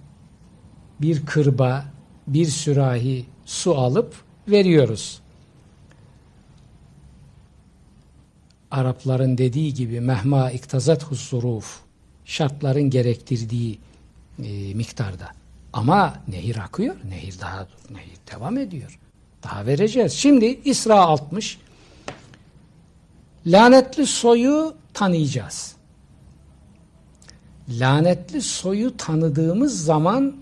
bir 1.00 1.26
kırba, 1.26 1.84
bir 2.26 2.46
sürahi 2.46 3.26
su 3.44 3.78
alıp 3.78 4.14
veriyoruz. 4.48 5.20
Arapların 8.70 9.38
dediği 9.38 9.74
gibi 9.74 10.00
mehma 10.00 10.50
iktazat 10.50 11.02
husuruf 11.02 11.80
şartların 12.24 12.90
gerektirdiği 12.90 13.78
e, 14.44 14.74
miktarda. 14.74 15.43
Ama 15.74 16.14
nehir 16.28 16.56
akıyor. 16.56 16.96
Nehir 17.08 17.40
daha 17.40 17.66
nehir 17.90 18.18
devam 18.32 18.58
ediyor. 18.58 18.98
Daha 19.42 19.66
vereceğiz. 19.66 20.12
Şimdi 20.12 20.60
İsra 20.64 21.00
60 21.00 21.58
lanetli 23.46 24.06
soyu 24.06 24.76
tanıyacağız. 24.94 25.76
Lanetli 27.68 28.42
soyu 28.42 28.96
tanıdığımız 28.96 29.84
zaman 29.84 30.36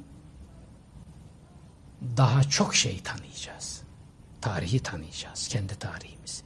daha 2.17 2.43
çok 2.43 2.75
şey 2.75 3.01
tanıyacağız. 3.01 3.83
Tarihi 4.41 4.81
tanıyacağız, 4.81 5.49
kendi 5.49 5.75
tarihimizi. 5.75 6.43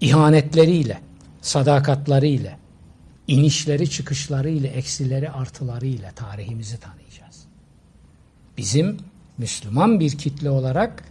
İhanetleriyle, 0.00 1.00
sadakatlarıyla, 1.42 2.58
inişleri 3.28 3.90
çıkışlarıyla, 3.90 4.68
eksileri 4.68 5.30
artılarıyla 5.30 6.12
tarihimizi 6.12 6.80
tanıyacağız. 6.80 7.44
Bizim 8.58 8.98
Müslüman 9.38 10.00
bir 10.00 10.18
kitle 10.18 10.50
olarak 10.50 11.04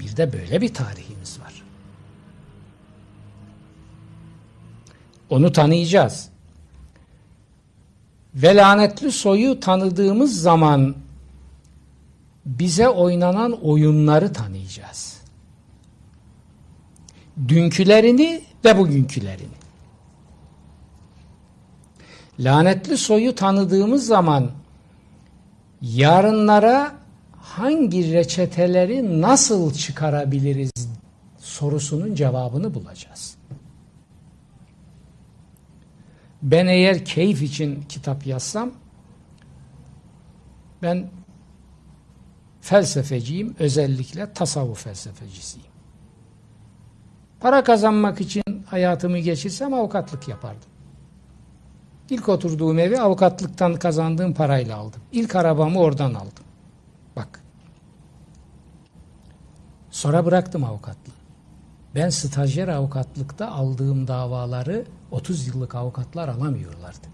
bir 0.00 0.16
de 0.16 0.32
böyle 0.32 0.60
bir 0.60 0.74
tarihimiz 0.74 1.40
var. 1.40 1.62
Onu 5.30 5.52
tanıyacağız. 5.52 6.28
Ve 8.34 8.56
lanetli 8.56 9.12
soyu 9.12 9.60
tanıdığımız 9.60 10.40
zaman 10.40 10.96
bize 12.46 12.88
oynanan 12.88 13.52
oyunları 13.52 14.32
tanıyacağız. 14.32 15.20
Dünkülerini 17.48 18.42
ve 18.64 18.78
bugünkülerini. 18.78 19.61
Lanetli 22.38 22.96
soyu 22.98 23.34
tanıdığımız 23.34 24.06
zaman 24.06 24.50
yarınlara 25.82 26.92
hangi 27.36 28.12
reçeteleri 28.12 29.20
nasıl 29.20 29.74
çıkarabiliriz 29.74 30.72
sorusunun 31.38 32.14
cevabını 32.14 32.74
bulacağız. 32.74 33.36
Ben 36.42 36.66
eğer 36.66 37.04
keyif 37.04 37.42
için 37.42 37.82
kitap 37.88 38.26
yazsam 38.26 38.70
ben 40.82 41.10
felsefeciyim, 42.60 43.56
özellikle 43.58 44.32
tasavvuf 44.32 44.84
felsefecisiyim. 44.84 45.72
Para 47.40 47.64
kazanmak 47.64 48.20
için 48.20 48.42
hayatımı 48.66 49.18
geçirsem 49.18 49.74
avukatlık 49.74 50.28
yapardım. 50.28 50.71
İlk 52.12 52.28
oturduğum 52.28 52.78
evi 52.78 53.00
avukatlıktan 53.00 53.74
kazandığım 53.74 54.34
parayla 54.34 54.76
aldım. 54.76 55.00
İlk 55.12 55.36
arabamı 55.36 55.78
oradan 55.78 56.14
aldım. 56.14 56.44
Bak. 57.16 57.42
Sonra 59.90 60.26
bıraktım 60.26 60.64
avukatlığı. 60.64 61.12
Ben 61.94 62.08
stajyer 62.08 62.68
avukatlıkta 62.68 63.48
aldığım 63.48 64.08
davaları 64.08 64.84
30 65.10 65.46
yıllık 65.46 65.74
avukatlar 65.74 66.28
alamıyorlardı. 66.28 67.06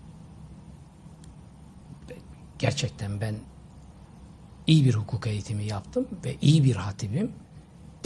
Gerçekten 2.59 3.20
ben 3.20 3.34
iyi 4.66 4.84
bir 4.84 4.94
hukuk 4.94 5.26
eğitimi 5.26 5.64
yaptım 5.64 6.09
ve 6.24 6.36
iyi 6.40 6.64
bir 6.64 6.76
hatibim. 6.76 7.32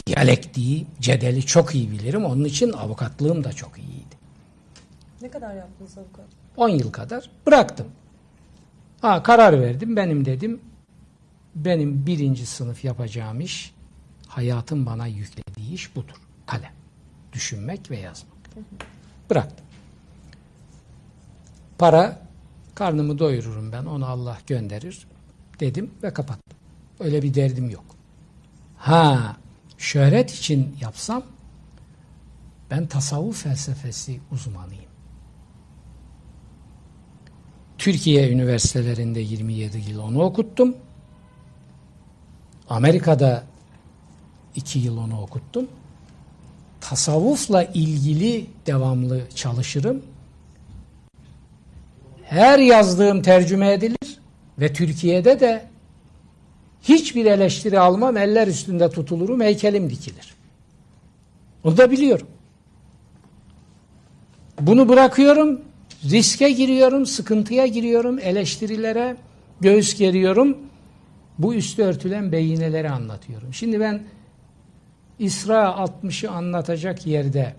Diyalektiği, 0.07 0.87
cedeli 0.99 1.45
çok 1.45 1.75
iyi 1.75 1.91
bilirim. 1.91 2.25
Onun 2.25 2.43
için 2.43 2.73
avukatlığım 2.73 3.43
da 3.43 3.53
çok 3.53 3.79
iyiydi. 3.79 4.15
Ne 5.21 5.29
kadar 5.29 5.55
yaptınız 5.55 5.97
avukat? 5.97 6.42
10 6.57 6.69
yıl 6.69 6.91
kadar 6.91 7.29
bıraktım. 7.47 7.87
Ha 9.01 9.23
karar 9.23 9.61
verdim. 9.61 9.95
Benim 9.95 10.25
dedim 10.25 10.61
benim 11.55 12.05
birinci 12.05 12.45
sınıf 12.45 12.83
yapacağım 12.83 13.41
iş 13.41 13.73
hayatın 14.27 14.85
bana 14.85 15.07
yüklediği 15.07 15.73
iş 15.73 15.95
budur. 15.95 16.15
Kalem. 16.45 16.73
Düşünmek 17.33 17.91
ve 17.91 17.97
yazmak. 17.97 18.37
Bıraktım. 19.29 19.65
Para 21.77 22.23
Karnımı 22.75 23.19
doyururum 23.19 23.71
ben 23.71 23.85
onu 23.85 24.05
Allah 24.05 24.37
gönderir 24.47 25.07
dedim 25.59 25.91
ve 26.03 26.13
kapattım. 26.13 26.57
Öyle 26.99 27.21
bir 27.21 27.33
derdim 27.33 27.69
yok. 27.69 27.85
Ha 28.77 29.37
şöhret 29.77 30.33
için 30.33 30.75
yapsam 30.81 31.23
ben 32.71 32.87
tasavvuf 32.87 33.43
felsefesi 33.43 34.19
uzmanıyım. 34.31 34.82
Türkiye 37.83 38.31
üniversitelerinde 38.31 39.19
27 39.19 39.77
yıl 39.89 39.99
onu 39.99 40.21
okuttum. 40.21 40.75
Amerika'da 42.69 43.43
2 44.55 44.79
yıl 44.79 44.97
onu 44.97 45.21
okuttum. 45.21 45.67
Tasavvufla 46.81 47.63
ilgili 47.63 48.47
devamlı 48.65 49.21
çalışırım. 49.35 50.03
Her 52.23 52.59
yazdığım 52.59 53.21
tercüme 53.21 53.73
edilir 53.73 54.19
ve 54.59 54.73
Türkiye'de 54.73 55.39
de 55.39 55.65
hiçbir 56.81 57.25
eleştiri 57.25 57.79
almam, 57.79 58.17
eller 58.17 58.47
üstünde 58.47 58.89
tutulurum, 58.89 59.41
heykelim 59.41 59.89
dikilir. 59.89 60.35
Onu 61.63 61.77
da 61.77 61.91
biliyorum. 61.91 62.27
Bunu 64.59 64.89
bırakıyorum, 64.89 65.61
riske 66.09 66.51
giriyorum, 66.51 67.05
sıkıntıya 67.05 67.67
giriyorum, 67.67 68.19
eleştirilere 68.19 69.17
göğüs 69.61 69.97
geriyorum. 69.97 70.57
Bu 71.39 71.55
üstü 71.55 71.83
örtülen 71.83 72.31
beyineleri 72.31 72.89
anlatıyorum. 72.89 73.53
Şimdi 73.53 73.79
ben 73.79 74.03
İsra 75.19 75.63
60'ı 75.63 76.31
anlatacak 76.31 77.07
yerde 77.07 77.55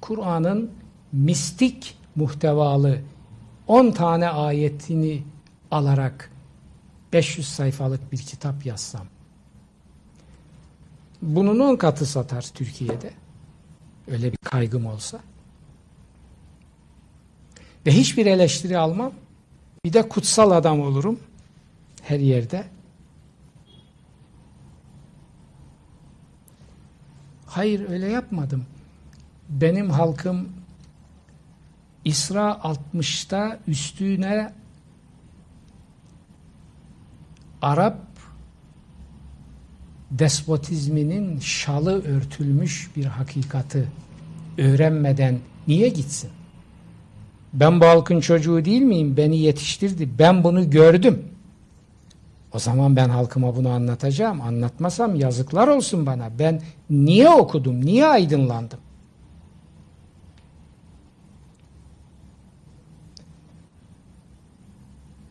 Kur'an'ın 0.00 0.70
mistik 1.12 1.98
muhtevalı 2.16 2.98
10 3.66 3.90
tane 3.90 4.28
ayetini 4.28 5.22
alarak 5.70 6.30
500 7.12 7.48
sayfalık 7.48 8.12
bir 8.12 8.18
kitap 8.18 8.66
yazsam 8.66 9.06
bunun 11.24 11.58
10 11.58 11.76
katı 11.76 12.06
satar 12.06 12.42
Türkiye'de. 12.54 13.10
Öyle 14.08 14.32
bir 14.32 14.36
kaygım 14.36 14.86
olsa. 14.86 15.20
Ve 17.86 17.90
hiçbir 17.92 18.26
eleştiri 18.26 18.78
almam. 18.78 19.12
Bir 19.84 19.92
de 19.92 20.08
kutsal 20.08 20.50
adam 20.50 20.80
olurum 20.80 21.20
her 22.02 22.18
yerde. 22.18 22.64
Hayır 27.46 27.90
öyle 27.90 28.06
yapmadım. 28.06 28.64
Benim 29.48 29.90
halkım 29.90 30.48
İsra 32.04 32.60
60'ta 32.62 33.58
üstüne 33.68 34.52
Arap 37.62 37.98
despotizminin 40.10 41.40
şalı 41.40 42.04
örtülmüş 42.04 42.90
bir 42.96 43.04
hakikati 43.04 43.88
öğrenmeden 44.58 45.38
niye 45.68 45.88
gitsin? 45.88 46.30
Ben 47.54 47.80
bu 47.80 47.84
halkın 47.86 48.20
çocuğu 48.20 48.64
değil 48.64 48.82
miyim? 48.82 49.16
Beni 49.16 49.38
yetiştirdi. 49.38 50.08
Ben 50.18 50.44
bunu 50.44 50.70
gördüm. 50.70 51.24
O 52.52 52.58
zaman 52.58 52.96
ben 52.96 53.08
halkıma 53.08 53.56
bunu 53.56 53.68
anlatacağım. 53.68 54.40
Anlatmasam 54.40 55.14
yazıklar 55.14 55.68
olsun 55.68 56.06
bana. 56.06 56.38
Ben 56.38 56.62
niye 56.90 57.30
okudum? 57.30 57.84
Niye 57.84 58.06
aydınlandım? 58.06 58.78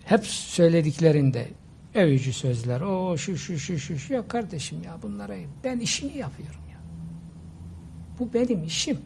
Hep 0.05 0.25
söylediklerinde 0.25 1.47
övücü 1.95 2.33
sözler. 2.33 2.81
O 2.81 3.17
şu 3.17 3.37
şu 3.37 3.59
şu 3.59 3.79
şu 3.79 3.99
şu. 3.99 4.13
Yok 4.13 4.29
kardeşim 4.29 4.83
ya 4.83 4.97
bunlara 5.01 5.35
ben 5.63 5.79
işimi 5.79 6.17
yapıyorum 6.17 6.61
ya. 6.71 6.77
Bu 8.19 8.33
benim 8.33 8.63
işim. 8.63 8.97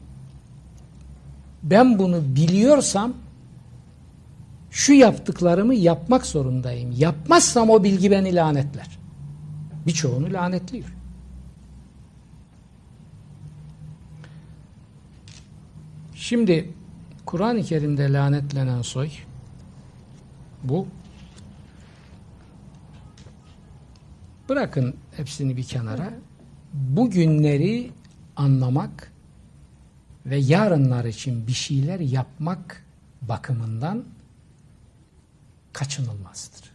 Ben 1.69 1.99
bunu 1.99 2.21
biliyorsam 2.35 3.13
şu 4.71 4.93
yaptıklarımı 4.93 5.75
yapmak 5.75 6.25
zorundayım. 6.25 6.91
Yapmazsam 6.97 7.69
o 7.69 7.83
bilgi 7.83 8.11
beni 8.11 8.35
lanetler. 8.35 8.99
Birçoğunu 9.87 10.33
lanetliyor. 10.33 10.93
Şimdi 16.15 16.73
Kur'an-ı 17.25 17.63
Kerim'de 17.63 18.13
lanetlenen 18.13 18.81
soy 18.81 19.09
bu. 20.63 20.87
Bırakın 24.49 24.95
hepsini 25.17 25.57
bir 25.57 25.63
kenara. 25.63 26.13
Bu 26.73 27.09
günleri 27.09 27.91
anlamak 28.35 29.11
ve 30.29 30.37
yarınlar 30.37 31.05
için 31.05 31.47
bir 31.47 31.53
şeyler 31.53 31.99
yapmak 31.99 32.85
bakımından 33.21 34.03
kaçınılmazdır. 35.73 36.71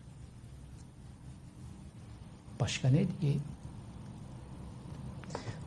Başka 2.61 2.89
ne 2.89 3.05
diyeyim? 3.21 3.43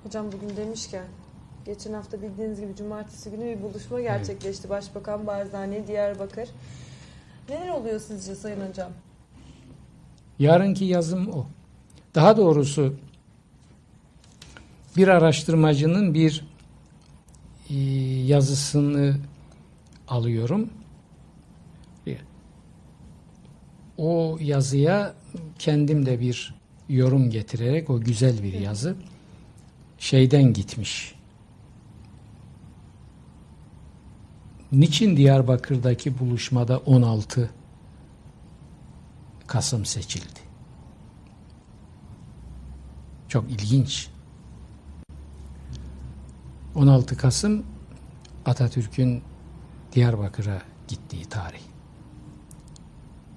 Hocam 0.03 0.31
bugün 0.31 0.57
demişken 0.57 1.05
geçen 1.65 1.93
hafta 1.93 2.21
bildiğiniz 2.21 2.59
gibi 2.59 2.75
cumartesi 2.75 3.31
günü 3.31 3.43
bir 3.45 3.61
buluşma 3.61 4.01
gerçekleşti. 4.01 4.69
Başbakan 4.69 5.27
Barzani 5.27 5.87
Diyarbakır. 5.87 6.49
Neler 7.49 7.69
oluyor 7.69 7.99
sizce 7.99 8.35
Sayın 8.35 8.69
Hocam? 8.69 8.91
Yarınki 10.39 10.85
yazım 10.85 11.29
o. 11.29 11.45
Daha 12.15 12.37
doğrusu 12.37 12.95
bir 14.97 15.07
araştırmacının 15.07 16.13
bir 16.13 16.54
yazısını 18.25 19.17
alıyorum. 20.07 20.69
O 23.97 24.37
yazıya 24.41 25.13
kendim 25.59 26.05
de 26.05 26.19
bir 26.19 26.55
yorum 26.89 27.29
getirerek 27.29 27.89
o 27.89 28.01
güzel 28.01 28.43
bir 28.43 28.53
yazı 28.53 28.95
şeyden 29.97 30.53
gitmiş. 30.53 31.15
Niçin 34.71 35.17
Diyarbakır'daki 35.17 36.19
buluşmada 36.19 36.77
16 36.77 37.49
Kasım 39.47 39.85
seçildi? 39.85 40.39
Çok 43.27 43.51
ilginç. 43.51 44.14
16 46.75 47.17
Kasım 47.17 47.65
Atatürk'ün 48.45 49.23
Diyarbakır'a 49.93 50.61
gittiği 50.87 51.25
tarih. 51.25 51.61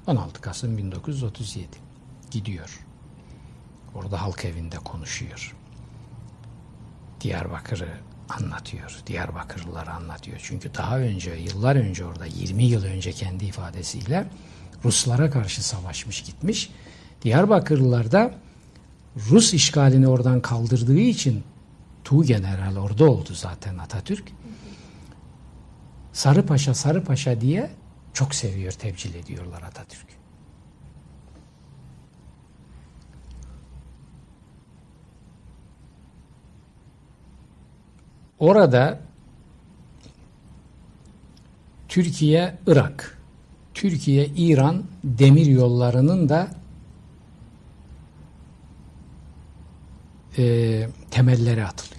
16 0.06 0.40
Kasım 0.40 0.78
1937 0.78 1.66
gidiyor. 2.30 2.80
Orada 3.94 4.22
halk 4.22 4.44
evinde 4.44 4.76
konuşuyor. 4.76 5.56
Diyarbakır'ı 7.20 7.88
anlatıyor. 8.28 8.98
Diyarbakırlıları 9.06 9.90
anlatıyor. 9.90 10.40
Çünkü 10.42 10.74
daha 10.74 10.98
önce, 10.98 11.34
yıllar 11.34 11.76
önce 11.76 12.04
orada 12.04 12.26
20 12.26 12.64
yıl 12.64 12.84
önce 12.84 13.12
kendi 13.12 13.44
ifadesiyle 13.44 14.26
Ruslara 14.84 15.30
karşı 15.30 15.64
savaşmış 15.64 16.22
gitmiş. 16.22 16.70
Diyarbakırlılar 17.22 18.12
da 18.12 18.34
Rus 19.30 19.54
işgalini 19.54 20.08
oradan 20.08 20.40
kaldırdığı 20.40 21.00
için 21.00 21.44
Tu 22.08 22.24
General 22.24 22.76
orada 22.76 23.10
oldu 23.10 23.34
zaten 23.34 23.78
Atatürk. 23.78 24.32
Sarı 26.12 26.46
Paşa, 26.46 26.74
Sarı 26.74 27.04
Paşa 27.04 27.40
diye 27.40 27.70
çok 28.12 28.34
seviyor, 28.34 28.72
tebcil 28.72 29.14
ediyorlar 29.14 29.62
Atatürk. 29.62 30.06
Orada 38.38 39.00
Türkiye, 41.88 42.58
Irak, 42.66 43.18
Türkiye, 43.74 44.26
İran 44.26 44.84
demir 45.04 45.46
yollarının 45.46 46.28
da 46.28 46.48
e, 50.38 50.88
temelleri 51.10 51.64
atılıyor. 51.64 51.97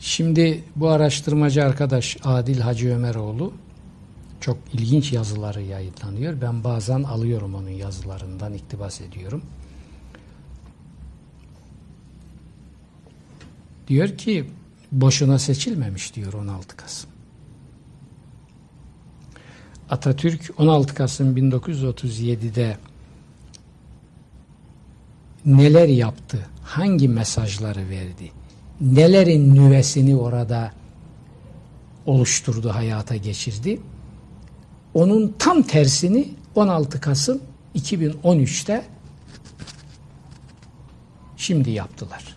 Şimdi 0.00 0.64
bu 0.76 0.88
araştırmacı 0.88 1.64
arkadaş 1.64 2.16
Adil 2.24 2.60
Hacı 2.60 2.94
Ömeroğlu 2.94 3.52
çok 4.40 4.58
ilginç 4.72 5.12
yazıları 5.12 5.62
yayınlanıyor. 5.62 6.40
Ben 6.40 6.64
bazen 6.64 7.02
alıyorum 7.02 7.54
onun 7.54 7.68
yazılarından 7.68 8.54
iktibas 8.54 9.00
ediyorum. 9.00 9.42
Diyor 13.88 14.18
ki 14.18 14.50
boşuna 14.92 15.38
seçilmemiş 15.38 16.14
diyor 16.14 16.32
16 16.32 16.76
Kasım. 16.76 17.10
Atatürk 19.90 20.50
16 20.58 20.94
Kasım 20.94 21.36
1937'de 21.36 22.76
neler 25.44 25.88
yaptı, 25.88 26.46
hangi 26.64 27.08
mesajları 27.08 27.88
verdi, 27.88 28.32
nelerin 28.80 29.54
nüvesini 29.54 30.16
orada 30.16 30.72
oluşturdu, 32.06 32.74
hayata 32.74 33.16
geçirdi. 33.16 33.80
Onun 34.94 35.34
tam 35.38 35.62
tersini 35.62 36.34
16 36.54 37.00
Kasım 37.00 37.40
2013'te 37.74 38.84
şimdi 41.36 41.70
yaptılar. 41.70 42.36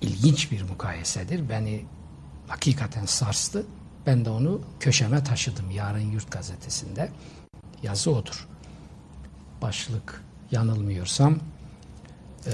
İlginç 0.00 0.52
bir 0.52 0.62
mukayesedir. 0.62 1.48
Beni 1.48 1.84
hakikaten 2.48 3.06
sarstı. 3.06 3.66
Ben 4.06 4.24
de 4.24 4.30
onu 4.30 4.60
köşeme 4.80 5.24
taşıdım 5.24 5.70
Yarın 5.70 6.10
Yurt 6.10 6.30
gazetesinde. 6.30 7.10
Yazı 7.82 8.10
odur. 8.10 8.48
Başlık 9.62 10.24
yanılmıyorsam 10.50 11.38
eee, 12.46 12.52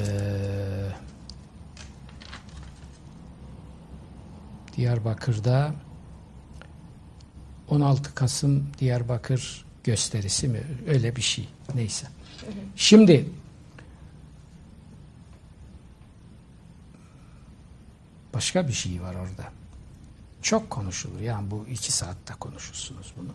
Diyarbakır'da 4.77 5.75
16 7.69 8.15
Kasım 8.15 8.69
Diyarbakır 8.79 9.65
gösterisi 9.85 10.49
mi? 10.49 10.63
Öyle 10.89 11.17
bir 11.17 11.23
şey. 11.23 11.49
Neyse. 11.75 12.07
Şimdi 12.77 13.29
başka 18.35 18.69
bir 18.69 18.73
şey 18.73 19.03
var 19.03 19.15
orada. 19.15 19.53
Çok 20.43 20.71
konuşulur. 20.71 21.21
Yani 21.21 21.51
bu 21.51 21.67
iki 21.71 21.93
saatte 21.93 22.35
konuşursunuz 22.35 23.15
bunu. 23.17 23.35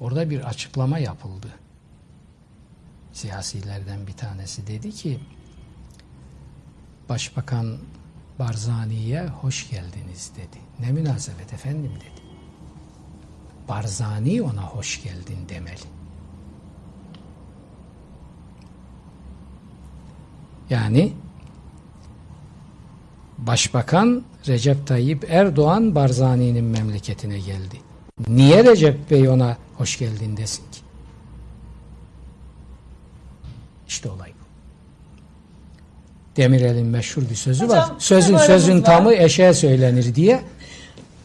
Orada 0.00 0.30
bir 0.30 0.40
açıklama 0.40 0.98
yapıldı. 0.98 1.48
Siyasilerden 3.12 4.06
bir 4.06 4.12
tanesi 4.12 4.66
dedi 4.66 4.92
ki 4.92 5.20
Başbakan 7.08 7.78
Barzani'ye 8.38 9.26
hoş 9.26 9.70
geldiniz 9.70 10.32
dedi. 10.36 10.58
Ne 10.80 10.92
münasebet 10.92 11.52
efendim 11.52 11.92
dedi. 11.96 12.24
Barzani 13.68 14.42
ona 14.42 14.62
hoş 14.62 15.02
geldin 15.02 15.38
demeli. 15.48 15.80
Yani 20.70 21.12
Başbakan 23.38 24.24
Recep 24.46 24.86
Tayyip 24.86 25.30
Erdoğan 25.30 25.94
Barzani'nin 25.94 26.64
memleketine 26.64 27.38
geldi. 27.38 27.80
Niye 28.28 28.64
Recep 28.64 29.10
Bey 29.10 29.28
ona 29.28 29.56
hoş 29.76 29.98
geldin 29.98 30.36
desin 30.36 30.62
ki? 30.70 30.80
İşte 33.88 34.10
olay. 34.10 34.33
Demirel'in 36.36 36.86
meşhur 36.86 37.22
bir 37.30 37.34
sözü 37.34 37.64
Hocam, 37.64 37.90
var. 37.90 38.00
Sözün 38.00 38.36
sözün 38.36 38.72
aramız 38.72 38.84
tamı 38.84 39.08
var. 39.10 39.16
eşeğe 39.18 39.54
söylenir 39.54 40.14
diye. 40.14 40.42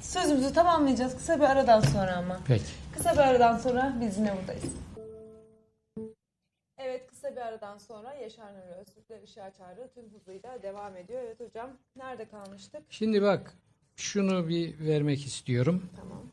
Sözümüzü 0.01 0.53
tamamlayacağız 0.53 1.17
kısa 1.17 1.35
bir 1.39 1.43
aradan 1.43 1.81
sonra 1.81 2.15
ama. 2.17 2.39
Peki. 2.47 2.63
Kısa 2.97 3.13
bir 3.13 3.17
aradan 3.17 3.57
sonra 3.57 3.97
biz 4.01 4.17
yine 4.17 4.33
buradayız. 4.37 4.63
Evet 6.77 7.07
kısa 7.07 7.31
bir 7.31 7.41
aradan 7.41 7.77
sonra 7.77 8.13
Yaşar 8.13 8.53
Nuri 8.53 8.79
Öztürk'le 8.81 9.23
Işığa 9.23 9.51
Çağrı 9.51 9.89
tüm 9.95 10.03
hızıyla 10.13 10.63
devam 10.63 10.97
ediyor. 10.97 11.21
Evet 11.25 11.39
hocam 11.39 11.69
nerede 11.95 12.25
kalmıştık? 12.25 12.81
Şimdi 12.89 13.21
bak 13.21 13.53
şunu 13.95 14.47
bir 14.47 14.79
vermek 14.79 15.25
istiyorum. 15.25 15.83
Tamam. 15.95 16.23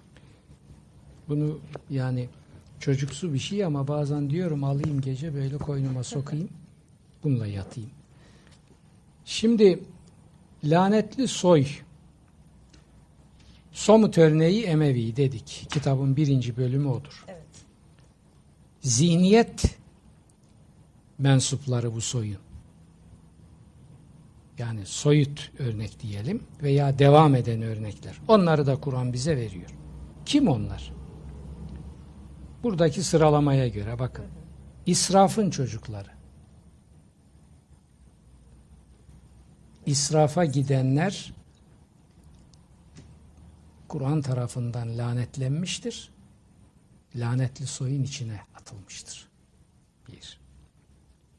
Bunu 1.29 1.61
yani 1.91 2.29
çocuksu 2.81 3.35
bir 3.35 3.39
şey 3.39 3.65
ama 3.65 3.89
bazen 3.89 4.31
diyorum 4.31 4.65
alayım 4.65 5.01
gece 5.01 5.35
böyle 5.35 5.59
koynuma 5.59 6.03
sokayım. 6.05 6.49
Bununla 7.25 7.47
yatayım. 7.47 7.91
Şimdi 9.27 9.85
lanetli 10.65 11.29
soy 11.29 11.67
Somut 13.73 14.19
örneği 14.19 14.65
Emevi 14.65 15.17
dedik. 15.17 15.67
Kitabın 15.71 16.17
birinci 16.17 16.57
bölümü 16.57 16.89
odur. 16.89 17.25
Evet. 17.29 17.47
Zihniyet 18.81 19.79
mensupları 21.19 21.95
bu 21.95 22.01
soyun. 22.01 22.39
Yani 24.59 24.87
soyut 24.87 25.53
örnek 25.59 26.01
diyelim 26.01 26.43
veya 26.63 26.99
devam 26.99 27.35
eden 27.35 27.63
örnekler. 27.63 28.21
Onları 28.29 28.67
da 28.67 28.81
Kur'an 28.81 29.13
bize 29.13 29.37
veriyor. 29.37 29.71
Kim 30.27 30.49
onlar? 30.49 30.93
Buradaki 32.63 33.03
sıralamaya 33.03 33.69
göre 33.69 33.99
bakın. 33.99 34.27
İsrafın 34.87 35.51
çocukları. 35.51 36.16
İsrafa 39.87 40.45
gidenler 40.45 41.33
Kur'an 43.89 44.23
tarafından 44.23 44.99
lanetlenmiştir. 44.99 46.11
Lanetli 47.15 47.67
soyun 47.67 48.03
içine 48.03 48.41
atılmıştır. 48.55 49.29
Bir. 50.09 50.41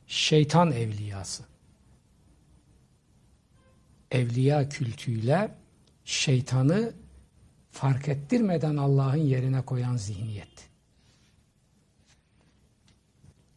Şeytan 0.07 0.71
evliyası. 0.71 1.43
Evliya 4.11 4.69
kültüyle 4.69 5.55
şeytanı 6.05 6.93
fark 7.71 8.07
ettirmeden 8.07 8.77
Allah'ın 8.77 9.17
yerine 9.17 9.61
koyan 9.61 9.97
zihniyet. 9.97 10.69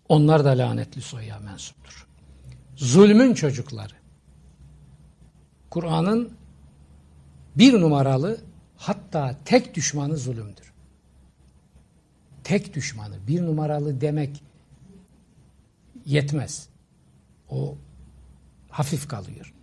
Onlar 0.09 0.45
da 0.45 0.51
lanetli 0.51 1.03
soya 1.03 1.39
mensuptur. 1.39 2.07
Zulmün 2.77 3.35
çocukları. 3.35 4.00
Kur'an'ın 5.70 6.32
bir 7.56 7.82
numaralı 7.82 8.42
hatta 8.78 9.36
tek 9.46 9.76
düşmanı 9.76 10.18
zulümdür. 10.18 10.74
Tek 12.44 12.74
düşmanı, 12.74 13.16
bir 13.28 13.46
numaralı 13.46 14.02
demek 14.02 14.44
yetmez. 16.06 16.70
O 17.50 17.78
hafif 18.70 19.08
kalıyor. 19.08 19.54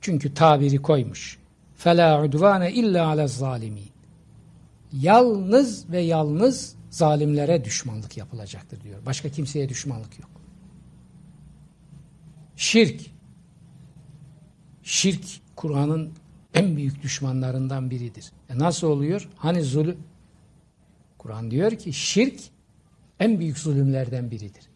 Çünkü 0.00 0.34
tabiri 0.34 0.82
koymuş. 0.82 1.38
فَلَا 1.78 2.26
عُدْوَانَ 2.26 2.70
illa 2.70 2.98
عَلَى 2.98 3.24
الظَّالِمِينَ 3.24 3.88
Yalnız 4.92 5.90
ve 5.90 6.00
yalnız 6.00 6.76
zalimlere 6.90 7.64
düşmanlık 7.64 8.16
yapılacaktır 8.16 8.80
diyor. 8.80 9.06
Başka 9.06 9.28
kimseye 9.28 9.68
düşmanlık 9.68 10.18
yok. 10.18 10.30
Şirk. 12.56 13.00
Şirk 14.82 15.24
Kur'an'ın 15.55 16.13
en 16.53 16.77
büyük 16.77 17.03
düşmanlarından 17.03 17.89
biridir. 17.89 18.31
E 18.49 18.59
nasıl 18.59 18.87
oluyor? 18.87 19.29
Hani 19.35 19.63
zulüm? 19.63 19.97
Kur'an 21.17 21.51
diyor 21.51 21.71
ki 21.71 21.93
şirk 21.93 22.39
en 23.19 23.39
büyük 23.39 23.57
zulümlerden 23.57 24.31
biridir. 24.31 24.69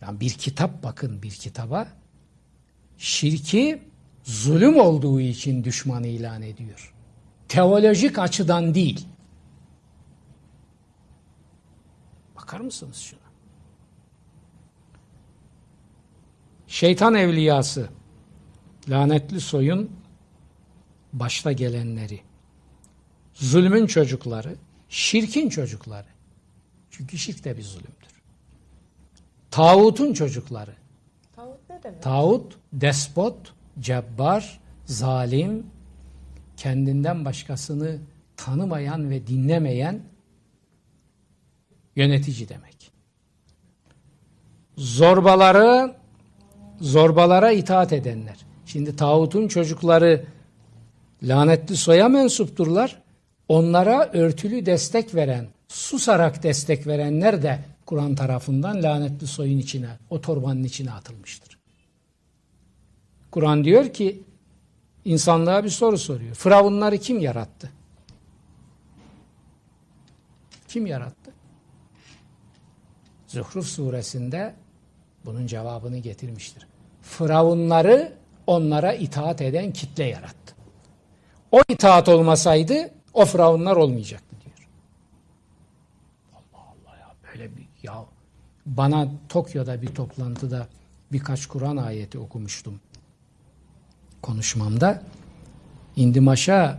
Yani 0.00 0.20
bir 0.20 0.30
kitap 0.30 0.82
bakın 0.82 1.22
bir 1.22 1.30
kitaba 1.30 1.88
şirki 2.98 3.82
zulüm 4.24 4.80
olduğu 4.80 5.20
için 5.20 5.64
düşman 5.64 6.04
ilan 6.04 6.42
ediyor. 6.42 6.94
Teolojik 7.48 8.18
açıdan 8.18 8.74
değil. 8.74 9.06
Bakar 12.36 12.60
mısınız 12.60 12.96
şuna? 12.96 13.20
Şeytan 16.66 17.14
evliyası 17.14 17.88
lanetli 18.88 19.40
soyun 19.40 19.90
başta 21.12 21.52
gelenleri, 21.52 22.20
zulmün 23.34 23.86
çocukları, 23.86 24.56
şirkin 24.88 25.48
çocukları. 25.48 26.06
Çünkü 26.90 27.18
şirk 27.18 27.44
de 27.44 27.56
bir 27.56 27.62
zulümdür. 27.62 28.14
Tağutun 29.50 30.12
çocukları. 30.12 30.74
Tağut 31.36 31.70
ne 31.70 31.82
demek? 31.82 32.02
Tağut, 32.02 32.56
despot, 32.72 33.54
cebbar, 33.80 34.60
zalim, 34.86 35.66
kendinden 36.56 37.24
başkasını 37.24 37.98
tanımayan 38.36 39.10
ve 39.10 39.26
dinlemeyen 39.26 40.02
yönetici 41.96 42.48
demek. 42.48 42.92
Zorbaları, 44.76 45.96
zorbalara 46.80 47.52
itaat 47.52 47.92
edenler. 47.92 48.36
Şimdi 48.74 48.96
tağutun 48.96 49.48
çocukları 49.48 50.24
lanetli 51.22 51.76
soya 51.76 52.08
mensupturlar. 52.08 53.02
Onlara 53.48 54.10
örtülü 54.12 54.66
destek 54.66 55.14
veren, 55.14 55.48
susarak 55.68 56.42
destek 56.42 56.86
verenler 56.86 57.42
de 57.42 57.58
Kur'an 57.86 58.14
tarafından 58.14 58.82
lanetli 58.82 59.26
soyun 59.26 59.58
içine, 59.58 59.88
o 60.10 60.20
torbanın 60.20 60.64
içine 60.64 60.92
atılmıştır. 60.92 61.58
Kur'an 63.30 63.64
diyor 63.64 63.92
ki 63.92 64.22
insanlığa 65.04 65.64
bir 65.64 65.70
soru 65.70 65.98
soruyor. 65.98 66.34
Firavunları 66.34 66.98
kim 66.98 67.18
yarattı? 67.18 67.70
kim 70.68 70.86
yarattı? 70.86 71.32
Zuhruf 73.26 73.66
suresinde 73.66 74.54
bunun 75.24 75.46
cevabını 75.46 75.98
getirmiştir. 75.98 76.66
Firavunları 77.02 78.23
onlara 78.46 78.92
itaat 78.92 79.42
eden 79.42 79.72
kitle 79.72 80.04
yarattı. 80.04 80.54
O 81.52 81.60
itaat 81.68 82.08
olmasaydı 82.08 82.90
o 83.14 83.24
firavunlar 83.24 83.76
olmayacaktı 83.76 84.36
diyor. 84.44 84.68
Allah 86.34 86.62
Allah 86.62 86.96
ya 86.96 87.08
böyle 87.32 87.56
bir 87.56 87.66
ya 87.82 88.04
bana 88.66 89.08
Tokyo'da 89.28 89.82
bir 89.82 89.94
toplantıda 89.94 90.66
birkaç 91.12 91.46
Kur'an 91.46 91.76
ayeti 91.76 92.18
okumuştum 92.18 92.80
konuşmamda. 94.22 95.02
İndim 95.96 96.28
aşağı 96.28 96.78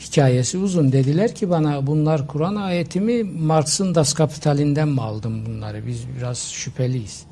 hikayesi 0.00 0.58
uzun. 0.58 0.92
Dediler 0.92 1.34
ki 1.34 1.50
bana 1.50 1.86
bunlar 1.86 2.26
Kur'an 2.26 2.56
ayeti 2.56 3.00
mi 3.00 3.24
Marx'ın 3.24 3.94
Das 3.94 4.14
Kapital'inden 4.14 4.88
mi 4.88 5.00
aldım 5.00 5.46
bunları? 5.46 5.86
Biz 5.86 6.08
biraz 6.16 6.38
şüpheliyiz. 6.38 7.24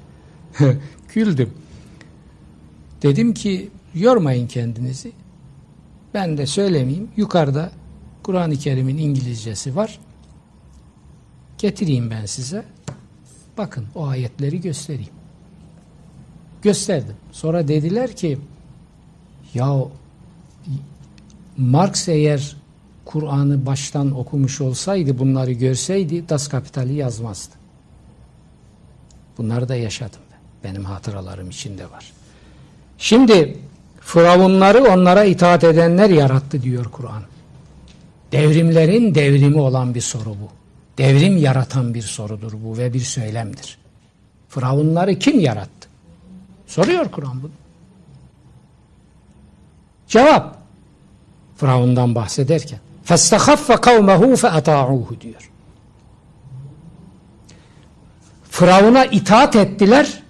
Güldüm. 1.14 1.61
Dedim 3.02 3.34
ki 3.34 3.70
yormayın 3.94 4.46
kendinizi. 4.46 5.12
Ben 6.14 6.38
de 6.38 6.46
söylemeyeyim. 6.46 7.08
Yukarıda 7.16 7.72
Kur'an-ı 8.22 8.56
Kerim'in 8.56 8.98
İngilizcesi 8.98 9.76
var. 9.76 9.98
Getireyim 11.58 12.10
ben 12.10 12.26
size. 12.26 12.64
Bakın 13.58 13.86
o 13.94 14.06
ayetleri 14.06 14.60
göstereyim. 14.60 15.12
Gösterdim. 16.62 17.16
Sonra 17.32 17.68
dediler 17.68 18.16
ki 18.16 18.38
ya 19.54 19.78
Marx 21.56 22.08
eğer 22.08 22.56
Kur'an'ı 23.04 23.66
baştan 23.66 24.18
okumuş 24.18 24.60
olsaydı, 24.60 25.18
bunları 25.18 25.52
görseydi 25.52 26.28
Das 26.28 26.48
Kapital'i 26.48 26.94
yazmazdı. 26.94 27.54
Bunları 29.38 29.68
da 29.68 29.76
yaşadım 29.76 30.20
ben. 30.32 30.70
Benim 30.70 30.84
hatıralarım 30.84 31.50
içinde 31.50 31.90
var. 31.90 32.12
Şimdi 33.01 33.57
Firavunları 34.01 34.83
onlara 34.83 35.23
itaat 35.23 35.63
edenler 35.63 36.09
yarattı 36.09 36.61
diyor 36.61 36.85
Kur'an. 36.85 37.23
Devrimlerin 38.31 39.15
devrimi 39.15 39.59
olan 39.59 39.95
bir 39.95 40.01
soru 40.01 40.29
bu. 40.29 40.49
Devrim 40.97 41.37
yaratan 41.37 41.93
bir 41.93 42.01
sorudur 42.01 42.51
bu 42.63 42.77
ve 42.77 42.93
bir 42.93 42.99
söylemdir. 42.99 43.77
Firavunları 44.49 45.19
kim 45.19 45.39
yarattı? 45.39 45.89
Soruyor 46.67 47.11
Kur'an 47.11 47.43
bunu. 47.43 47.51
Cevap. 50.07 50.57
Firavundan 51.57 52.15
bahsederken. 52.15 52.79
فَاسْتَخَفَّ 53.05 53.71
قَوْمَهُ 53.71 54.35
فَاَطَاعُوهُ 54.35 55.21
diyor. 55.21 55.51
Firavuna 58.49 59.05
itaat 59.05 59.55
ettiler. 59.55 60.20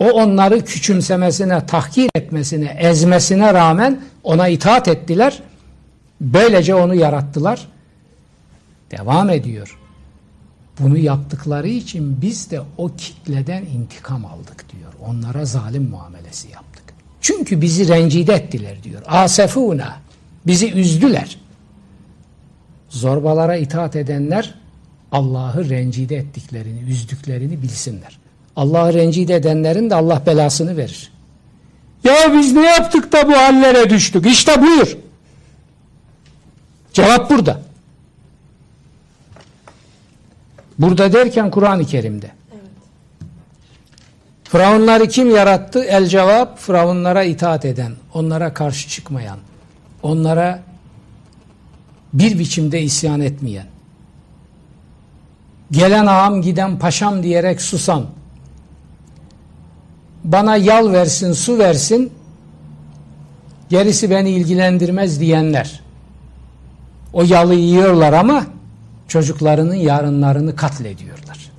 o 0.00 0.10
onları 0.10 0.64
küçümsemesine, 0.64 1.66
tahkir 1.66 2.10
etmesine, 2.14 2.76
ezmesine 2.80 3.54
rağmen 3.54 4.00
ona 4.24 4.48
itaat 4.48 4.88
ettiler. 4.88 5.42
Böylece 6.20 6.74
onu 6.74 6.94
yarattılar. 6.94 7.68
Devam 8.90 9.30
ediyor. 9.30 9.78
Bunu 10.80 10.98
yaptıkları 10.98 11.68
için 11.68 12.22
biz 12.22 12.50
de 12.50 12.60
o 12.78 12.90
kitleden 12.96 13.62
intikam 13.62 14.24
aldık 14.24 14.64
diyor. 14.72 14.92
Onlara 15.06 15.44
zalim 15.44 15.90
muamelesi 15.90 16.50
yaptık. 16.50 16.82
Çünkü 17.20 17.60
bizi 17.60 17.88
rencide 17.88 18.34
ettiler 18.34 18.82
diyor. 18.82 19.02
Asefuna. 19.06 19.96
Bizi 20.46 20.72
üzdüler. 20.72 21.38
Zorbalara 22.88 23.56
itaat 23.56 23.96
edenler 23.96 24.54
Allah'ı 25.12 25.68
rencide 25.68 26.16
ettiklerini, 26.16 26.80
üzdüklerini 26.80 27.62
bilsinler. 27.62 28.19
Allah'ı 28.56 28.94
rencide 28.94 29.34
edenlerin 29.34 29.90
de 29.90 29.94
Allah 29.94 30.22
belasını 30.26 30.76
verir. 30.76 31.12
Ya 32.04 32.32
biz 32.32 32.52
ne 32.52 32.66
yaptık 32.66 33.12
da 33.12 33.28
bu 33.28 33.32
hallere 33.32 33.90
düştük? 33.90 34.26
İşte 34.26 34.62
buyur. 34.62 34.96
Cevap 36.92 37.30
burada. 37.30 37.60
Burada 40.78 41.12
derken 41.12 41.50
Kur'an-ı 41.50 41.84
Kerim'de. 41.84 42.30
Firavunları 44.44 45.08
kim 45.08 45.34
yarattı? 45.34 45.84
El 45.84 46.06
cevap, 46.06 46.58
Firavunlara 46.58 47.24
itaat 47.24 47.64
eden, 47.64 47.92
onlara 48.14 48.54
karşı 48.54 48.88
çıkmayan, 48.88 49.38
onlara 50.02 50.62
bir 52.12 52.38
biçimde 52.38 52.82
isyan 52.82 53.20
etmeyen, 53.20 53.66
gelen 55.70 56.06
ağam 56.06 56.42
giden 56.42 56.78
paşam 56.78 57.22
diyerek 57.22 57.62
susan, 57.62 58.06
bana 60.23 60.55
yal 60.57 60.91
versin, 60.91 61.33
su 61.33 61.57
versin, 61.57 62.11
gerisi 63.69 64.09
beni 64.09 64.29
ilgilendirmez 64.29 65.19
diyenler. 65.19 65.81
O 67.13 67.23
yalı 67.23 67.55
yiyorlar 67.55 68.13
ama 68.13 68.45
çocuklarının 69.07 69.75
yarınlarını 69.75 70.55
katlediyorlar. 70.55 71.51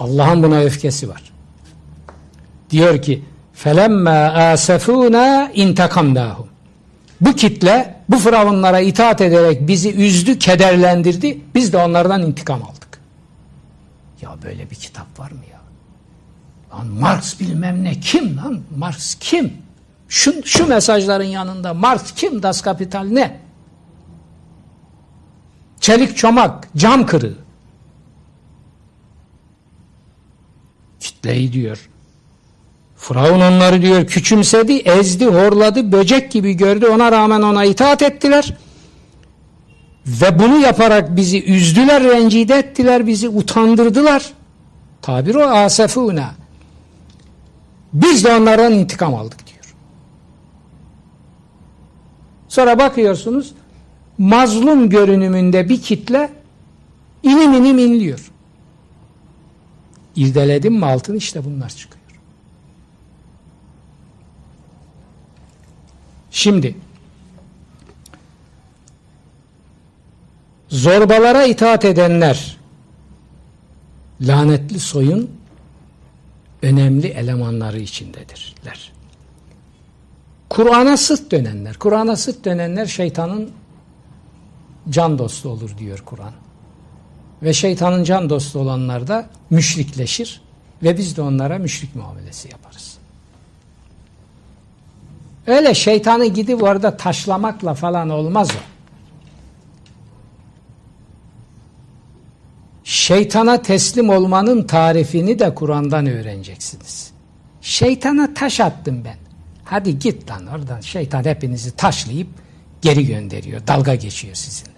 Allah'ın 0.00 0.42
buna 0.42 0.60
öfkesi 0.60 1.08
var. 1.08 1.32
Diyor 2.70 3.02
ki 3.02 3.22
فَلَمَّا 3.64 4.52
آسَفُونَا 4.52 5.52
اِنْتَقَمْنَاهُمْ 5.52 6.46
Bu 7.20 7.32
kitle 7.32 7.96
bu 8.08 8.18
firavunlara 8.18 8.80
itaat 8.80 9.20
ederek 9.20 9.68
bizi 9.68 9.94
üzdü, 9.94 10.38
kederlendirdi. 10.38 11.40
Biz 11.54 11.72
de 11.72 11.76
onlardan 11.76 12.22
intikam 12.22 12.62
aldık. 12.62 13.00
Ya 14.22 14.30
böyle 14.42 14.70
bir 14.70 14.76
kitap 14.76 15.20
var 15.20 15.30
mı 15.30 15.40
ya? 15.49 15.49
ya? 15.50 15.50
Lan 16.73 16.87
Marx 16.87 17.39
bilmem 17.39 17.83
ne 17.83 17.99
kim 17.99 18.37
lan? 18.37 18.61
Marx 18.77 19.15
kim? 19.19 19.53
Şu, 20.07 20.45
şu 20.45 20.67
mesajların 20.67 21.23
yanında 21.23 21.73
Marx 21.73 22.13
kim? 22.15 22.43
Das 22.43 22.61
Kapital 22.61 23.03
ne? 23.03 23.39
Çelik 25.79 26.17
çomak, 26.17 26.67
cam 26.77 27.05
kırığı. 27.05 27.37
Kitleyi 30.99 31.53
diyor. 31.53 31.89
Firavun 32.97 33.41
onları 33.41 33.81
diyor 33.81 34.07
küçümsedi, 34.07 34.73
ezdi, 34.73 35.25
horladı, 35.25 35.91
böcek 35.91 36.31
gibi 36.31 36.53
gördü. 36.53 36.87
Ona 36.87 37.11
rağmen 37.11 37.41
ona 37.41 37.65
itaat 37.65 38.01
ettiler. 38.01 38.53
Ve 40.05 40.39
bunu 40.39 40.59
yaparak 40.59 41.15
bizi 41.15 41.43
üzdüler, 41.43 42.03
rencide 42.03 42.55
ettiler, 42.55 43.07
bizi 43.07 43.29
utandırdılar. 43.29 44.33
Tabir 45.01 45.35
o 45.35 45.43
asefuna. 45.43 46.40
Biz 47.93 48.23
de 48.25 48.35
onlardan 48.35 48.73
intikam 48.73 49.15
aldık 49.15 49.47
diyor. 49.47 49.75
Sonra 52.47 52.79
bakıyorsunuz 52.79 53.53
mazlum 54.17 54.89
görünümünde 54.89 55.69
bir 55.69 55.81
kitle 55.81 56.29
inim 57.23 57.53
inim 57.53 57.77
inliyor. 57.77 58.31
İrdeledim 60.15 60.73
mi 60.73 60.85
altın 60.85 61.15
işte 61.15 61.45
bunlar 61.45 61.69
çıkıyor. 61.69 62.01
Şimdi 66.31 66.75
zorbalara 70.69 71.43
itaat 71.43 71.85
edenler 71.85 72.57
lanetli 74.21 74.79
soyun 74.79 75.40
önemli 76.61 77.07
elemanları 77.07 77.79
içindedirler. 77.79 78.91
Kur'an'a 80.49 80.97
sırt 80.97 81.31
dönenler, 81.31 81.77
Kur'an'a 81.77 82.15
sırt 82.15 82.45
dönenler 82.45 82.85
şeytanın 82.85 83.51
can 84.89 85.19
dostu 85.19 85.49
olur 85.49 85.77
diyor 85.77 86.03
Kur'an. 86.05 86.33
Ve 87.43 87.53
şeytanın 87.53 88.03
can 88.03 88.29
dostu 88.29 88.59
olanlar 88.59 89.07
da 89.07 89.29
müşrikleşir 89.49 90.41
ve 90.83 90.97
biz 90.97 91.17
de 91.17 91.21
onlara 91.21 91.57
müşrik 91.57 91.95
muamelesi 91.95 92.49
yaparız. 92.51 92.97
Öyle 95.47 95.73
şeytanı 95.73 96.25
gidip 96.25 96.63
orada 96.63 96.97
taşlamakla 96.97 97.73
falan 97.73 98.09
olmaz 98.09 98.49
o. 98.51 98.70
Şeytana 102.91 103.61
teslim 103.61 104.09
olmanın 104.09 104.63
tarifini 104.63 105.39
de 105.39 105.55
Kur'an'dan 105.55 106.05
öğreneceksiniz. 106.05 107.11
Şeytana 107.61 108.33
taş 108.33 108.59
attım 108.59 109.05
ben. 109.05 109.15
Hadi 109.63 109.99
git 109.99 110.29
lan 110.29 110.47
oradan 110.47 110.81
şeytan 110.81 111.23
hepinizi 111.23 111.71
taşlayıp 111.71 112.27
geri 112.81 113.07
gönderiyor. 113.07 113.67
Dalga 113.67 113.95
geçiyor 113.95 114.35
sizinle. 114.35 114.77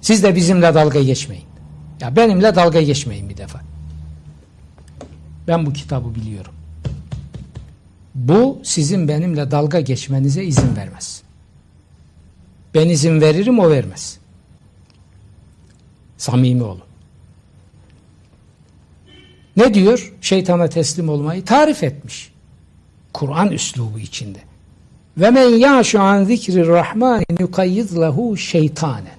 Siz 0.00 0.22
de 0.22 0.34
bizimle 0.34 0.74
dalga 0.74 1.02
geçmeyin. 1.02 1.44
Ya 2.00 2.16
benimle 2.16 2.54
dalga 2.54 2.82
geçmeyin 2.82 3.28
bir 3.28 3.36
defa. 3.36 3.60
Ben 5.48 5.66
bu 5.66 5.72
kitabı 5.72 6.14
biliyorum. 6.14 6.52
Bu 8.14 8.60
sizin 8.62 9.08
benimle 9.08 9.50
dalga 9.50 9.80
geçmenize 9.80 10.44
izin 10.44 10.76
vermez. 10.76 11.22
Ben 12.74 12.88
izin 12.88 13.20
veririm 13.20 13.58
o 13.58 13.70
vermez. 13.70 14.18
Samimi 16.18 16.62
olun. 16.62 16.87
Ne 19.58 19.74
diyor? 19.74 20.12
Şeytana 20.20 20.68
teslim 20.68 21.08
olmayı 21.08 21.44
tarif 21.44 21.82
etmiş. 21.82 22.32
Kur'an 23.12 23.50
üslubu 23.50 23.98
içinde. 23.98 24.38
Ve 25.16 25.30
men 25.30 25.48
ya'şu 25.48 26.00
an 26.00 26.24
zikri 26.24 26.66
rahmani 26.66 27.24
nukayyid 27.40 27.96
lehu 27.96 28.36
şeytanen. 28.36 29.18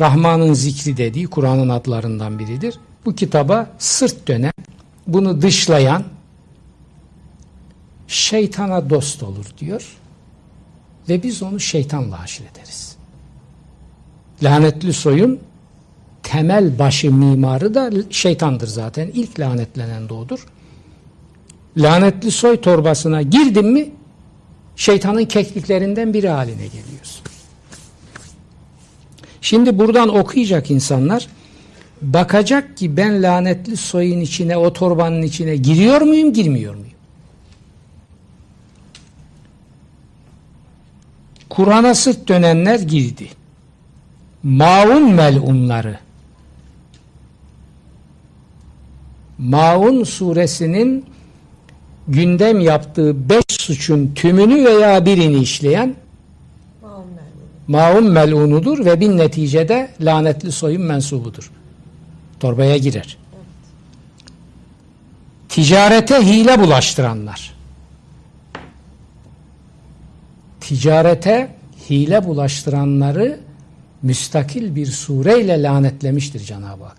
Rahman'ın 0.00 0.52
zikri 0.52 0.96
dediği 0.96 1.26
Kur'an'ın 1.26 1.68
adlarından 1.68 2.38
biridir. 2.38 2.74
Bu 3.04 3.14
kitaba 3.14 3.70
sırt 3.78 4.28
dönen, 4.28 4.52
bunu 5.06 5.42
dışlayan 5.42 6.04
şeytana 8.08 8.90
dost 8.90 9.22
olur 9.22 9.46
diyor. 9.58 9.96
Ve 11.08 11.22
biz 11.22 11.42
onu 11.42 11.60
şeytanla 11.60 12.20
haşir 12.20 12.44
ederiz. 12.44 12.96
Lanetli 14.42 14.92
soyun 14.92 15.40
temel 16.30 16.78
başı 16.78 17.12
mimarı 17.12 17.74
da 17.74 17.90
şeytandır 18.10 18.66
zaten. 18.66 19.10
İlk 19.14 19.40
lanetlenen 19.40 20.08
de 20.08 20.14
odur. 20.14 20.46
Lanetli 21.76 22.30
soy 22.30 22.60
torbasına 22.60 23.22
girdin 23.22 23.66
mi 23.66 23.90
şeytanın 24.76 25.24
kekliklerinden 25.24 26.14
biri 26.14 26.28
haline 26.28 26.66
geliyorsun. 26.66 27.22
Şimdi 29.40 29.78
buradan 29.78 30.16
okuyacak 30.16 30.70
insanlar 30.70 31.26
bakacak 32.02 32.76
ki 32.76 32.96
ben 32.96 33.22
lanetli 33.22 33.76
soyun 33.76 34.20
içine 34.20 34.56
o 34.56 34.72
torbanın 34.72 35.22
içine 35.22 35.56
giriyor 35.56 36.00
muyum 36.00 36.32
girmiyor 36.32 36.74
muyum? 36.74 36.90
Kur'an'a 41.48 41.94
sırt 41.94 42.28
dönenler 42.28 42.80
girdi. 42.80 43.28
Maun 44.42 45.14
melunları 45.14 45.98
Maun 49.40 50.04
suresinin 50.04 51.04
gündem 52.08 52.60
yaptığı 52.60 53.28
beş 53.28 53.44
suçun 53.48 54.14
tümünü 54.14 54.64
veya 54.64 55.06
birini 55.06 55.38
işleyen 55.38 55.94
maun 57.68 58.10
melunudur 58.10 58.84
ve 58.84 59.00
bin 59.00 59.18
neticede 59.18 59.90
lanetli 60.00 60.52
soyun 60.52 60.82
mensubudur. 60.82 61.50
Torbaya 62.40 62.76
girer. 62.76 63.16
Ticarete 65.48 66.16
hile 66.16 66.60
bulaştıranlar. 66.60 67.54
Ticarete 70.60 71.56
hile 71.90 72.24
bulaştıranları 72.24 73.40
müstakil 74.02 74.76
bir 74.76 74.86
sureyle 74.86 75.62
lanetlemiştir 75.62 76.40
Cenab-ı 76.40 76.84
Hak. 76.84 76.98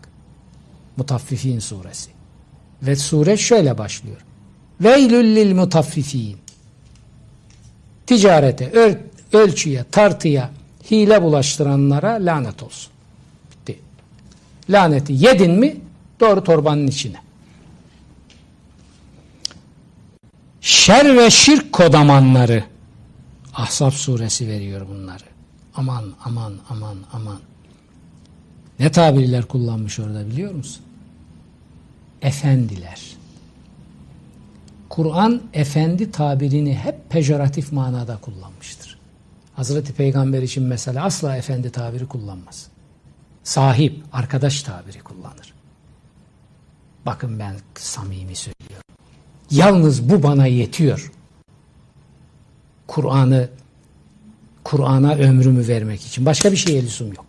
Mutaffifin 0.98 1.60
suresi. 1.60 2.21
Ve 2.82 2.96
sure 2.96 3.38
şöyle 3.38 3.78
başlıyor. 3.78 4.18
Veylül 4.82 5.36
lil 5.36 5.54
mutaffifin. 5.54 6.38
Ticarete, 8.08 8.72
öl 8.72 8.98
ölçüye, 9.34 9.86
tartıya 9.92 10.50
hile 10.92 11.22
bulaştıranlara 11.22 12.12
lanet 12.12 12.64
olsun. 12.64 12.92
Bitti. 13.52 13.80
Laneti 14.70 15.14
yedin 15.14 15.52
mi 15.52 15.78
doğru 16.20 16.44
torbanın 16.44 16.88
içine. 16.88 17.22
Şer 20.62 21.18
ve 21.18 21.30
şirk 21.30 21.72
kodamanları 21.72 22.64
Ahzab 23.54 23.92
suresi 23.92 24.48
veriyor 24.48 24.88
bunları. 24.88 25.24
Aman 25.76 26.14
aman 26.26 26.54
aman 26.70 26.98
aman. 27.14 27.40
Ne 28.80 28.92
tabirler 28.92 29.46
kullanmış 29.46 30.00
orada 30.00 30.28
biliyor 30.28 30.54
musun? 30.54 30.84
Efendiler. 32.22 33.02
Kur'an 34.90 35.42
efendi 35.54 36.12
tabirini 36.12 36.76
hep 36.76 37.10
pejoratif 37.10 37.72
manada 37.72 38.18
kullanmıştır. 38.18 39.00
Hazreti 39.54 39.94
Peygamber 39.94 40.42
için 40.42 40.64
mesela 40.64 41.04
asla 41.04 41.38
efendi 41.38 41.70
tabiri 41.72 42.08
kullanmaz. 42.08 42.68
Sahip, 43.44 44.04
arkadaş 44.14 44.64
tabiri 44.64 45.00
kullanır. 45.00 45.54
Bakın 47.06 47.40
ben 47.40 47.56
samimi 47.76 48.36
söylüyorum. 48.36 48.86
Yalnız 49.52 50.10
bu 50.10 50.24
bana 50.24 50.48
yetiyor. 50.48 51.12
Kur'an'ı 52.88 53.50
Kur'an'a 54.64 55.16
ömrümü 55.16 55.68
vermek 55.68 56.02
için. 56.02 56.26
Başka 56.26 56.52
bir 56.52 56.58
şeye 56.58 56.84
lüzum 56.84 57.08
yok. 57.08 57.26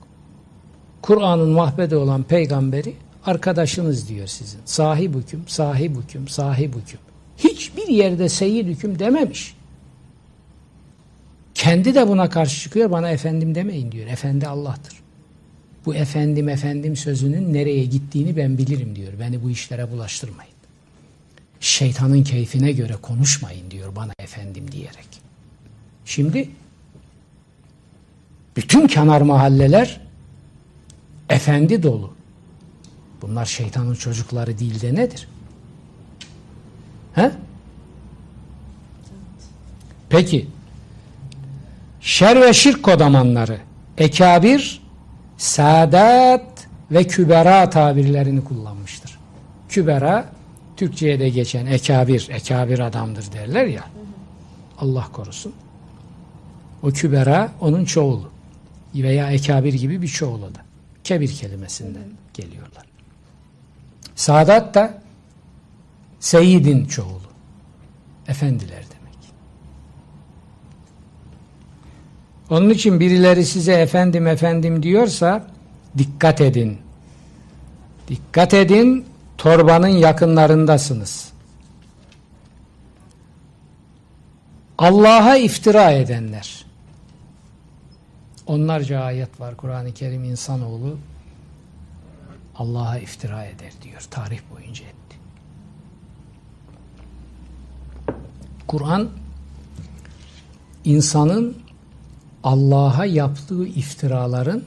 Kur'an'ın 1.03 1.49
mahvede 1.49 1.97
olan 1.97 2.23
peygamberi 2.23 2.95
arkadaşınız 3.27 4.09
diyor 4.09 4.27
sizin. 4.27 4.61
Sahib 4.65 5.15
hüküm, 5.15 5.45
sahib 5.49 5.97
hüküm, 5.97 6.29
sahib 6.29 6.75
hüküm. 6.75 7.01
Hiçbir 7.39 7.89
yerde 7.89 8.29
seyyid 8.29 8.67
hüküm 8.67 8.99
dememiş. 8.99 9.55
Kendi 11.55 11.95
de 11.95 12.09
buna 12.09 12.31
karşı 12.31 12.61
çıkıyor. 12.61 12.91
Bana 12.91 13.11
efendim 13.11 13.55
demeyin 13.55 13.93
diyor. 13.93 14.07
Efendi 14.07 14.47
Allah'tır. 14.47 14.95
Bu 15.87 15.95
efendim 15.95 16.49
efendim 16.49 16.97
sözünün 16.97 17.55
nereye 17.55 17.85
gittiğini 17.85 18.37
ben 18.37 18.59
bilirim 18.59 18.97
diyor. 18.97 19.13
Beni 19.21 19.43
bu 19.43 19.51
işlere 19.51 19.91
bulaştırmayın. 19.91 20.53
Şeytanın 21.61 22.25
keyfine 22.25 22.73
göre 22.73 22.97
konuşmayın 23.03 23.71
diyor 23.71 23.97
bana 23.97 24.13
efendim 24.19 24.73
diyerek. 24.73 25.09
Şimdi 26.05 26.49
bütün 28.57 28.87
kenar 28.87 29.21
mahalleler 29.21 30.01
efendi 31.29 31.83
dolu. 31.83 32.15
Bunlar 33.23 33.45
şeytanın 33.45 33.95
çocukları 33.95 34.59
değil 34.59 34.81
de 34.81 34.95
nedir? 34.95 35.29
He? 37.15 37.31
Peki 40.09 40.47
şer 42.01 42.41
ve 42.41 42.53
şirk 42.53 42.83
kodamanları 42.83 43.61
ekabir, 43.99 44.83
saadat 45.37 46.69
ve 46.91 47.05
kübera 47.05 47.71
tabirlerini 47.71 48.45
kullanmıştır. 48.45 49.19
Kübera 49.69 50.27
Türkçe'ye 50.77 51.21
de 51.21 51.29
geçen 51.29 51.67
ekabir, 51.67 52.29
ekabir 52.31 52.79
adamdır 52.79 53.33
derler 53.33 53.67
ya. 53.67 53.85
Allah 54.79 55.09
korusun. 55.13 55.53
O 56.83 56.91
kübera 56.91 57.53
onun 57.61 57.85
çoğulu. 57.85 58.31
Veya 58.95 59.31
ekabir 59.31 59.75
gibi 59.75 60.03
bir 60.03 60.09
çoğulu 60.09 60.55
da. 60.55 60.61
Kebir 61.05 61.33
kelimesinden 61.33 62.05
geliyorlar. 62.35 62.92
Saadat 64.15 64.75
da 64.75 65.03
Seyyidin 66.21 66.87
çoğulu. 66.87 67.21
Efendiler 68.29 68.71
demek. 68.71 69.19
Onun 72.51 72.71
için 72.71 73.01
birileri 73.01 73.47
size 73.47 73.73
efendim 73.73 74.27
efendim 74.27 74.83
diyorsa 74.83 75.47
dikkat 75.99 76.41
edin. 76.41 76.79
Dikkat 78.09 78.55
edin 78.55 79.07
torbanın 79.39 79.89
yakınlarındasınız. 79.89 81.33
Allah'a 84.79 85.37
iftira 85.37 85.91
edenler. 85.91 86.65
Onlarca 88.47 89.01
ayet 89.01 89.41
var 89.41 89.57
Kur'an-ı 89.57 89.95
Kerim 89.95 90.25
insanoğlu 90.25 90.99
Allah'a 92.63 92.99
iftira 92.99 93.45
eder 93.45 93.73
diyor. 93.83 94.01
Tarih 94.11 94.41
boyunca 94.55 94.85
etti. 94.85 95.17
Kur'an 98.67 99.11
insanın 100.85 101.57
Allah'a 102.45 103.05
yaptığı 103.05 103.67
iftiraların 103.67 104.65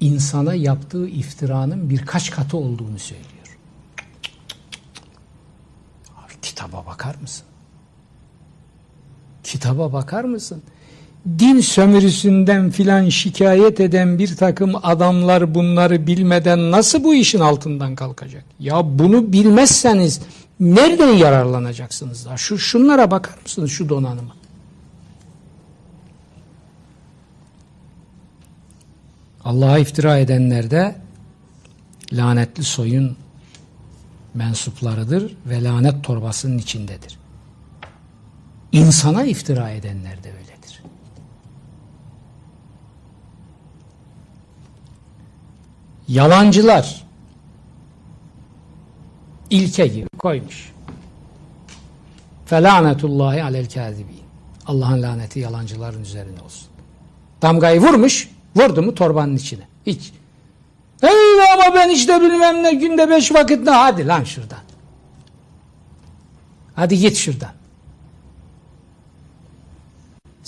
insana 0.00 0.54
yaptığı 0.54 1.08
iftiranın 1.08 1.90
birkaç 1.90 2.30
katı 2.30 2.56
olduğunu 2.56 2.98
söylüyor. 2.98 3.58
Abi, 6.16 6.32
kitaba 6.42 6.86
bakar 6.86 7.14
mısın? 7.14 7.46
Kitaba 9.42 9.92
bakar 9.92 10.24
mısın? 10.24 10.62
Din 11.38 11.60
sömürüsünden 11.60 12.70
filan 12.70 13.08
şikayet 13.08 13.80
eden 13.80 14.18
bir 14.18 14.36
takım 14.36 14.72
adamlar 14.82 15.54
bunları 15.54 16.06
bilmeden 16.06 16.70
nasıl 16.70 17.04
bu 17.04 17.14
işin 17.14 17.40
altından 17.40 17.94
kalkacak? 17.94 18.44
Ya 18.60 18.98
bunu 18.98 19.32
bilmezseniz 19.32 20.20
nereden 20.60 21.12
yararlanacaksınız? 21.12 22.26
Daha? 22.26 22.36
Şu 22.36 22.58
şunlara 22.58 23.10
bakar 23.10 23.34
mısınız 23.42 23.70
şu 23.70 23.88
donanıma? 23.88 24.38
Allah'a 29.44 29.78
iftira 29.78 30.18
edenler 30.18 30.70
de 30.70 30.96
lanetli 32.12 32.64
soyun 32.64 33.16
mensuplarıdır 34.34 35.36
ve 35.46 35.64
lanet 35.64 36.04
torbasının 36.04 36.58
içindedir. 36.58 37.18
İnsana 38.72 39.24
iftira 39.24 39.70
edenler 39.70 40.24
de 40.24 40.32
öyledir. 40.32 40.82
Yalancılar 46.08 47.04
ilke 49.50 49.86
gibi 49.86 50.08
koymuş. 50.18 50.72
Felanetullahi 52.46 53.42
alel 53.42 53.68
kâzibîn. 53.70 54.18
Allah'ın 54.66 55.02
laneti 55.02 55.40
yalancıların 55.40 56.02
üzerine 56.02 56.40
olsun. 56.44 56.68
Damgayı 57.42 57.80
vurmuş, 57.80 58.30
vurdu 58.56 58.82
mu 58.82 58.94
torbanın 58.94 59.36
içine. 59.36 59.68
Hiç. 59.86 60.12
Hey 61.00 61.52
ama 61.54 61.74
ben 61.74 61.88
işte 61.88 62.20
bilmem 62.20 62.62
ne 62.62 62.74
günde 62.74 63.10
beş 63.10 63.34
vakit 63.34 63.64
ne 63.64 63.70
hadi 63.70 64.06
lan 64.06 64.24
şuradan. 64.24 64.58
Hadi 66.74 66.98
git 66.98 67.16
şuradan. 67.16 67.57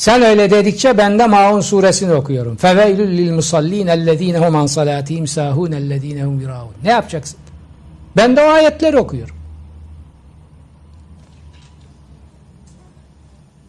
Sen 0.01 0.23
öyle 0.23 0.51
dedikçe 0.51 0.99
ben 0.99 1.19
de 1.19 1.27
Maun 1.27 1.61
suresini 1.61 2.13
okuyorum. 2.13 2.57
Feveylül 2.57 3.19
lil 3.19 3.33
musallin 3.33 3.87
ellezine 3.87 4.39
hum 4.39 4.57
an 4.57 4.67
salatihim 4.67 5.27
sahun 5.27 5.73
ellezine 5.73 6.25
hum 6.25 6.41
yuraun. 6.41 6.73
Ne 6.83 6.91
yapacaksın? 6.91 7.39
Ben 8.17 8.37
de 8.37 8.41
o 8.41 8.45
ayetleri 8.45 8.99
okuyorum. 8.99 9.37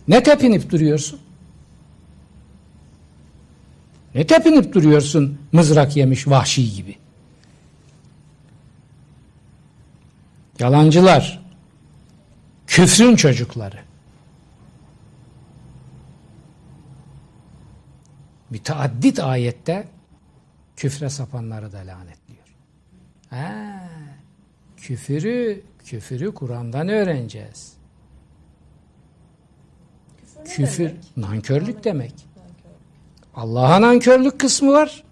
Ne 0.07 0.23
tepinip 0.23 0.69
duruyorsun? 0.69 1.19
Ne 4.15 4.27
tepinip 4.27 4.73
duruyorsun 4.73 5.37
mızrak 5.51 5.97
yemiş 5.97 6.27
vahşi 6.27 6.75
gibi? 6.75 6.95
Yalancılar, 10.59 11.43
küfrün 12.67 13.15
çocukları. 13.15 13.90
Müteaddit 18.51 19.19
ayette 19.19 19.87
küfre 20.75 21.09
sapanları 21.09 21.71
da 21.71 21.77
lanetliyor. 21.77 22.55
Ha, 23.29 23.89
küfürü, 24.77 25.63
küfürü 25.85 26.33
Kur'an'dan 26.33 26.89
öğreneceğiz. 26.89 27.73
ne 30.37 30.43
Küfür, 30.43 30.89
demek? 30.89 31.17
nankörlük 31.17 31.83
demek. 31.83 32.13
Allah'a 33.35 33.81
nankörlük 33.81 34.39
kısmı 34.39 34.71
var. 34.71 35.03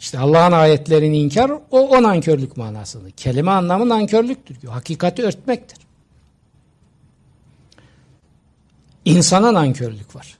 İşte 0.00 0.18
Allah'ın 0.18 0.52
ayetlerini 0.52 1.18
inkar 1.18 1.50
o, 1.50 1.60
o 1.70 2.02
nankörlük 2.02 2.56
manasını. 2.56 3.10
Kelime 3.10 3.50
anlamı 3.50 3.88
nankörlüktür. 3.88 4.68
Hakikati 4.68 5.22
örtmektir. 5.22 5.78
İnsana 9.04 9.54
nankörlük 9.54 10.16
var. 10.16 10.39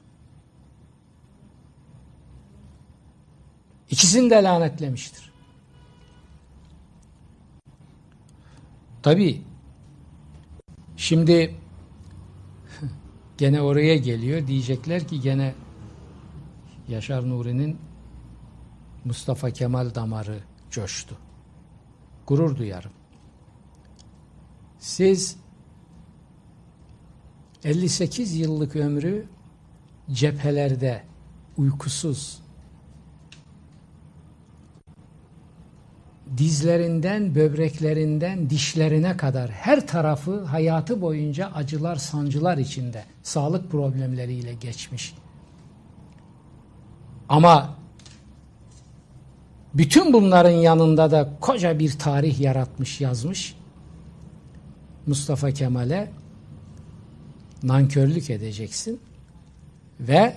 İkisini 3.91 4.31
de 4.31 4.43
lanetlemiştir. 4.43 5.33
Tabi 9.03 9.43
şimdi 10.97 11.55
gene 13.39 13.63
oraya 13.63 13.97
geliyor 13.97 14.47
diyecekler 14.47 15.09
ki 15.09 15.21
gene 15.21 15.55
Yaşar 16.89 17.29
Nuri'nin 17.29 17.79
Mustafa 19.05 19.51
Kemal 19.51 19.95
damarı 19.95 20.41
coştu. 20.71 21.19
Gurur 22.27 22.57
duyarım. 22.57 22.93
Siz 24.79 25.37
58 27.65 28.37
yıllık 28.37 28.77
ömrü 28.77 29.27
cephelerde 30.11 31.05
uykusuz 31.57 32.43
dizlerinden, 36.39 37.35
böbreklerinden, 37.35 38.51
dişlerine 38.51 39.17
kadar 39.17 39.51
her 39.51 39.87
tarafı 39.87 40.45
hayatı 40.45 41.01
boyunca 41.01 41.51
acılar, 41.55 41.97
sancılar 41.97 42.59
içinde 42.59 43.05
sağlık 43.23 43.71
problemleriyle 43.71 44.55
geçmiş. 44.55 45.15
Ama 47.29 47.75
bütün 49.75 50.13
bunların 50.13 50.51
yanında 50.51 51.11
da 51.11 51.31
koca 51.41 51.79
bir 51.79 51.99
tarih 51.99 52.41
yaratmış, 52.41 53.01
yazmış. 53.01 53.57
Mustafa 55.07 55.51
Kemal'e 55.51 56.11
nankörlük 57.63 58.31
edeceksin 58.31 59.01
ve 60.01 60.37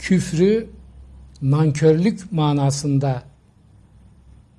küfrü 0.00 0.70
nankörlük 1.42 2.32
manasında 2.32 3.22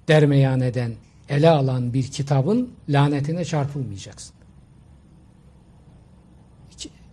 dermeyan 0.07 0.61
eden, 0.61 0.93
ele 1.29 1.49
alan 1.49 1.93
bir 1.93 2.03
kitabın 2.03 2.73
lanetine 2.89 3.45
çarpılmayacaksın. 3.45 4.35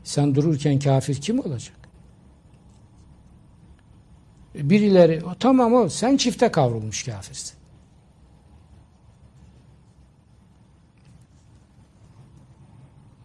Sen 0.04 0.34
dururken 0.34 0.78
kafir 0.78 1.14
kim 1.14 1.40
olacak? 1.40 1.76
Birileri 4.54 5.24
o, 5.24 5.34
tamam 5.34 5.74
o 5.74 5.88
sen 5.88 6.16
çifte 6.16 6.52
kavrulmuş 6.52 7.04
kafirsin. 7.04 7.58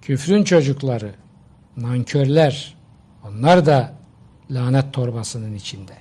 Küfrün 0.02 0.44
çocukları, 0.44 1.16
nankörler, 1.78 2.78
onlar 3.24 3.66
da 3.66 4.03
lanet 4.54 4.94
torbasının 4.94 5.54
içinde. 5.54 5.94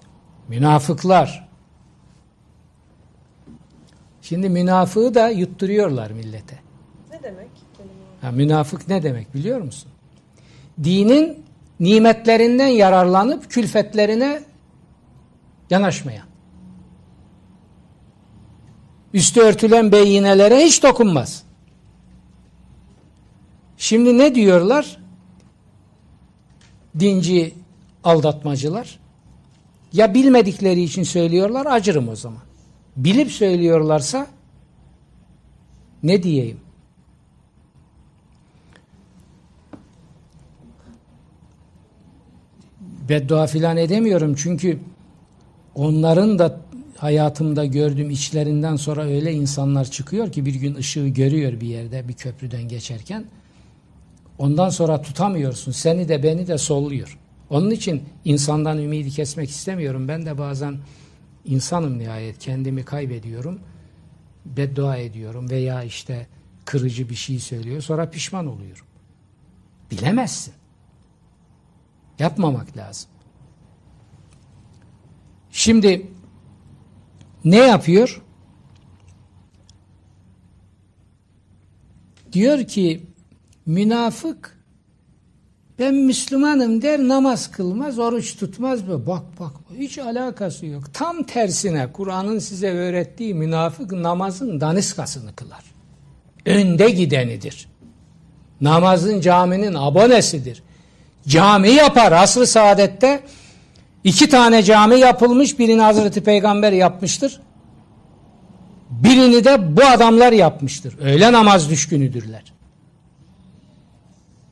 Münafıklar. 0.48 1.48
Şimdi 4.22 4.48
münafığı 4.48 5.14
da 5.14 5.28
yutturuyorlar 5.28 6.10
millete. 6.10 6.58
Ne 7.10 7.22
demek? 7.22 7.48
Ha, 8.20 8.30
münafık 8.30 8.88
ne 8.88 9.02
demek 9.02 9.34
biliyor 9.34 9.60
musun? 9.60 9.90
Dinin 10.84 11.44
nimetlerinden 11.80 12.66
yararlanıp 12.66 13.50
külfetlerine 13.50 14.42
yanaşmayan. 15.70 16.26
Üstü 19.14 19.40
örtülen 19.40 19.92
beyinelere 19.92 20.58
hiç 20.58 20.82
dokunmaz. 20.82 21.44
Şimdi 23.76 24.18
ne 24.18 24.34
diyorlar? 24.34 24.98
Dinci 26.98 27.61
aldatmacılar. 28.04 28.98
Ya 29.92 30.14
bilmedikleri 30.14 30.82
için 30.82 31.02
söylüyorlar 31.02 31.66
acırım 31.66 32.08
o 32.08 32.16
zaman. 32.16 32.42
Bilip 32.96 33.32
söylüyorlarsa 33.32 34.26
ne 36.02 36.22
diyeyim? 36.22 36.60
beddua 43.08 43.46
filan 43.46 43.76
edemiyorum 43.76 44.34
çünkü 44.34 44.78
onların 45.74 46.38
da 46.38 46.60
hayatımda 46.96 47.64
gördüğüm 47.64 48.10
içlerinden 48.10 48.76
sonra 48.76 49.04
öyle 49.04 49.32
insanlar 49.32 49.84
çıkıyor 49.84 50.32
ki 50.32 50.46
bir 50.46 50.54
gün 50.54 50.74
ışığı 50.74 51.08
görüyor 51.08 51.60
bir 51.60 51.66
yerde 51.66 52.08
bir 52.08 52.12
köprüden 52.12 52.62
geçerken 52.68 53.24
ondan 54.38 54.70
sonra 54.70 55.02
tutamıyorsun 55.02 55.72
seni 55.72 56.08
de 56.08 56.22
beni 56.22 56.46
de 56.46 56.58
solluyor. 56.58 57.18
Onun 57.52 57.70
için 57.70 58.08
insandan 58.24 58.78
ümidi 58.78 59.10
kesmek 59.10 59.50
istemiyorum. 59.50 60.08
Ben 60.08 60.26
de 60.26 60.38
bazen 60.38 60.78
insanım 61.44 61.98
nihayet 61.98 62.38
kendimi 62.38 62.84
kaybediyorum. 62.84 63.60
Beddua 64.46 64.96
ediyorum 64.96 65.50
veya 65.50 65.82
işte 65.82 66.26
kırıcı 66.64 67.08
bir 67.08 67.14
şey 67.14 67.38
söylüyor 67.38 67.80
sonra 67.80 68.10
pişman 68.10 68.46
oluyorum. 68.46 68.86
Bilemezsin. 69.90 70.54
Yapmamak 72.18 72.76
lazım. 72.76 73.10
Şimdi 75.50 76.06
ne 77.44 77.56
yapıyor? 77.56 78.22
Diyor 82.32 82.66
ki 82.66 83.06
münafık 83.66 84.61
ben 85.78 85.94
Müslümanım 85.94 86.82
der 86.82 87.00
namaz 87.00 87.50
kılmaz, 87.50 87.98
oruç 87.98 88.36
tutmaz 88.36 88.88
mı? 88.88 89.06
Bak 89.06 89.22
bak 89.40 89.52
hiç 89.78 89.98
alakası 89.98 90.66
yok. 90.66 90.94
Tam 90.94 91.22
tersine 91.22 91.92
Kur'an'ın 91.92 92.38
size 92.38 92.70
öğrettiği 92.70 93.34
münafık 93.34 93.92
namazın 93.92 94.60
daniskasını 94.60 95.34
kılar. 95.34 95.64
Önde 96.46 96.90
gidenidir. 96.90 97.68
Namazın 98.60 99.20
caminin 99.20 99.74
abonesidir. 99.74 100.62
Cami 101.28 101.70
yapar. 101.70 102.12
Asr-ı 102.12 102.46
saadette 102.46 103.24
iki 104.04 104.28
tane 104.28 104.62
cami 104.62 104.98
yapılmış. 104.98 105.58
Birini 105.58 105.80
Hazreti 105.80 106.24
Peygamber 106.24 106.72
yapmıştır. 106.72 107.40
Birini 108.90 109.44
de 109.44 109.76
bu 109.76 109.84
adamlar 109.84 110.32
yapmıştır. 110.32 110.98
Öyle 111.00 111.32
namaz 111.32 111.70
düşkünüdürler. 111.70 112.52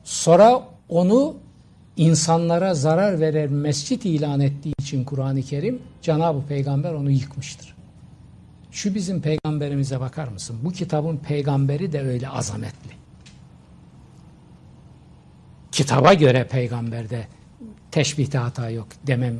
Sonra 0.03 0.70
onu 0.91 1.35
insanlara 1.97 2.73
zarar 2.73 3.19
verer 3.19 3.49
mescit 3.49 4.05
ilan 4.05 4.39
ettiği 4.39 4.73
için 4.79 5.03
Kur'an-ı 5.03 5.41
Kerim 5.41 5.81
Cenab-ı 6.01 6.47
Peygamber 6.47 6.93
onu 6.93 7.11
yıkmıştır. 7.11 7.75
Şu 8.71 8.95
bizim 8.95 9.21
peygamberimize 9.21 9.99
bakar 9.99 10.27
mısın? 10.27 10.59
Bu 10.63 10.71
kitabın 10.71 11.17
peygamberi 11.17 11.91
de 11.91 12.01
öyle 12.01 12.29
azametli. 12.29 12.91
Kitaba 15.71 16.13
göre 16.13 16.47
peygamberde 16.47 17.27
teşbihte 17.91 18.37
hata 18.37 18.69
yok 18.69 18.87
demem 19.07 19.39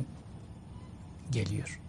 geliyor. 1.30 1.80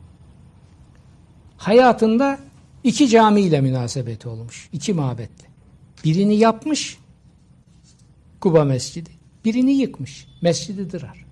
Hayatında 1.57 2.39
iki 2.83 3.09
camiyle 3.09 3.61
münasebeti 3.61 4.29
olmuş. 4.29 4.69
iki 4.73 4.93
mabetle. 4.93 5.47
Birini 6.03 6.35
yapmış 6.35 6.97
Kuba 8.39 8.63
Mescidi. 8.63 9.09
Birini 9.45 9.71
yıkmış. 9.71 10.27
Mescidi 10.41 10.91
Dırar. 10.91 11.25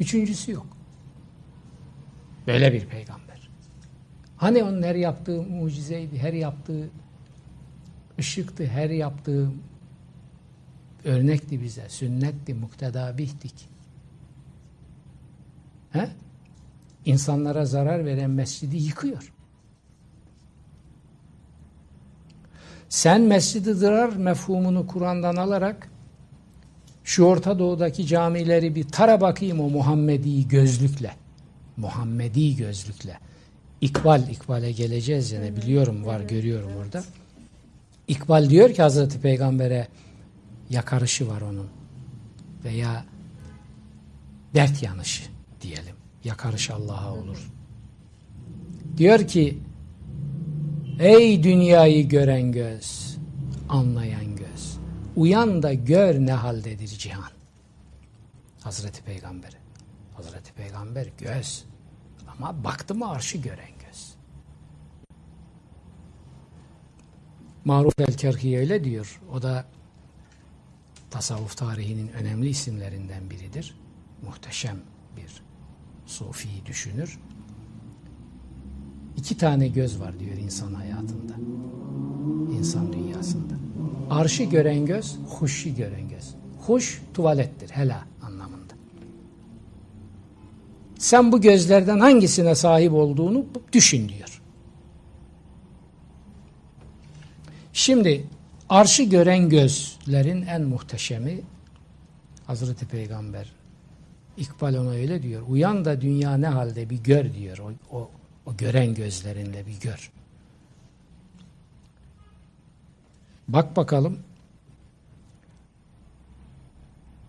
Üçüncüsü 0.00 0.52
yok. 0.52 0.76
Böyle 2.46 2.72
bir 2.72 2.86
peygamber. 2.86 3.50
Hani 4.36 4.62
onun 4.62 4.82
her 4.82 4.94
yaptığı 4.94 5.42
mucizeydi, 5.42 6.18
her 6.18 6.32
yaptığı 6.32 6.90
ışıktı, 8.18 8.66
her 8.66 8.90
yaptığı 8.90 9.50
örnekti 11.04 11.62
bize, 11.62 11.88
sünnetti, 11.88 12.54
mukteda 12.54 13.18
bihtik. 13.18 13.68
He? 15.90 16.08
İnsanlara 17.04 17.64
zarar 17.64 18.04
veren 18.06 18.30
mescidi 18.30 18.76
yıkıyor. 18.76 19.32
Sen 22.88 23.20
mescidi 23.20 23.80
dırar 23.80 24.16
mefhumunu 24.16 24.86
Kur'an'dan 24.86 25.36
alarak 25.36 25.91
şu 27.04 27.24
Orta 27.24 27.58
Doğu'daki 27.58 28.06
camileri 28.06 28.74
bir 28.74 28.88
tara 28.88 29.20
bakayım 29.20 29.60
o 29.60 29.70
Muhammedi 29.70 30.48
gözlükle. 30.48 31.14
Muhammedi 31.76 32.56
gözlükle. 32.56 33.18
İkbal, 33.80 34.28
İkbal'e 34.28 34.72
geleceğiz 34.72 35.32
yine 35.32 35.56
biliyorum 35.56 36.06
var 36.06 36.20
görüyorum 36.20 36.70
orada. 36.76 37.04
İkbal 38.08 38.50
diyor 38.50 38.74
ki 38.74 38.82
Hazreti 38.82 39.20
Peygamber'e 39.20 39.88
yakarışı 40.70 41.28
var 41.28 41.40
onun. 41.40 41.68
Veya 42.64 43.04
dert 44.54 44.82
yanışı 44.82 45.22
diyelim. 45.60 45.96
Yakarış 46.24 46.70
Allah'a 46.70 47.14
olur. 47.14 47.50
Diyor 48.96 49.28
ki 49.28 49.58
Ey 50.98 51.42
dünyayı 51.42 52.08
gören 52.08 52.52
göz, 52.52 53.16
anlayan 53.68 54.36
göz. 54.36 54.41
Uyan 55.16 55.62
da 55.62 55.72
gör 55.72 56.14
ne 56.14 56.32
haldedir 56.32 56.88
cihan. 56.88 57.30
Hazreti 58.60 59.02
Peygamber. 59.02 59.58
Hazreti 60.14 60.52
Peygamber 60.52 61.08
göz. 61.18 61.64
Ama 62.28 62.64
baktı 62.64 62.94
mı 62.94 63.10
arşı 63.10 63.38
gören 63.38 63.70
göz. 63.86 64.14
Maruf 67.64 67.98
el-Kerhi 67.98 68.58
öyle 68.58 68.84
diyor. 68.84 69.20
O 69.32 69.42
da 69.42 69.64
tasavvuf 71.10 71.56
tarihinin 71.56 72.08
önemli 72.08 72.48
isimlerinden 72.48 73.30
biridir. 73.30 73.76
Muhteşem 74.22 74.76
bir 75.16 75.42
sufi 76.06 76.66
düşünür. 76.66 77.20
İki 79.16 79.36
tane 79.36 79.68
göz 79.68 80.00
var 80.00 80.18
diyor 80.18 80.36
insan 80.36 80.74
hayatında. 80.74 81.34
İnsan 82.52 82.92
dünyasında. 82.92 83.54
Arşı 84.12 84.44
gören 84.44 84.86
göz, 84.86 85.16
huşi 85.28 85.74
gören 85.74 86.08
göz. 86.08 86.34
Huş 86.66 87.02
tuvalettir, 87.14 87.70
hela 87.70 88.04
anlamında. 88.22 88.72
Sen 90.98 91.32
bu 91.32 91.40
gözlerden 91.40 92.00
hangisine 92.00 92.54
sahip 92.54 92.92
olduğunu 92.92 93.46
düşün 93.72 94.08
diyor. 94.08 94.42
Şimdi 97.72 98.26
arşı 98.68 99.02
gören 99.02 99.48
gözlerin 99.48 100.46
en 100.46 100.62
muhteşemi 100.62 101.40
Hazreti 102.46 102.86
Peygamber 102.86 103.52
İkbal 104.36 104.74
ona 104.74 104.90
öyle 104.90 105.22
diyor. 105.22 105.42
Uyan 105.48 105.84
da 105.84 106.00
dünya 106.00 106.36
ne 106.36 106.46
halde 106.46 106.90
bir 106.90 106.98
gör 106.98 107.34
diyor. 107.34 107.58
O, 107.58 107.96
o, 107.96 108.10
o 108.46 108.56
gören 108.56 108.94
gözlerinle 108.94 109.66
bir 109.66 109.80
gör. 109.80 110.10
Bak 113.48 113.76
bakalım. 113.76 114.18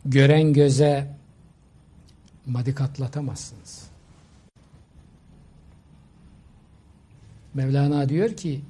Gören 0.06 0.54
göze 0.54 1.18
madik 2.46 2.82
atlatamazsınız. 2.82 3.90
Mevlana 7.54 8.10
diyor 8.10 8.38
ki 8.38 8.62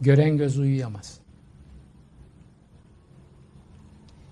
gören 0.00 0.36
göz 0.36 0.58
uyuyamaz. 0.58 1.20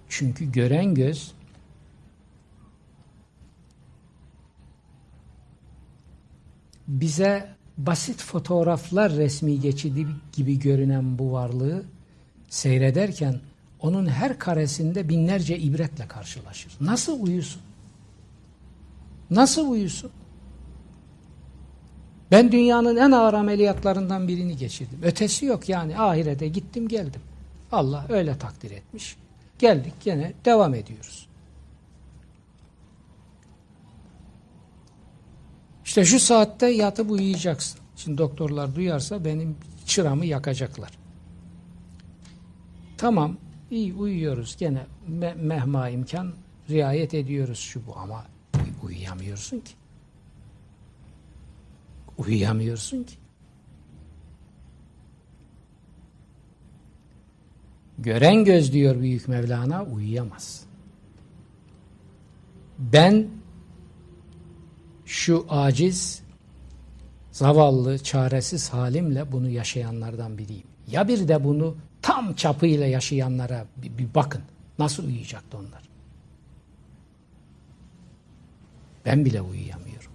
Çünkü 0.08 0.52
gören 0.52 0.94
göz 0.94 1.34
bize 6.88 7.57
basit 7.78 8.22
fotoğraflar 8.22 9.12
resmi 9.12 9.60
geçidi 9.60 10.06
gibi 10.32 10.58
görünen 10.58 11.18
bu 11.18 11.32
varlığı 11.32 11.82
seyrederken 12.48 13.40
onun 13.80 14.06
her 14.06 14.38
karesinde 14.38 15.08
binlerce 15.08 15.58
ibretle 15.58 16.08
karşılaşır. 16.08 16.72
Nasıl 16.80 17.22
uyusun? 17.22 17.62
Nasıl 19.30 19.70
uyusun? 19.70 20.10
Ben 22.30 22.52
dünyanın 22.52 22.96
en 22.96 23.10
ağır 23.10 23.34
ameliyatlarından 23.34 24.28
birini 24.28 24.56
geçirdim. 24.56 24.98
Ötesi 25.02 25.46
yok 25.46 25.68
yani 25.68 25.98
ahirete 25.98 26.48
gittim 26.48 26.88
geldim. 26.88 27.20
Allah 27.72 28.06
öyle 28.08 28.38
takdir 28.38 28.70
etmiş. 28.70 29.16
Geldik 29.58 29.94
gene 30.04 30.32
devam 30.44 30.74
ediyoruz. 30.74 31.27
İşte 35.88 36.04
şu 36.04 36.20
saatte 36.20 36.66
yatıp 36.66 37.10
uyuyacaksın. 37.10 37.80
Şimdi 37.96 38.18
doktorlar 38.18 38.74
duyarsa 38.74 39.24
benim 39.24 39.56
çıramı 39.86 40.26
yakacaklar. 40.26 40.90
Tamam 42.98 43.36
iyi 43.70 43.94
uyuyoruz 43.94 44.56
gene 44.56 44.86
me 45.06 45.34
mehma 45.34 45.88
imkan 45.88 46.32
riayet 46.70 47.14
ediyoruz 47.14 47.58
şu 47.58 47.86
bu 47.86 47.96
ama 47.96 48.24
uy 48.54 48.70
uyuyamıyorsun 48.82 49.60
ki. 49.60 49.72
Uyuyamıyorsun 52.18 53.04
ki. 53.04 53.14
Gören 57.98 58.44
göz 58.44 58.72
diyor 58.72 59.00
Büyük 59.00 59.28
Mevlana 59.28 59.84
uyuyamaz. 59.84 60.64
Ben 62.78 63.37
şu 65.08 65.46
aciz, 65.48 66.22
zavallı, 67.32 67.98
çaresiz 67.98 68.68
halimle 68.68 69.32
bunu 69.32 69.48
yaşayanlardan 69.48 70.38
biriyim. 70.38 70.66
Ya 70.90 71.08
bir 71.08 71.28
de 71.28 71.44
bunu 71.44 71.76
tam 72.02 72.34
çapıyla 72.34 72.86
yaşayanlara 72.86 73.66
bir, 73.76 73.98
bir 73.98 74.14
bakın. 74.14 74.42
Nasıl 74.78 75.06
uyuyacaktı 75.06 75.58
onlar? 75.58 75.82
Ben 79.06 79.24
bile 79.24 79.40
uyuyamıyorum. 79.40 80.10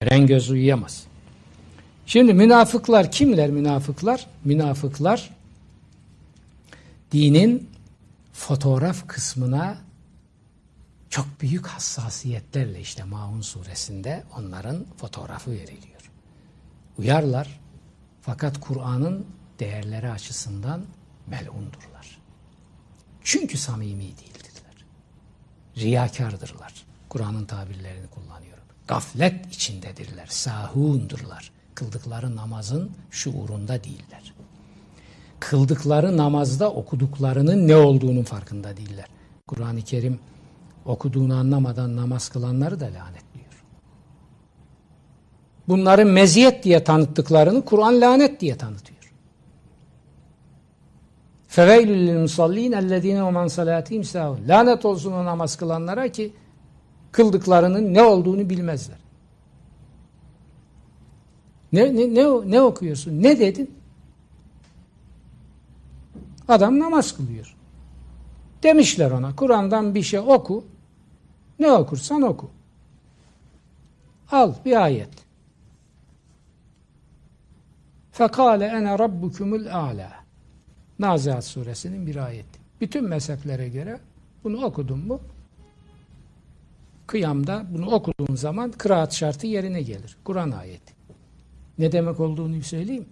Gören 0.00 0.26
göz 0.26 0.50
uyuyamaz. 0.50 1.06
Şimdi 2.06 2.34
münafıklar 2.34 3.12
kimler 3.12 3.50
münafıklar? 3.50 4.26
Münafıklar 4.44 5.30
dinin 7.12 7.68
fotoğraf 8.32 9.08
kısmına 9.08 9.89
çok 11.10 11.26
büyük 11.40 11.66
hassasiyetlerle 11.66 12.80
işte 12.80 13.04
Maun 13.04 13.40
suresinde 13.40 14.24
onların 14.38 14.86
fotoğrafı 14.96 15.50
veriliyor. 15.50 16.10
Uyarlar 16.98 17.60
fakat 18.20 18.60
Kur'an'ın 18.60 19.26
değerleri 19.58 20.10
açısından 20.10 20.84
melundurlar. 21.26 22.20
Çünkü 23.22 23.58
samimi 23.58 24.02
değildirler. 24.02 24.84
Riyakardırlar. 25.76 26.86
Kur'an'ın 27.08 27.44
tabirlerini 27.44 28.06
kullanıyorum. 28.06 28.64
Gaflet 28.88 29.54
içindedirler. 29.54 30.26
Sahundurlar. 30.26 31.52
Kıldıkları 31.74 32.36
namazın 32.36 32.90
şuurunda 33.10 33.84
değiller. 33.84 34.34
Kıldıkları 35.40 36.16
namazda 36.16 36.70
okuduklarının 36.72 37.68
ne 37.68 37.76
olduğunun 37.76 38.24
farkında 38.24 38.76
değiller. 38.76 39.06
Kur'an-ı 39.46 39.82
Kerim 39.82 40.20
okuduğunu 40.84 41.34
anlamadan 41.34 41.96
namaz 41.96 42.28
kılanları 42.28 42.80
da 42.80 42.84
lanetliyor. 42.84 43.64
Bunların 45.68 46.08
meziyet 46.08 46.64
diye 46.64 46.84
tanıttıklarını 46.84 47.64
Kur'an 47.64 48.00
lanet 48.00 48.40
diye 48.40 48.56
tanıtıyor. 48.56 49.00
Musallin 52.20 52.72
ellezine 52.72 53.20
hum 53.20 53.36
an 53.36 53.48
salatihim 53.48 54.04
sahun. 54.04 54.38
Lanet 54.48 54.84
olsun 54.84 55.12
o 55.12 55.24
namaz 55.24 55.56
kılanlara 55.56 56.08
ki 56.08 56.32
kıldıklarının 57.12 57.94
ne 57.94 58.02
olduğunu 58.02 58.50
bilmezler. 58.50 58.98
Ne 61.72 61.96
ne 61.96 62.14
ne, 62.14 62.50
ne 62.50 62.62
okuyorsun? 62.62 63.22
Ne 63.22 63.38
dedin? 63.38 63.74
Adam 66.48 66.78
namaz 66.78 67.16
kılıyor. 67.16 67.56
Demişler 68.62 69.10
ona 69.10 69.36
Kur'an'dan 69.36 69.94
bir 69.94 70.02
şey 70.02 70.20
oku. 70.20 70.64
Ne 71.60 71.72
okursan 71.72 72.22
oku. 72.22 72.50
Al 74.30 74.54
bir 74.64 74.84
ayet. 74.84 75.08
Fekale 78.12 78.64
ene 78.64 78.98
rabbukumul 78.98 79.66
a'la. 79.66 80.12
Nazihat 80.98 81.44
suresinin 81.44 82.06
bir 82.06 82.16
ayeti. 82.16 82.60
Bütün 82.80 83.04
mezheplere 83.04 83.68
göre 83.68 84.00
bunu 84.44 84.64
okudun 84.64 84.98
mu 84.98 85.20
kıyamda 87.06 87.66
bunu 87.70 87.90
okuduğun 87.90 88.34
zaman 88.34 88.70
kıraat 88.70 89.14
şartı 89.14 89.46
yerine 89.46 89.82
gelir. 89.82 90.16
Kur'an 90.24 90.50
ayeti. 90.50 90.94
Ne 91.78 91.92
demek 91.92 92.20
olduğunu 92.20 92.62
söyleyeyim. 92.62 93.06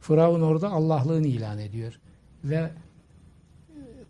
Firavun 0.00 0.40
orada 0.40 0.70
Allah'lığını 0.70 1.26
ilan 1.26 1.58
ediyor. 1.58 2.00
Ve 2.44 2.70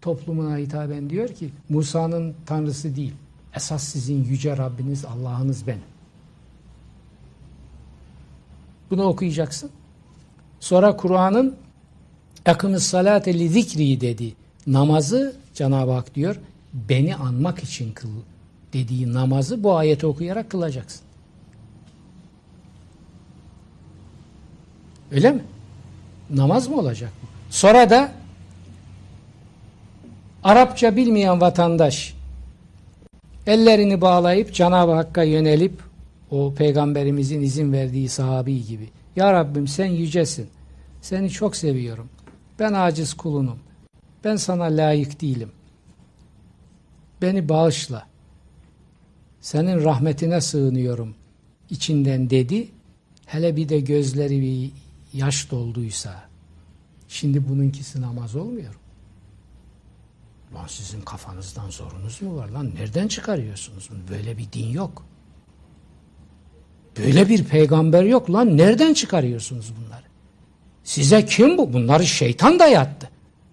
toplumuna 0.01 0.57
hitaben 0.57 1.11
diyor 1.11 1.29
ki 1.29 1.51
Musa'nın 1.69 2.35
tanrısı 2.47 2.97
değil. 2.97 3.15
Esas 3.59 3.85
sizin 3.85 4.25
yüce 4.25 4.57
Rabbiniz 4.57 5.05
Allah'ınız 5.05 5.67
benim. 5.67 5.83
Bunu 8.91 9.03
okuyacaksın. 9.03 9.71
Sonra 10.61 10.97
Kur'an'ın 10.97 11.57
Ekimiz 12.47 12.83
salate 12.83 13.39
li 13.39 13.49
zikri 13.49 14.01
dedi. 14.01 14.35
Namazı 14.67 15.37
Cenab-ı 15.55 15.93
Hak 15.93 16.15
diyor 16.15 16.37
beni 16.73 17.17
anmak 17.17 17.65
için 17.65 17.93
kıl 17.93 18.09
dediği 18.73 19.13
namazı 19.13 19.63
bu 19.63 19.77
ayeti 19.77 20.07
okuyarak 20.07 20.51
kılacaksın. 20.51 21.01
Öyle 25.13 25.31
mi? 25.31 25.45
Namaz 26.31 26.69
mı 26.69 26.77
olacak 26.77 27.11
bu? 27.23 27.27
Sonra 27.51 27.91
da 27.91 28.13
Arapça 30.45 30.97
bilmeyen 30.97 31.41
vatandaş 31.41 32.18
ellerini 33.49 34.01
bağlayıp 34.01 34.55
Cenab-ı 34.55 34.93
Hakk'a 34.93 35.23
yönelip 35.23 35.83
o 36.31 36.55
peygamberimizin 36.55 37.41
izin 37.41 37.73
verdiği 37.73 38.09
sahabi 38.09 38.67
gibi 38.67 38.89
Ya 39.17 39.33
Rabbim 39.33 39.69
sen 39.69 39.87
yücesin. 39.87 40.49
Seni 41.01 41.31
çok 41.31 41.57
seviyorum. 41.57 42.09
Ben 42.59 42.73
aciz 42.73 43.15
kulunum. 43.15 43.59
Ben 44.25 44.37
sana 44.37 44.65
layık 44.65 45.21
değilim. 45.21 45.53
Beni 47.23 47.49
bağışla. 47.49 48.07
Senin 49.41 49.85
rahmetine 49.85 50.41
sığınıyorum. 50.41 51.15
içinden 51.71 52.31
dedi. 52.31 52.69
Hele 53.27 53.57
bir 53.57 53.69
de 53.69 53.81
gözleri 53.81 54.41
bir 54.41 54.71
yaş 55.19 55.51
dolduysa. 55.51 56.23
Şimdi 57.09 57.49
bununkisi 57.49 58.01
namaz 58.01 58.37
olmuyor. 58.37 58.75
Lan 60.55 60.67
sizin 60.67 61.01
kafanızdan 61.01 61.71
zorunuz 61.71 62.23
mu 62.23 62.37
var 62.37 62.49
lan? 62.49 62.75
Nereden 62.75 63.09
çıkarıyorsunuz 63.09 63.89
bunu? 63.91 63.99
Böyle 64.19 64.39
bir 64.39 64.53
din 64.53 64.69
yok. 64.69 65.05
Böyle 66.99 67.29
bir 67.29 67.45
peygamber 67.45 68.03
yok 68.03 68.31
lan. 68.31 68.57
Nereden 68.57 68.95
çıkarıyorsunuz 68.95 69.73
bunları? 69.77 70.03
Size 70.85 71.27
kim 71.27 71.59
bu? 71.59 71.73
Bunları 71.73 72.07
şeytan 72.07 72.59
dayattı. 72.59 73.11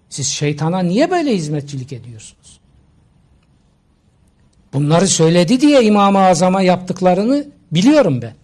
Siz 0.08 0.26
şeytana 0.26 0.78
niye 0.78 1.10
böyle 1.10 1.36
hizmetçilik 1.36 1.92
ediyorsunuz? 1.92 2.60
Bunları 4.72 5.08
söyledi 5.08 5.60
diye 5.60 5.84
İmam-ı 5.84 6.18
Azam'a 6.18 6.62
yaptıklarını 6.62 7.46
biliyorum 7.72 8.22
ben. 8.22 8.34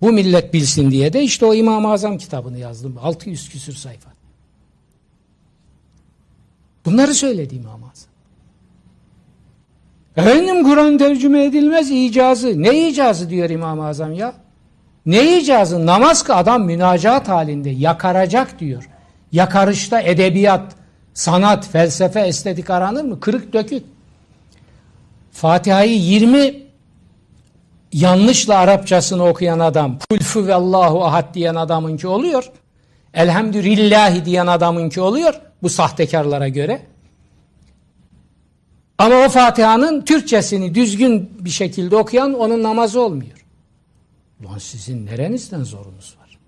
Bu 0.00 0.12
millet 0.12 0.54
bilsin 0.54 0.90
diye 0.90 1.12
de 1.12 1.22
işte 1.22 1.46
o 1.46 1.54
İmam-ı 1.54 1.92
Azam 1.92 2.18
kitabını 2.18 2.58
yazdım. 2.58 2.98
600 3.02 3.48
küsür 3.48 3.74
sayfa. 3.74 4.19
Bunları 6.84 7.14
söyledi 7.14 7.54
İmam-ı 7.54 7.84
Azam. 7.92 8.10
Efendim 10.16 10.64
Kur'an 10.64 10.98
tercüme 10.98 11.44
edilmez 11.44 11.90
icazı. 11.90 12.62
Ne 12.62 12.88
icazı 12.88 13.30
diyor 13.30 13.50
İmam-ı 13.50 13.86
Azam 13.86 14.12
ya? 14.12 14.32
Ne 15.06 15.38
icazı? 15.38 15.86
Namaz 15.86 16.24
ki 16.24 16.32
adam 16.32 16.64
münacat 16.64 17.28
halinde 17.28 17.70
yakaracak 17.70 18.58
diyor. 18.58 18.88
Yakarışta 19.32 20.00
edebiyat, 20.00 20.72
sanat, 21.14 21.68
felsefe, 21.68 22.20
estetik 22.20 22.70
aranır 22.70 23.04
mı? 23.04 23.20
Kırık 23.20 23.52
dökük. 23.52 23.84
Fatiha'yı 25.32 25.98
20 25.98 26.54
yanlışla 27.92 28.56
Arapçasını 28.56 29.24
okuyan 29.28 29.58
adam, 29.58 29.98
kulfü 30.10 30.46
ve 30.46 30.54
Allahu 30.54 31.04
ahad 31.04 31.34
diyen 31.34 31.54
adamınki 31.54 32.08
oluyor. 32.08 32.50
Elhamdülillahi 33.14 34.24
diyen 34.24 34.46
adamınki 34.46 35.00
oluyor. 35.00 35.40
Bu 35.62 35.68
sahtekarlara 35.68 36.48
göre. 36.48 36.86
Ama 38.98 39.14
o 39.26 39.28
Fatiha'nın 39.28 40.04
Türkçesini 40.04 40.74
düzgün 40.74 41.30
bir 41.40 41.50
şekilde 41.50 41.96
okuyan 41.96 42.34
onun 42.34 42.62
namazı 42.62 43.00
olmuyor. 43.00 43.46
Ulan 44.44 44.58
sizin 44.58 45.06
nerenizden 45.06 45.62
zorunuz 45.62 46.16
var? 46.20 46.38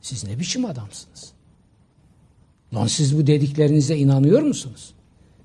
Siz 0.00 0.24
ne 0.24 0.38
biçim 0.38 0.64
adamsınız? 0.64 1.32
Lan 2.74 2.86
siz 2.86 3.18
bu 3.18 3.26
dediklerinize 3.26 3.96
inanıyor 3.96 4.42
musunuz? 4.42 4.94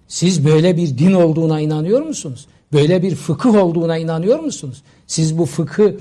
Siz 0.08 0.46
böyle 0.46 0.78
bir 0.78 0.98
din 0.98 1.14
olduğuna 1.14 1.60
inanıyor 1.60 2.02
musunuz? 2.02 2.48
Böyle 2.74 3.02
bir 3.02 3.16
fıkıh 3.16 3.56
olduğuna 3.56 3.98
inanıyor 3.98 4.40
musunuz? 4.40 4.84
Siz 5.08 5.38
bu 5.38 5.46
fıkı 5.46 5.98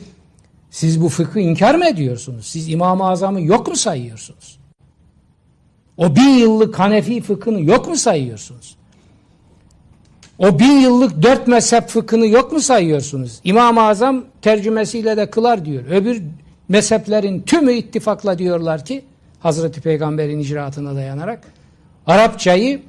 siz 0.71 1.01
bu 1.01 1.09
fıkı 1.09 1.41
inkar 1.41 1.75
mı 1.75 1.87
ediyorsunuz? 1.87 2.47
Siz 2.47 2.69
İmam-ı 2.69 3.09
Azam'ı 3.09 3.43
yok 3.43 3.69
mu 3.69 3.77
sayıyorsunuz? 3.77 4.59
O 5.97 6.17
bin 6.17 6.29
yıllık 6.29 6.79
Hanefi 6.79 7.21
fıkhını 7.21 7.61
yok 7.61 7.89
mu 7.89 7.97
sayıyorsunuz? 7.97 8.77
O 10.39 10.59
bin 10.59 10.81
yıllık 10.81 11.23
dört 11.23 11.47
mezhep 11.47 11.89
fıkhını 11.89 12.27
yok 12.27 12.53
mu 12.53 12.61
sayıyorsunuz? 12.61 13.41
İmam-ı 13.45 13.83
Azam 13.83 14.25
tercümesiyle 14.43 15.17
de 15.17 15.31
kılar 15.31 15.65
diyor. 15.65 15.83
Öbür 15.91 16.23
mezheplerin 16.69 17.43
tümü 17.43 17.73
ittifakla 17.73 18.39
diyorlar 18.39 18.85
ki 18.85 19.05
Hazreti 19.41 19.81
Peygamber'in 19.81 20.39
icraatına 20.39 20.95
dayanarak 20.95 21.45
Arapçayı 22.07 22.81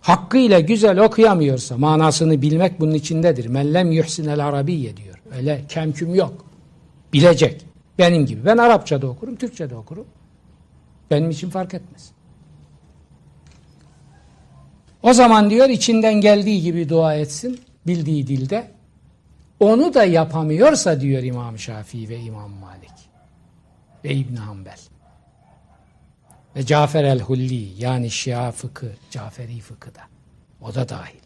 hakkıyla 0.00 0.60
güzel 0.60 0.98
okuyamıyorsa 0.98 1.78
manasını 1.78 2.42
bilmek 2.42 2.80
bunun 2.80 2.94
içindedir. 2.94 3.46
Mellem 3.46 3.92
yuhsinel 3.92 4.46
arabiye 4.46 4.96
diyor. 4.96 5.22
Öyle 5.36 5.64
kemküm 5.68 6.14
yok. 6.14 6.44
Bilecek. 7.12 7.66
Benim 7.98 8.26
gibi. 8.26 8.44
Ben 8.44 8.56
Arapçada 8.56 9.06
okurum, 9.06 9.36
Türkçede 9.36 9.74
okurum. 9.74 10.04
Benim 11.10 11.30
için 11.30 11.50
fark 11.50 11.74
etmez. 11.74 12.12
O 15.02 15.12
zaman 15.12 15.50
diyor 15.50 15.68
içinden 15.68 16.14
geldiği 16.14 16.62
gibi 16.62 16.88
dua 16.88 17.14
etsin, 17.14 17.60
bildiği 17.86 18.26
dilde. 18.26 18.70
Onu 19.60 19.94
da 19.94 20.04
yapamıyorsa 20.04 21.00
diyor 21.00 21.22
İmam 21.22 21.58
Şafii 21.58 22.08
ve 22.08 22.20
İmam 22.20 22.50
Malik 22.50 22.94
ve 24.04 24.14
İbn 24.14 24.36
Hanbel 24.36 24.78
ve 26.56 26.66
Cafer 26.66 27.04
el-Hulli 27.04 27.82
yani 27.82 28.10
Şia 28.10 28.52
fıkı, 28.52 28.92
Caferi 29.10 29.60
fıkı 29.60 29.94
da. 29.94 30.00
O 30.60 30.74
da 30.74 30.88
dahil. 30.88 31.20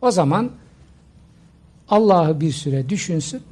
O 0.00 0.10
zaman 0.10 0.50
Allah'ı 1.88 2.40
bir 2.40 2.52
süre 2.52 2.88
düşünsün, 2.88 3.42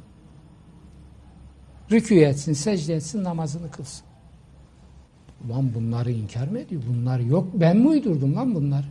rükû 1.89 2.25
etsin, 2.25 2.53
secde 2.53 2.95
etsin, 2.95 3.23
namazını 3.23 3.71
kılsın. 3.71 4.06
Ulan 5.45 5.73
bunları 5.75 6.11
inkar 6.11 6.47
mı 6.47 6.59
ediyor? 6.59 6.81
Bunlar 6.89 7.19
yok. 7.19 7.47
Ben 7.53 7.77
mi 7.77 7.87
uydurdum 7.87 8.35
lan 8.35 8.55
bunları? 8.55 8.85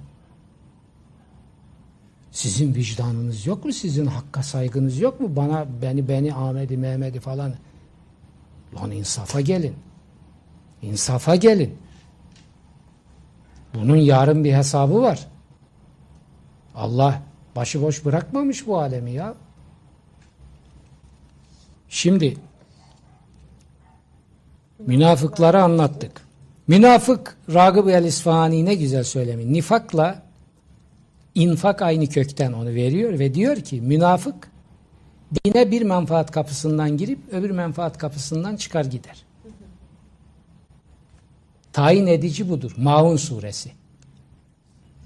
Sizin 2.31 2.75
vicdanınız 2.75 3.47
yok 3.47 3.65
mu? 3.65 3.73
Sizin 3.73 4.07
hakka 4.07 4.43
saygınız 4.43 5.01
yok 5.01 5.21
mu? 5.21 5.37
Bana, 5.37 5.67
beni, 5.83 6.09
beni, 6.09 6.35
Ahmet'i, 6.35 6.77
Mehmet'i 6.77 7.21
falan. 7.21 7.55
Lan 8.75 8.91
insafa 8.91 9.41
gelin. 9.41 9.75
İnsafa 10.83 11.37
gelin. 11.37 11.79
Bunun 13.75 13.97
yarın 13.97 14.45
bir 14.45 14.55
hesabı 14.55 15.03
var. 15.03 15.27
Allah 16.75 17.23
başıboş 17.57 18.05
bırakmamış 18.05 18.67
bu 18.67 18.79
alemi 18.79 19.13
ya. 19.13 19.35
Şimdi 21.89 22.37
münafıkları 24.79 25.63
anlattık. 25.63 26.26
Münafık 26.69 27.37
Ragıb 27.55 27.87
el-İsfahani 27.89 28.65
ne 28.65 28.75
güzel 28.75 29.05
söylemi. 29.05 29.53
Nifakla 29.53 30.23
infak 31.35 31.83
aynı 31.83 32.07
kökten 32.07 32.53
onu 32.53 32.69
veriyor 32.69 33.19
ve 33.19 33.35
diyor 33.35 33.57
ki 33.57 33.81
münafık 33.81 34.51
dine 35.45 35.71
bir 35.71 35.83
menfaat 35.83 36.31
kapısından 36.31 36.97
girip 36.97 37.19
öbür 37.33 37.51
menfaat 37.51 37.99
kapısından 37.99 38.57
çıkar 38.57 38.85
gider. 38.85 39.25
Tayin 41.73 42.07
edici 42.07 42.49
budur. 42.49 42.73
Maun 42.77 43.17
suresi. 43.17 43.73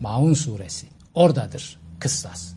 Maun 0.01 0.35
suresi. 0.35 0.87
Oradadır 1.15 1.81
kıssas. 1.99 2.55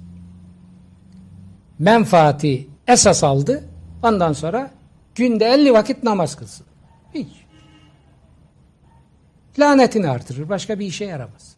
Menfaati 1.80 2.68
esas 2.88 3.24
aldı. 3.24 3.64
Ondan 4.04 4.34
sonra 4.34 4.72
günde 5.16 5.46
50 5.46 5.74
vakit 5.74 6.04
namaz 6.04 6.36
kılsın. 6.36 6.66
Hiç. 7.14 7.43
Lanetini 9.60 10.10
artırır. 10.10 10.50
Başka 10.50 10.80
bir 10.80 10.86
işe 10.86 11.06
yaramaz. 11.06 11.56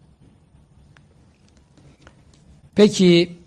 Peki 2.76 3.38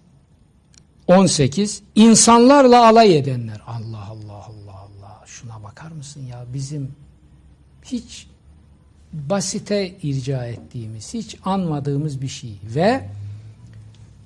18 1.06 1.82
insanlarla 1.94 2.86
alay 2.86 3.18
edenler. 3.18 3.60
Allah 3.66 4.08
Allah 4.10 4.32
Allah 4.32 4.72
Allah. 4.72 5.22
Şuna 5.26 5.62
bakar 5.62 5.90
mısın 5.90 6.26
ya? 6.26 6.44
Bizim 6.54 6.90
hiç 7.84 8.26
basite 9.12 9.94
irca 10.02 10.46
ettiğimiz, 10.46 11.14
hiç 11.14 11.36
anmadığımız 11.44 12.22
bir 12.22 12.28
şey 12.28 12.58
ve 12.74 13.08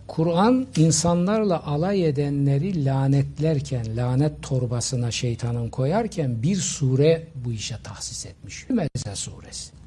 Kur'an 0.09 0.67
insanlarla 0.77 1.67
alay 1.67 2.09
edenleri 2.09 2.85
lanetlerken, 2.85 3.97
lanet 3.97 4.43
torbasına 4.43 5.11
şeytanın 5.11 5.69
koyarken 5.69 6.43
bir 6.43 6.57
sure 6.57 7.27
bu 7.45 7.53
işe 7.53 7.77
tahsis 7.83 8.27
etmiş. 8.27 8.69
Hümeze 8.69 9.15
suresi. 9.17 9.82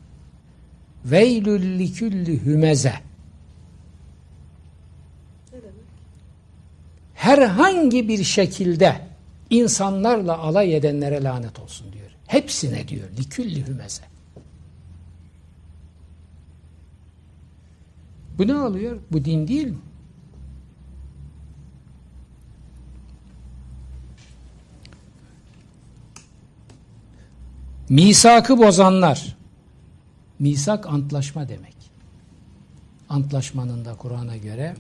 Veylül 1.06 1.80
likülli 1.80 2.46
hümeze. 2.46 2.94
Herhangi 7.14 8.08
bir 8.08 8.24
şekilde 8.24 9.02
insanlarla 9.50 10.38
alay 10.38 10.76
edenlere 10.76 11.24
lanet 11.24 11.60
olsun 11.60 11.94
diyor. 11.94 12.12
Hepsine 12.28 12.88
diyor. 12.88 13.10
Likülli 13.18 13.68
hümeze. 13.68 14.04
Bu 18.38 18.48
ne 18.48 18.56
oluyor? 18.56 19.00
Bu 19.12 19.26
din 19.26 19.48
değil 19.48 19.68
mi? 19.68 19.78
Misakı 27.90 28.58
bozanlar. 28.58 29.35
Misak 30.40 30.88
antlaşma 30.88 31.50
demek. 31.50 31.76
Antlaşmanın 33.10 33.86
da 33.86 33.96
Kur'an'a 33.96 34.38
göre 34.38 34.76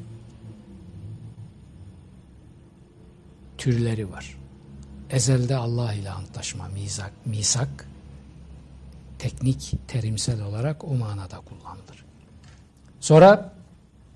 türleri 3.57 4.11
var. 4.11 4.38
Ezelde 5.10 5.56
Allah 5.56 5.94
ile 5.94 6.11
antlaşma, 6.11 6.68
misak, 6.68 7.11
misak 7.26 7.88
teknik, 9.19 9.73
terimsel 9.88 10.41
olarak 10.41 10.84
o 10.84 10.94
manada 10.94 11.38
kullanılır. 11.38 12.06
Sonra 12.99 13.53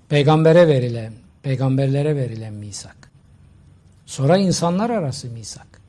peygambere 0.08 0.68
verilen, 0.68 1.12
peygamberlere 1.42 2.16
verilen 2.16 2.54
misak. 2.54 3.10
Sonra 4.06 4.36
insanlar 4.36 4.90
arası 4.90 5.28
misak. 5.28 5.80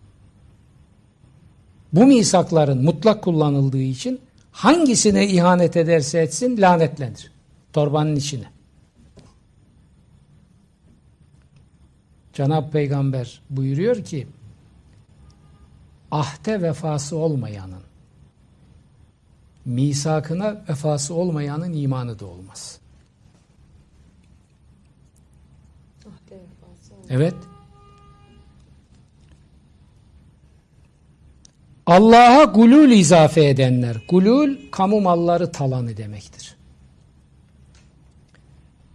Bu 1.93 2.05
misakların 2.05 2.83
mutlak 2.83 3.23
kullanıldığı 3.23 3.81
için 3.81 4.21
hangisine 4.51 5.27
ihanet 5.27 5.77
ederse 5.77 6.19
etsin 6.19 6.61
lanetlenir. 6.61 7.31
Torbanın 7.73 8.15
içine. 8.15 8.45
Cenab-ı 12.33 12.71
Peygamber 12.71 13.41
buyuruyor 13.49 14.03
ki 14.03 14.27
ahde 16.11 16.61
vefası 16.61 17.17
olmayanın 17.17 17.81
misakına 19.65 20.61
vefası 20.69 21.13
olmayanın 21.13 21.73
imanı 21.73 22.19
da 22.19 22.25
olmaz. 22.25 22.79
Evet. 27.09 27.35
Allah'a 31.85 32.43
gulul 32.43 32.91
izafe 32.91 33.45
edenler. 33.45 33.97
Gulul 34.09 34.55
kamu 34.71 35.01
malları 35.01 35.51
talanı 35.51 35.97
demektir. 35.97 36.55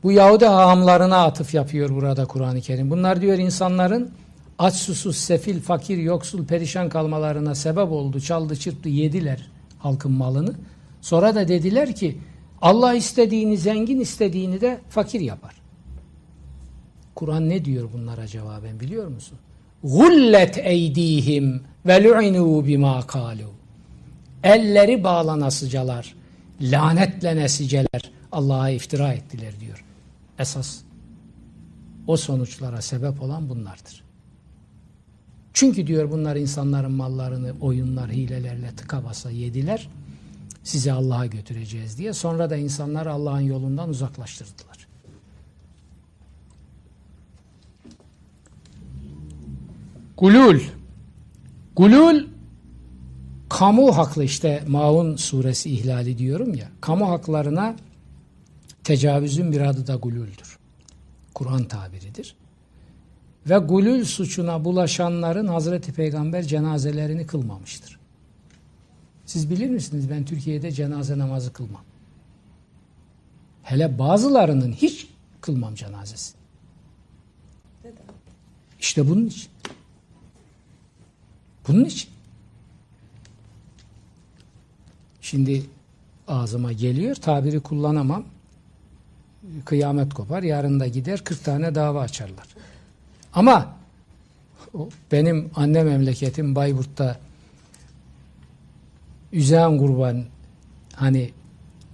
Bu 0.02 0.12
Yahudi 0.12 0.46
hahamlarına 0.46 1.24
atıf 1.24 1.54
yapıyor 1.54 1.90
burada 1.90 2.24
Kur'an-ı 2.24 2.60
Kerim. 2.60 2.90
Bunlar 2.90 3.20
diyor 3.20 3.38
insanların 3.38 4.10
aç 4.58 4.74
susuz, 4.74 5.16
sefil, 5.16 5.60
fakir, 5.60 5.98
yoksul, 5.98 6.46
perişan 6.46 6.88
kalmalarına 6.88 7.54
sebep 7.54 7.92
oldu. 7.92 8.20
Çaldı, 8.20 8.56
çırptı, 8.56 8.88
yediler 8.88 9.50
halkın 9.78 10.12
malını. 10.12 10.54
Sonra 11.00 11.34
da 11.34 11.48
dediler 11.48 11.94
ki 11.94 12.18
Allah 12.62 12.94
istediğini 12.94 13.58
zengin, 13.58 14.00
istediğini 14.00 14.60
de 14.60 14.80
fakir 14.88 15.20
yapar. 15.20 15.54
Kur'an 17.14 17.48
ne 17.48 17.64
diyor 17.64 17.88
bunlara 17.92 18.26
cevaben 18.26 18.80
biliyor 18.80 19.08
musun? 19.08 19.38
Gullet 19.84 20.58
eydihim 20.58 21.62
ve 21.86 22.04
lu'inu 22.04 22.66
bima 22.66 23.06
kalu. 23.06 23.50
Elleri 24.42 25.04
bağlanasıcalar, 25.04 26.14
lanetlenesiceler 26.60 28.10
Allah'a 28.32 28.70
iftira 28.70 29.12
ettiler 29.12 29.60
diyor. 29.60 29.84
Esas 30.38 30.80
o 32.06 32.16
sonuçlara 32.16 32.82
sebep 32.82 33.22
olan 33.22 33.48
bunlardır. 33.48 34.04
Çünkü 35.52 35.86
diyor 35.86 36.10
bunlar 36.10 36.36
insanların 36.36 36.92
mallarını 36.92 37.52
oyunlar, 37.60 38.10
hilelerle 38.10 38.70
tıka 38.76 39.04
basa 39.04 39.30
yediler. 39.30 39.88
Sizi 40.64 40.92
Allah'a 40.92 41.26
götüreceğiz 41.26 41.98
diye. 41.98 42.12
Sonra 42.12 42.50
da 42.50 42.56
insanları 42.56 43.12
Allah'ın 43.12 43.40
yolundan 43.40 43.88
uzaklaştırdılar. 43.88 44.86
Gulul. 50.16 50.60
Gulul 51.76 52.26
kamu 53.48 53.96
haklı 53.96 54.24
işte 54.24 54.64
Maun 54.68 55.16
suresi 55.16 55.70
ihlali 55.70 56.18
diyorum 56.18 56.54
ya. 56.54 56.68
Kamu 56.80 57.08
haklarına 57.08 57.76
tecavüzün 58.84 59.52
bir 59.52 59.60
adı 59.60 59.86
da 59.86 59.96
gululdür. 59.96 60.58
Kur'an 61.34 61.64
tabiridir. 61.64 62.36
Ve 63.48 63.58
gulül 63.58 64.04
suçuna 64.04 64.64
bulaşanların 64.64 65.46
Hazreti 65.46 65.92
Peygamber 65.92 66.42
cenazelerini 66.42 67.26
kılmamıştır. 67.26 67.98
Siz 69.26 69.50
bilir 69.50 69.70
misiniz 69.70 70.10
ben 70.10 70.24
Türkiye'de 70.24 70.72
cenaze 70.72 71.18
namazı 71.18 71.52
kılmam. 71.52 71.82
Hele 73.62 73.98
bazılarının 73.98 74.72
hiç 74.72 75.08
kılmam 75.40 75.74
cenazesi. 75.74 76.34
İşte 78.80 79.08
bunun 79.08 79.26
için. 79.26 79.55
Bunun 81.68 81.84
için. 81.84 82.10
Şimdi 85.20 85.62
ağzıma 86.28 86.72
geliyor, 86.72 87.14
tabiri 87.14 87.60
kullanamam. 87.60 88.24
Kıyamet 89.64 90.14
kopar, 90.14 90.42
yarın 90.42 90.80
da 90.80 90.86
gider 90.86 91.24
40 91.24 91.44
tane 91.44 91.74
dava 91.74 92.00
açarlar. 92.00 92.46
Ama 93.32 93.76
benim 95.12 95.50
anne 95.54 95.82
memleketim 95.82 96.54
Bayburt'ta 96.54 97.18
Üzeyen 99.32 99.78
kurban 99.78 100.24
hani 100.94 101.30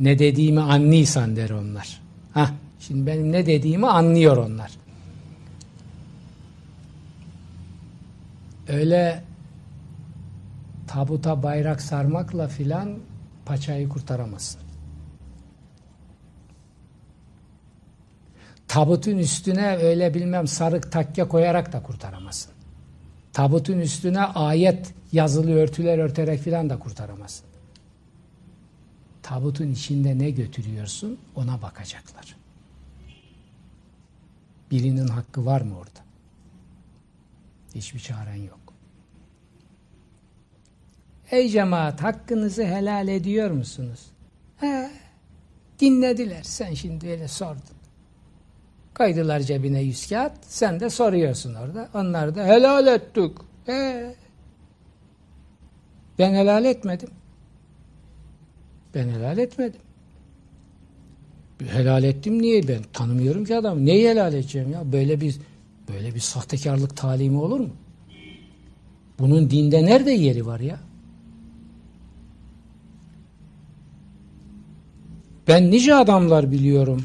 ne 0.00 0.18
dediğimi 0.18 0.60
anlıysan 0.60 1.36
der 1.36 1.50
onlar. 1.50 2.00
Hah, 2.34 2.52
şimdi 2.80 3.06
benim 3.06 3.32
ne 3.32 3.46
dediğimi 3.46 3.86
anlıyor 3.86 4.36
onlar. 4.36 4.70
Öyle 8.68 9.22
tabuta 10.92 11.42
bayrak 11.42 11.82
sarmakla 11.82 12.48
filan 12.48 12.98
paçayı 13.46 13.88
kurtaramazsın. 13.88 14.60
Tabutun 18.68 19.18
üstüne 19.18 19.76
öyle 19.76 20.14
bilmem 20.14 20.46
sarık 20.46 20.92
takke 20.92 21.28
koyarak 21.28 21.72
da 21.72 21.82
kurtaramazsın. 21.82 22.52
Tabutun 23.32 23.78
üstüne 23.78 24.20
ayet 24.20 24.94
yazılı 25.12 25.52
örtüler 25.52 25.98
örterek 25.98 26.40
filan 26.40 26.70
da 26.70 26.78
kurtaramazsın. 26.78 27.46
Tabutun 29.22 29.70
içinde 29.70 30.18
ne 30.18 30.30
götürüyorsun 30.30 31.18
ona 31.34 31.62
bakacaklar. 31.62 32.36
Birinin 34.70 35.08
hakkı 35.08 35.46
var 35.46 35.60
mı 35.60 35.78
orada? 35.78 36.00
Hiçbir 37.74 38.00
çaren 38.00 38.42
yok. 38.42 38.61
Ey 41.32 41.48
cemaat 41.48 42.02
hakkınızı 42.02 42.64
helal 42.64 43.08
ediyor 43.08 43.50
musunuz? 43.50 44.00
He, 44.56 44.90
dinlediler. 45.80 46.42
Sen 46.42 46.74
şimdi 46.74 47.08
öyle 47.08 47.28
sordun. 47.28 47.62
Koydular 48.94 49.40
cebine 49.40 49.82
yüz 49.82 50.08
kağıt. 50.08 50.32
Sen 50.42 50.80
de 50.80 50.90
soruyorsun 50.90 51.54
orada. 51.54 51.88
Onlar 51.94 52.34
da 52.34 52.44
helal 52.44 52.86
ettik. 52.86 53.32
He. 53.66 54.14
Ben 56.18 56.34
helal 56.34 56.64
etmedim. 56.64 57.08
Ben 58.94 59.08
helal 59.08 59.38
etmedim. 59.38 59.80
Helal 61.66 62.04
ettim 62.04 62.42
niye? 62.42 62.68
Ben 62.68 62.82
tanımıyorum 62.92 63.44
ki 63.44 63.56
adamı. 63.56 63.86
Neyi 63.86 64.08
helal 64.08 64.34
edeceğim 64.34 64.72
ya? 64.72 64.92
Böyle 64.92 65.20
bir 65.20 65.36
böyle 65.88 66.14
bir 66.14 66.20
sahtekarlık 66.20 66.96
talimi 66.96 67.38
olur 67.38 67.60
mu? 67.60 67.70
Bunun 69.18 69.50
dinde 69.50 69.86
nerede 69.86 70.10
yeri 70.10 70.46
var 70.46 70.60
ya? 70.60 70.80
Ben 75.48 75.70
nice 75.70 75.94
adamlar 75.94 76.50
biliyorum. 76.50 77.04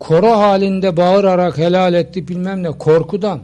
Koro 0.00 0.30
halinde 0.30 0.96
bağırarak 0.96 1.58
helal 1.58 1.94
etti 1.94 2.28
bilmem 2.28 2.62
ne 2.62 2.70
korkudan. 2.70 3.40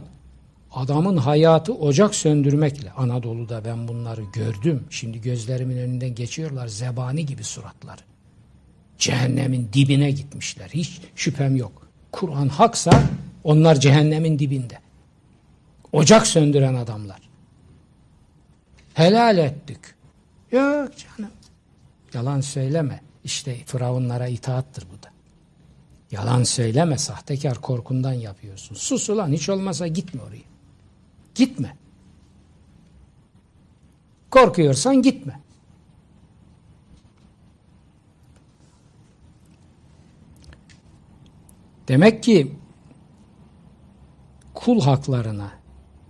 Adamın 0.71 1.17
hayatı 1.17 1.73
ocak 1.73 2.15
söndürmekle. 2.15 2.91
Anadolu'da 2.91 3.65
ben 3.65 3.87
bunları 3.87 4.21
gördüm. 4.33 4.83
Şimdi 4.89 5.21
gözlerimin 5.21 5.77
önünden 5.77 6.15
geçiyorlar 6.15 6.67
zebani 6.67 7.25
gibi 7.25 7.43
suratları. 7.43 8.01
Cehennemin 8.97 9.69
dibine 9.73 10.11
gitmişler. 10.11 10.69
Hiç 10.69 11.01
şüphem 11.15 11.55
yok. 11.55 11.87
Kur'an 12.11 12.47
haksa 12.47 13.03
onlar 13.43 13.75
cehennemin 13.75 14.39
dibinde. 14.39 14.77
Ocak 15.91 16.27
söndüren 16.27 16.75
adamlar. 16.75 17.19
Helal 18.93 19.37
ettik. 19.37 19.79
Yok 20.51 20.89
canım. 20.97 21.31
Yalan 22.13 22.41
söyleme. 22.41 23.01
İşte 23.29 23.55
firavunlara 23.65 24.27
itaattır 24.27 24.87
bu 24.93 25.03
da. 25.03 25.09
Yalan 26.11 26.43
söyleme 26.43 26.97
sahtekar 26.97 27.61
korkundan 27.61 28.13
yapıyorsun. 28.13 28.75
Sus 28.75 29.09
ulan 29.09 29.31
hiç 29.31 29.49
olmasa 29.49 29.87
gitme 29.87 30.21
oraya. 30.21 30.43
Gitme. 31.35 31.77
Korkuyorsan 34.31 35.01
gitme. 35.01 35.39
Demek 41.87 42.23
ki 42.23 42.55
kul 44.53 44.81
haklarına, 44.81 45.51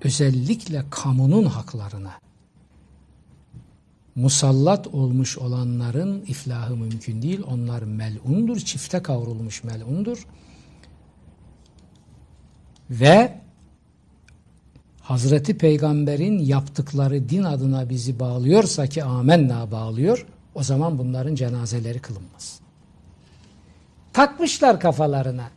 özellikle 0.02 0.86
kamunun 0.90 1.46
haklarına 1.46 2.28
musallat 4.22 4.88
olmuş 4.88 5.38
olanların 5.38 6.22
iflahı 6.28 6.76
mümkün 6.76 7.22
değil. 7.22 7.41
Onlar 7.48 7.82
melundur, 7.82 8.58
çifte 8.58 9.04
kavrulmuş 9.04 9.64
melundur. 9.64 10.28
Ve 12.90 13.40
Hazreti 15.02 15.58
Peygamber'in 15.58 16.40
yaptıkları 16.40 17.30
din 17.30 17.44
adına 17.44 17.90
bizi 17.90 18.20
bağlıyorsa 18.20 18.88
ki 18.88 19.04
amenna 19.04 19.72
bağlıyor, 19.72 20.26
o 20.56 20.64
zaman 20.64 20.98
bunların 20.98 21.36
cenazeleri 21.36 22.00
kılınmaz. 22.00 22.60
Takmışlar 24.14 24.80
kafalarına. 24.80 25.50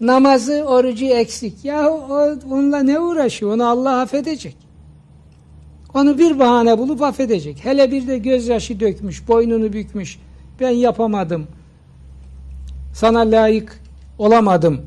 Namazı, 0.00 0.64
orucu 0.64 1.04
eksik. 1.04 1.64
Ya 1.64 1.90
o, 1.90 2.36
onunla 2.50 2.78
ne 2.78 2.98
uğraşıyor? 2.98 3.52
Onu 3.52 3.68
Allah 3.68 4.00
affedecek. 4.00 4.56
Onu 5.94 6.18
bir 6.18 6.38
bahane 6.38 6.78
bulup 6.78 7.02
affedecek. 7.02 7.64
Hele 7.64 7.90
bir 7.90 8.06
de 8.06 8.18
gözyaşı 8.18 8.80
dökmüş, 8.80 9.28
boynunu 9.28 9.72
bükmüş. 9.72 10.18
Ben 10.60 10.70
yapamadım. 10.70 11.46
Sana 12.94 13.18
layık 13.18 13.82
olamadım. 14.18 14.86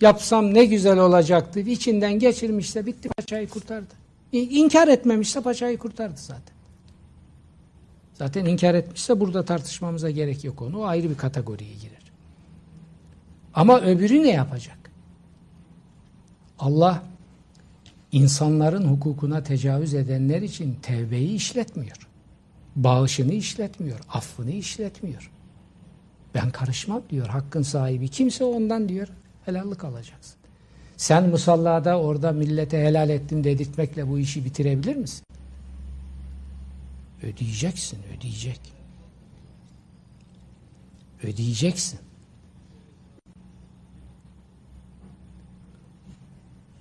Yapsam 0.00 0.54
ne 0.54 0.64
güzel 0.64 0.98
olacaktı. 0.98 1.60
İçinden 1.60 2.18
geçirmişse 2.18 2.86
bitti 2.86 3.08
paçayı 3.08 3.48
kurtardı. 3.48 3.94
İnkar 4.32 4.88
etmemişse 4.88 5.40
paçayı 5.40 5.78
kurtardı 5.78 6.20
zaten. 6.20 6.54
Zaten 8.14 8.44
inkar 8.44 8.74
etmişse 8.74 9.20
burada 9.20 9.44
tartışmamıza 9.44 10.10
gerek 10.10 10.44
yok 10.44 10.62
onu. 10.62 10.80
O 10.80 10.84
ayrı 10.84 11.10
bir 11.10 11.16
kategoriye 11.16 11.74
girer. 11.74 12.12
Ama 13.54 13.80
öbürü 13.80 14.22
ne 14.22 14.30
yapacak? 14.30 14.90
Allah 16.58 17.02
insanların 18.12 18.84
hukukuna 18.88 19.42
tecavüz 19.42 19.94
edenler 19.94 20.42
için 20.42 20.78
tevbeyi 20.82 21.34
işletmiyor. 21.34 22.08
Bağışını 22.76 23.32
işletmiyor, 23.32 24.00
affını 24.08 24.50
işletmiyor. 24.50 25.30
Ben 26.34 26.50
karışmam 26.50 27.02
diyor 27.10 27.26
hakkın 27.26 27.62
sahibi. 27.62 28.08
Kimse 28.08 28.44
ondan 28.44 28.88
diyor 28.88 29.08
helallik 29.44 29.84
alacaksın. 29.84 30.36
Sen 30.96 31.28
musallada 31.28 32.00
orada 32.00 32.32
millete 32.32 32.84
helal 32.84 33.10
ettim 33.10 33.44
dedirtmekle 33.44 34.08
bu 34.08 34.18
işi 34.18 34.44
bitirebilir 34.44 34.96
misin? 34.96 35.24
Ödeyeceksin, 37.22 37.98
ödeyecek. 38.16 38.60
Ödeyeceksin. 41.22 42.00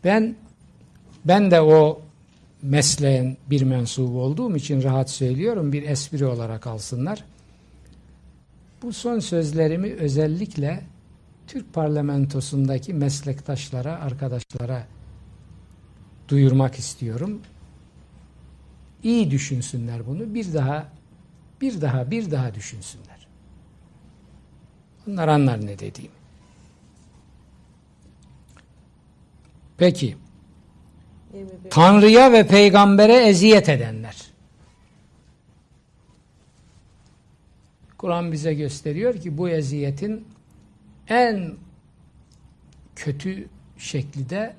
Ben 0.03 0.35
ben 1.25 1.51
de 1.51 1.61
o 1.61 2.01
mesleğin 2.61 3.37
bir 3.49 3.61
mensubu 3.61 4.21
olduğum 4.21 4.55
için 4.55 4.83
rahat 4.83 5.09
söylüyorum. 5.09 5.73
Bir 5.73 5.83
espri 5.83 6.25
olarak 6.25 6.67
alsınlar. 6.67 7.25
Bu 8.81 8.93
son 8.93 9.19
sözlerimi 9.19 9.93
özellikle 9.93 10.83
Türk 11.47 11.73
parlamentosundaki 11.73 12.93
meslektaşlara, 12.93 13.99
arkadaşlara 13.99 14.87
duyurmak 16.27 16.75
istiyorum. 16.75 17.41
İyi 19.03 19.31
düşünsünler 19.31 20.07
bunu. 20.07 20.33
Bir 20.33 20.53
daha, 20.53 20.89
bir 21.61 21.81
daha, 21.81 22.11
bir 22.11 22.31
daha 22.31 22.55
düşünsünler. 22.55 23.27
Onlar 25.07 25.27
anlar 25.27 25.65
ne 25.65 25.79
dediğimi. 25.79 26.15
Peki. 29.77 30.17
21. 31.33 31.69
Tanrı'ya 31.69 32.31
ve 32.31 32.47
peygambere 32.47 33.15
eziyet 33.15 33.69
edenler. 33.69 34.29
Kur'an 37.97 38.31
bize 38.31 38.53
gösteriyor 38.53 39.13
ki 39.13 39.37
bu 39.37 39.49
eziyetin 39.49 40.27
en 41.07 41.53
kötü 42.95 43.47
şekli 43.77 44.29
de 44.29 44.55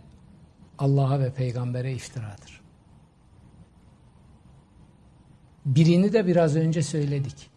Allah'a 0.78 1.20
ve 1.20 1.32
peygambere 1.32 1.92
iftiradır. 1.92 2.60
Birini 5.66 6.12
de 6.12 6.26
biraz 6.26 6.56
önce 6.56 6.82
söyledik. 6.82 7.50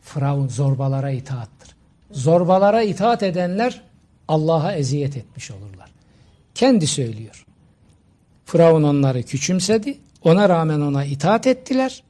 Firavun 0.00 0.48
zorbalara 0.48 1.10
itaattır. 1.10 1.76
Zorbalara 2.10 2.82
itaat 2.82 3.22
edenler 3.22 3.82
Allah'a 4.28 4.72
eziyet 4.72 5.16
etmiş 5.16 5.50
olurlar. 5.50 5.90
Kendi 6.54 6.86
söylüyor. 6.86 7.46
Firavun 8.52 8.82
onları 8.82 9.22
küçümsedi. 9.22 9.98
Ona 10.22 10.48
rağmen 10.48 10.80
ona 10.80 11.04
itaat 11.04 11.46
ettiler. 11.46 12.02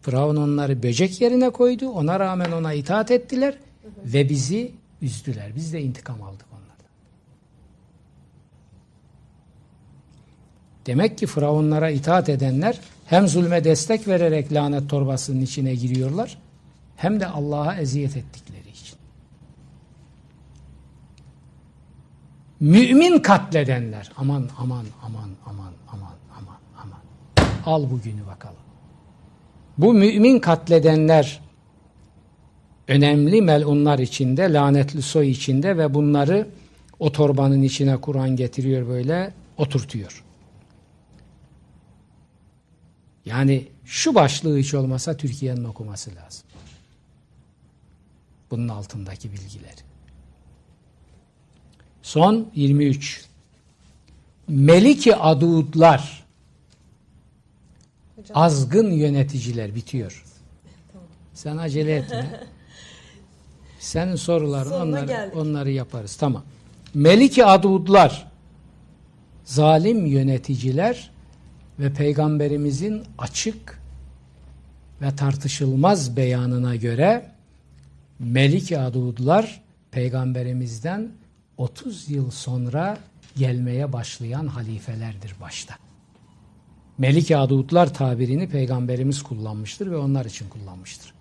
Firavun 0.00 0.36
onları 0.36 0.82
böcek 0.82 1.20
yerine 1.20 1.50
koydu. 1.50 1.90
Ona 1.90 2.20
rağmen 2.20 2.52
ona 2.52 2.72
itaat 2.72 3.10
ettiler. 3.10 3.58
Ve 4.04 4.28
bizi 4.28 4.72
üzdüler. 5.02 5.56
Biz 5.56 5.72
de 5.72 5.80
intikam 5.80 6.22
aldık 6.22 6.46
onlardan. 6.52 6.92
Demek 10.86 11.18
ki 11.18 11.26
Firavunlara 11.26 11.90
itaat 11.90 12.28
edenler 12.28 12.80
hem 13.06 13.28
zulme 13.28 13.64
destek 13.64 14.08
vererek 14.08 14.52
lanet 14.52 14.90
torbasının 14.90 15.40
içine 15.40 15.74
giriyorlar 15.74 16.38
hem 16.96 17.20
de 17.20 17.26
Allah'a 17.26 17.76
eziyet 17.76 18.16
ettikleri 18.16 18.68
için. 18.70 18.98
Mümin 22.60 23.18
katledenler 23.18 24.12
aman 24.16 24.48
aman 24.58 24.86
aman 25.02 25.28
aman 25.46 25.72
aman 25.88 26.14
aman 26.36 26.58
aman 26.76 27.00
al 27.66 27.90
bugünü 27.90 28.26
bakalım. 28.26 28.56
Bu 29.78 29.94
mümin 29.94 30.38
katledenler 30.38 31.40
önemli 32.88 33.42
melunlar 33.42 33.98
içinde, 33.98 34.52
lanetli 34.52 35.02
soy 35.02 35.30
içinde 35.30 35.78
ve 35.78 35.94
bunları 35.94 36.48
o 36.98 37.12
torbanın 37.12 37.62
içine 37.62 37.96
Kur'an 37.96 38.36
getiriyor 38.36 38.88
böyle 38.88 39.34
oturtuyor. 39.56 40.24
Yani 43.24 43.68
şu 43.84 44.14
başlığı 44.14 44.58
hiç 44.58 44.74
olmasa 44.74 45.16
Türkiye'nin 45.16 45.64
okuması 45.64 46.10
lazım. 46.14 46.46
Bunun 48.50 48.68
altındaki 48.68 49.32
bilgileri. 49.32 49.87
Son 52.02 52.48
23. 52.54 53.24
Meliki 54.48 55.16
adudlar 55.16 56.24
Hocam. 58.16 58.36
azgın 58.42 58.90
yöneticiler 58.90 59.74
bitiyor. 59.74 60.24
Sen 61.34 61.56
acele 61.56 61.96
etme. 61.96 62.40
Senin 63.78 64.16
soruların 64.16 64.70
Sonuna 64.70 64.82
onları, 64.82 65.06
geldik. 65.06 65.36
onları 65.36 65.70
yaparız. 65.70 66.16
Tamam. 66.16 66.44
Meliki 66.94 67.44
adudlar 67.44 68.28
zalim 69.44 70.06
yöneticiler 70.06 71.10
ve 71.78 71.92
peygamberimizin 71.92 73.02
açık 73.18 73.82
ve 75.02 75.16
tartışılmaz 75.16 76.16
beyanına 76.16 76.76
göre 76.76 77.30
Melik-i 78.18 78.78
Adudlar 78.78 79.60
peygamberimizden 79.90 81.08
30 81.58 82.10
yıl 82.10 82.30
sonra 82.30 82.98
gelmeye 83.36 83.92
başlayan 83.92 84.46
halifelerdir 84.46 85.34
başta. 85.40 85.74
Melik-i 86.98 87.36
Adudlar 87.36 87.94
tabirini 87.94 88.48
peygamberimiz 88.48 89.22
kullanmıştır 89.22 89.90
ve 89.90 89.96
onlar 89.96 90.24
için 90.24 90.48
kullanmıştır. 90.48 91.14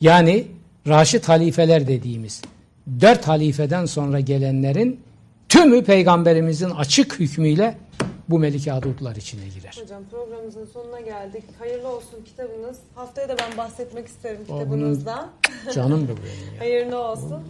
Yani 0.00 0.46
Raşid 0.88 1.24
halifeler 1.24 1.88
dediğimiz 1.88 2.42
dört 3.00 3.28
halifeden 3.28 3.86
sonra 3.86 4.20
gelenlerin 4.20 5.00
tümü 5.48 5.84
peygamberimizin 5.84 6.70
açık 6.70 7.20
hükmüyle 7.20 7.78
bu 8.28 8.38
Melik-i 8.38 8.72
Adudlar 8.72 9.16
içine 9.16 9.48
girer. 9.48 9.78
Hocam 9.82 10.02
programımızın 10.10 10.64
sonuna 10.64 11.00
geldik. 11.00 11.44
Hayırlı 11.58 11.88
olsun 11.88 12.24
kitabınız. 12.24 12.78
Haftaya 12.94 13.28
da 13.28 13.36
ben 13.38 13.56
bahsetmek 13.56 14.06
isterim 14.08 14.40
kitabınızdan. 14.40 15.30
Canım 15.74 16.08
da 16.08 16.08
benim 16.08 16.54
ya. 16.54 16.58
Hayırlı 16.60 16.98
olsun. 16.98 17.42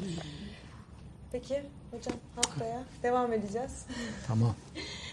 Peki 1.34 1.62
hocam 1.90 2.14
haftaya 2.36 2.82
devam 3.02 3.32
edeceğiz. 3.32 3.86
Tamam. 4.26 4.54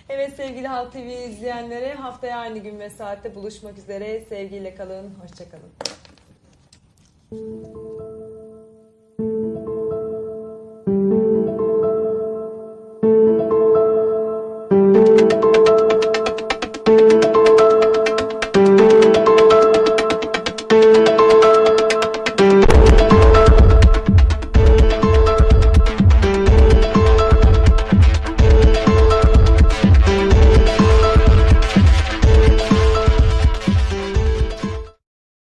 Evet 0.09 0.35
sevgili 0.35 0.67
Halk 0.67 0.93
TV 0.93 1.29
izleyenleri 1.29 1.93
haftaya 1.93 2.37
aynı 2.37 2.59
gün 2.59 2.79
ve 2.79 2.89
saatte 2.89 3.35
buluşmak 3.35 3.77
üzere. 3.77 4.25
Sevgiyle 4.29 4.75
kalın, 4.75 5.13
hoşçakalın. 5.21 5.71